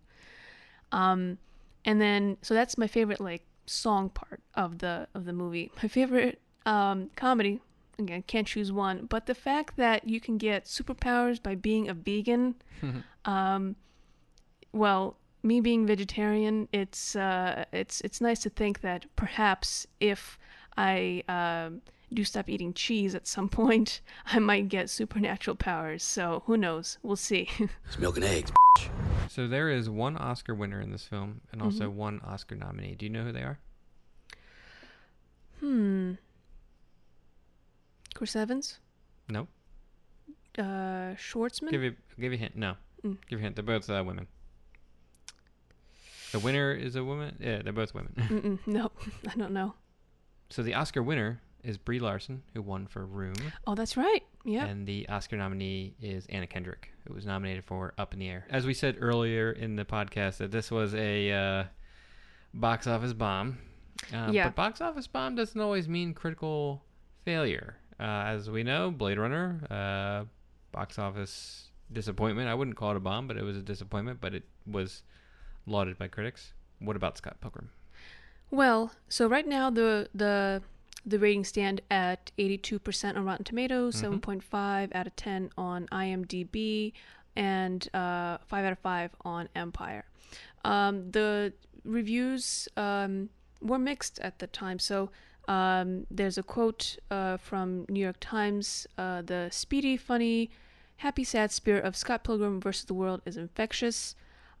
[0.90, 1.38] Um,
[1.84, 5.70] and then so that's my favorite like song part of the of the movie.
[5.82, 7.60] My favorite um, comedy
[7.98, 11.94] again can't choose one, but the fact that you can get superpowers by being a
[11.94, 12.54] vegan,
[13.24, 13.76] um,
[14.74, 20.38] well, me being vegetarian, it's uh, it's it's nice to think that perhaps if
[20.76, 21.82] I um
[22.12, 26.02] do stop eating cheese at some point, I might get supernatural powers.
[26.02, 26.98] So who knows?
[27.02, 27.48] We'll see.
[27.86, 28.52] It's milk and eggs.
[29.28, 32.94] So there is one Oscar winner in this film and also one Oscar nominee.
[32.94, 33.58] Do you know who they are?
[35.60, 36.12] hmm.
[38.14, 38.78] Chris Evans,
[39.28, 39.48] No.
[40.58, 41.70] uh, Schwartzman.
[41.70, 42.54] Give you give you a hint.
[42.56, 42.74] No.
[43.04, 43.16] Mm.
[43.28, 43.56] Give you a hint.
[43.56, 44.26] They're both uh, women.
[46.34, 47.36] The winner is a woman.
[47.40, 48.58] Yeah, they're both women.
[48.66, 48.90] No,
[49.28, 49.74] I don't know.
[50.50, 53.34] so the Oscar winner is Brie Larson, who won for Room.
[53.68, 54.22] Oh, that's right.
[54.44, 54.64] Yeah.
[54.66, 58.46] And the Oscar nominee is Anna Kendrick, who was nominated for Up in the Air.
[58.50, 61.64] As we said earlier in the podcast, that this was a uh,
[62.52, 63.58] box office bomb.
[64.12, 64.46] Uh, Yeah.
[64.48, 66.82] But box office bomb doesn't always mean critical
[67.24, 67.76] failure.
[68.00, 70.24] Uh, as we know, Blade Runner, uh,
[70.72, 72.48] box office disappointment.
[72.48, 75.04] I wouldn't call it a bomb, but it was a disappointment, but it was
[75.66, 76.52] lauded by critics.
[76.78, 77.70] What about Scott Pilgrim?
[78.50, 80.62] Well, so right now the the
[81.06, 84.20] the ratings stand at 82% on Rotten Tomatoes, Mhm.
[84.22, 86.94] 7.5 out of 10 on IMDb,
[87.36, 90.06] and uh, 5 out of 5 on Empire.
[90.64, 91.52] Um, the
[91.84, 93.28] reviews um,
[93.60, 94.78] were mixed at the time.
[94.78, 95.10] So
[95.46, 100.50] um, there's a quote uh, from New York Times uh, The speedy, funny,
[100.98, 104.16] happy, sad spirit of Scott Pilgrim versus the World is infectious.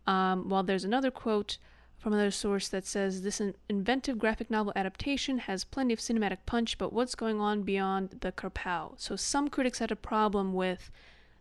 [0.06, 1.58] Um, while there's another quote
[1.98, 6.38] from another source that says this in- inventive graphic novel adaptation has plenty of cinematic
[6.44, 8.92] punch, but what's going on beyond the kerpow?
[8.98, 10.90] So some critics had a problem with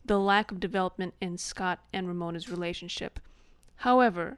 [0.05, 3.19] the lack of development in Scott and Ramona's relationship.
[3.77, 4.37] However,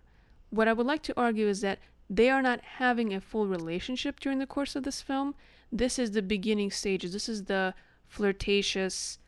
[0.49, 1.79] what I would like to argue is that
[2.09, 5.35] they are not having a full relationship during the course of this film.
[5.71, 7.13] This is the beginning stages.
[7.13, 7.73] This is the
[8.07, 9.19] flirtatious,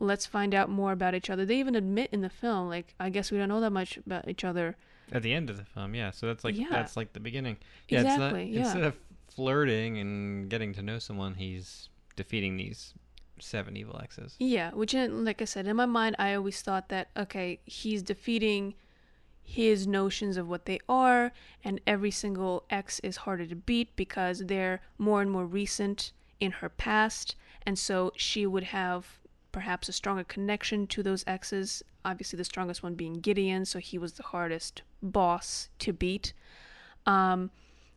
[0.00, 1.44] let's find out more about each other.
[1.46, 4.26] They even admit in the film, like, I guess we don't know that much about
[4.28, 4.76] each other.
[5.12, 6.10] At the end of the film, yeah.
[6.10, 6.68] So that's like Yeah.
[6.70, 7.58] that's like the beginning.
[7.88, 8.60] Yeah, Exactly, it's yeah.
[8.62, 8.96] instead of
[9.28, 12.94] flirting and getting to know someone, he's defeating these
[13.38, 14.36] seven evil exes.
[14.38, 18.02] Yeah, which, uh, like I said, in my mind, I always thought that, okay, he's
[18.02, 18.74] defeating
[19.42, 21.32] his notions of what they are,
[21.64, 26.52] and every single ex is harder to beat because they're more and more recent in
[26.52, 27.34] her past,
[27.66, 29.18] and so she would have
[29.52, 31.82] perhaps a stronger connection to those exes.
[32.04, 36.32] Obviously, the strongest one being Gideon, so he was the hardest boss to beat.
[37.06, 37.50] Um,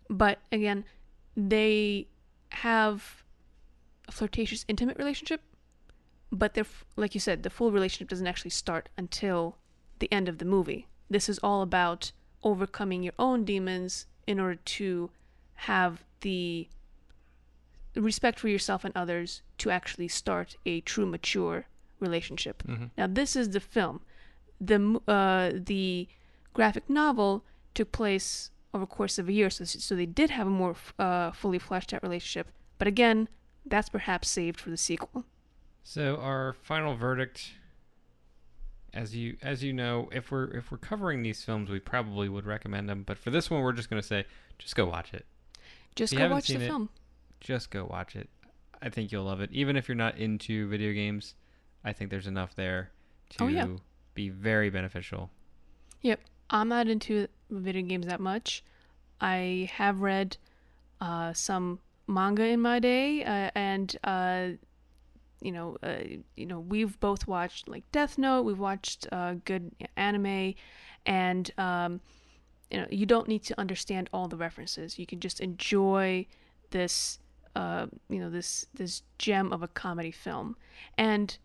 [0.09, 0.85] but again,
[1.35, 2.07] they
[2.49, 3.23] have
[4.07, 5.41] a flirtatious, intimate relationship,
[6.31, 6.65] but they're
[6.95, 9.57] like you said, the full relationship doesn't actually start until
[9.99, 10.87] the end of the movie.
[11.09, 12.11] This is all about
[12.43, 15.09] overcoming your own demons in order to
[15.55, 16.67] have the
[17.95, 21.65] respect for yourself and others to actually start a true mature
[21.99, 22.63] relationship.
[22.63, 22.89] Mhm.
[22.97, 24.01] Now this is the film.
[24.59, 26.07] The uh, the
[26.53, 27.43] graphic novel
[27.73, 30.75] took place over the course of a year, so so they did have a more
[30.99, 32.47] uh, fully fleshed out relationship.
[32.77, 33.29] But again,
[33.65, 35.25] that's perhaps saved for the sequel.
[35.83, 37.53] So our final verdict,
[38.93, 42.45] as you as you know, if we're if we're covering these films, we probably would
[42.45, 43.03] recommend them.
[43.03, 44.25] But for this one, we're just gonna say,
[44.57, 45.25] just go watch it.
[45.95, 46.89] Just you go watch the it, film.
[47.43, 48.29] Just go watch it.
[48.81, 49.51] I think you'll love it.
[49.51, 51.35] Even if you're not into video games,
[51.83, 52.91] I think there's enough there
[53.31, 53.67] to Oh, yeah.
[54.15, 55.29] be very beneficial.
[56.01, 56.21] Yep.
[56.49, 58.63] I'm not into video games that much.
[59.21, 60.37] I have read
[61.01, 64.47] uh, some manga in my day, uh, and uh,
[65.41, 65.97] you know, uh,
[66.35, 68.43] you know, we've both watched like Death Note.
[68.43, 70.53] We've watched uh, good anime,
[71.05, 72.01] and um,
[72.71, 74.97] you know, you don't need to understand all the references.
[74.99, 76.25] You can just enjoy
[76.71, 77.19] this,
[77.55, 80.55] uh, you know, this this gem of a comedy film,
[80.97, 81.37] and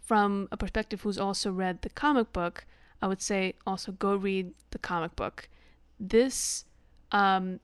[0.00, 2.64] from a perspective who's also read the comic book,
[3.02, 5.48] I would say also go read the comic book.
[5.98, 6.64] This
[7.12, 7.60] um,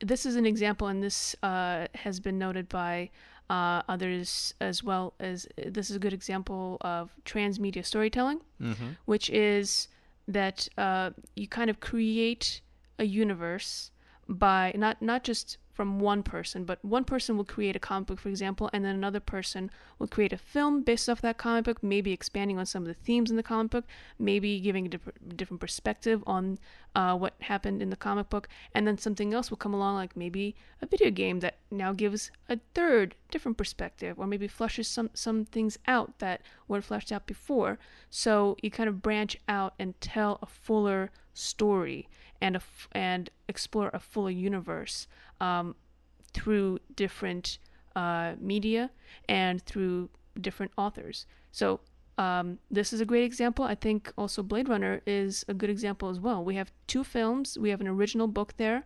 [0.00, 3.10] this is an example, and this uh, has been noted by
[3.50, 8.90] uh, others as well as this is a good example of transmedia storytelling, Mm-hmm.
[9.06, 9.88] which is
[10.26, 12.60] that uh, you kind of create
[12.98, 13.90] a universe
[14.28, 18.18] by not not just from one person, but one person will create a comic book,
[18.18, 21.80] for example, and then another person will create a film based off that comic book,
[21.84, 23.84] maybe expanding on some of the themes in the comic book,
[24.18, 26.58] maybe giving a diff- different perspective on
[26.96, 30.16] uh, what happened in the comic book, and then something else will come along, like
[30.16, 35.10] maybe a video game that now gives a third different perspective, or maybe flushes some
[35.14, 37.78] some things out that weren't fleshed out before.
[38.10, 42.08] So you kind of branch out and tell a fuller story
[42.40, 45.06] and a f- and explore a fuller universe
[45.40, 45.74] um,
[46.32, 47.58] through different
[47.96, 48.90] uh, media
[49.28, 50.08] and through
[50.40, 51.26] different authors.
[51.52, 51.80] So
[52.16, 53.64] um, this is a great example.
[53.64, 56.44] I think also Blade Runner is a good example as well.
[56.44, 57.56] We have two films.
[57.58, 58.84] We have an original book there,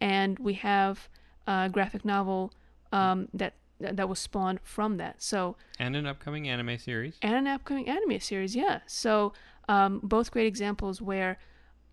[0.00, 1.08] and we have
[1.46, 2.52] a graphic novel
[2.92, 5.22] um, that that was spawned from that.
[5.22, 7.16] So And an upcoming anime series.
[7.22, 8.56] and an upcoming anime series.
[8.56, 9.32] Yeah, so
[9.68, 11.38] um, both great examples where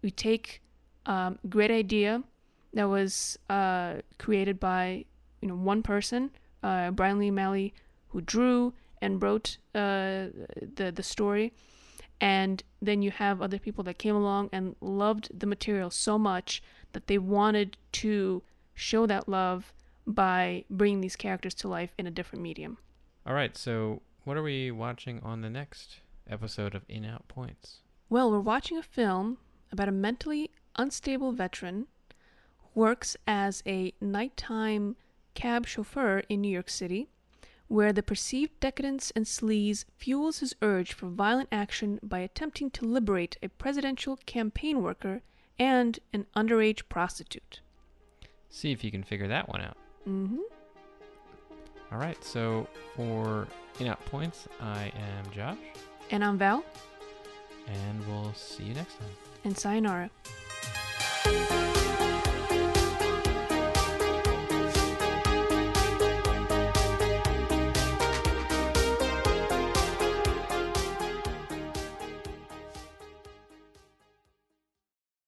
[0.01, 0.63] we take
[1.05, 2.23] um, great idea
[2.75, 5.05] that was uh, created by
[5.41, 6.29] you know one person,
[6.61, 7.73] uh, Bryan Lee O'Malley,
[8.09, 10.27] who drew and wrote uh,
[10.75, 11.53] the the story,
[12.21, 16.61] and then you have other people that came along and loved the material so much
[16.91, 18.43] that they wanted to
[18.73, 19.73] show that love
[20.05, 22.77] by bringing these characters to life in a different medium.
[23.25, 25.97] All right, so what are we watching on the next
[26.29, 27.77] episode of In Out Points?
[28.09, 29.37] Well, we're watching a film
[29.71, 31.87] about a mentally unstable veteran
[32.75, 34.95] works as a nighttime
[35.33, 37.07] cab chauffeur in New York City,
[37.67, 42.85] where the perceived decadence and sleaze fuels his urge for violent action by attempting to
[42.85, 45.21] liberate a presidential campaign worker
[45.57, 47.61] and an underage prostitute.
[48.49, 49.77] See if you can figure that one out.
[50.07, 50.39] Mm-hmm.
[51.91, 53.47] All right, so for
[53.79, 55.57] In Out Points, I am Josh,
[56.11, 56.63] And I'm Val,
[57.67, 59.09] and we'll see you next time.
[59.43, 60.09] and sayonara.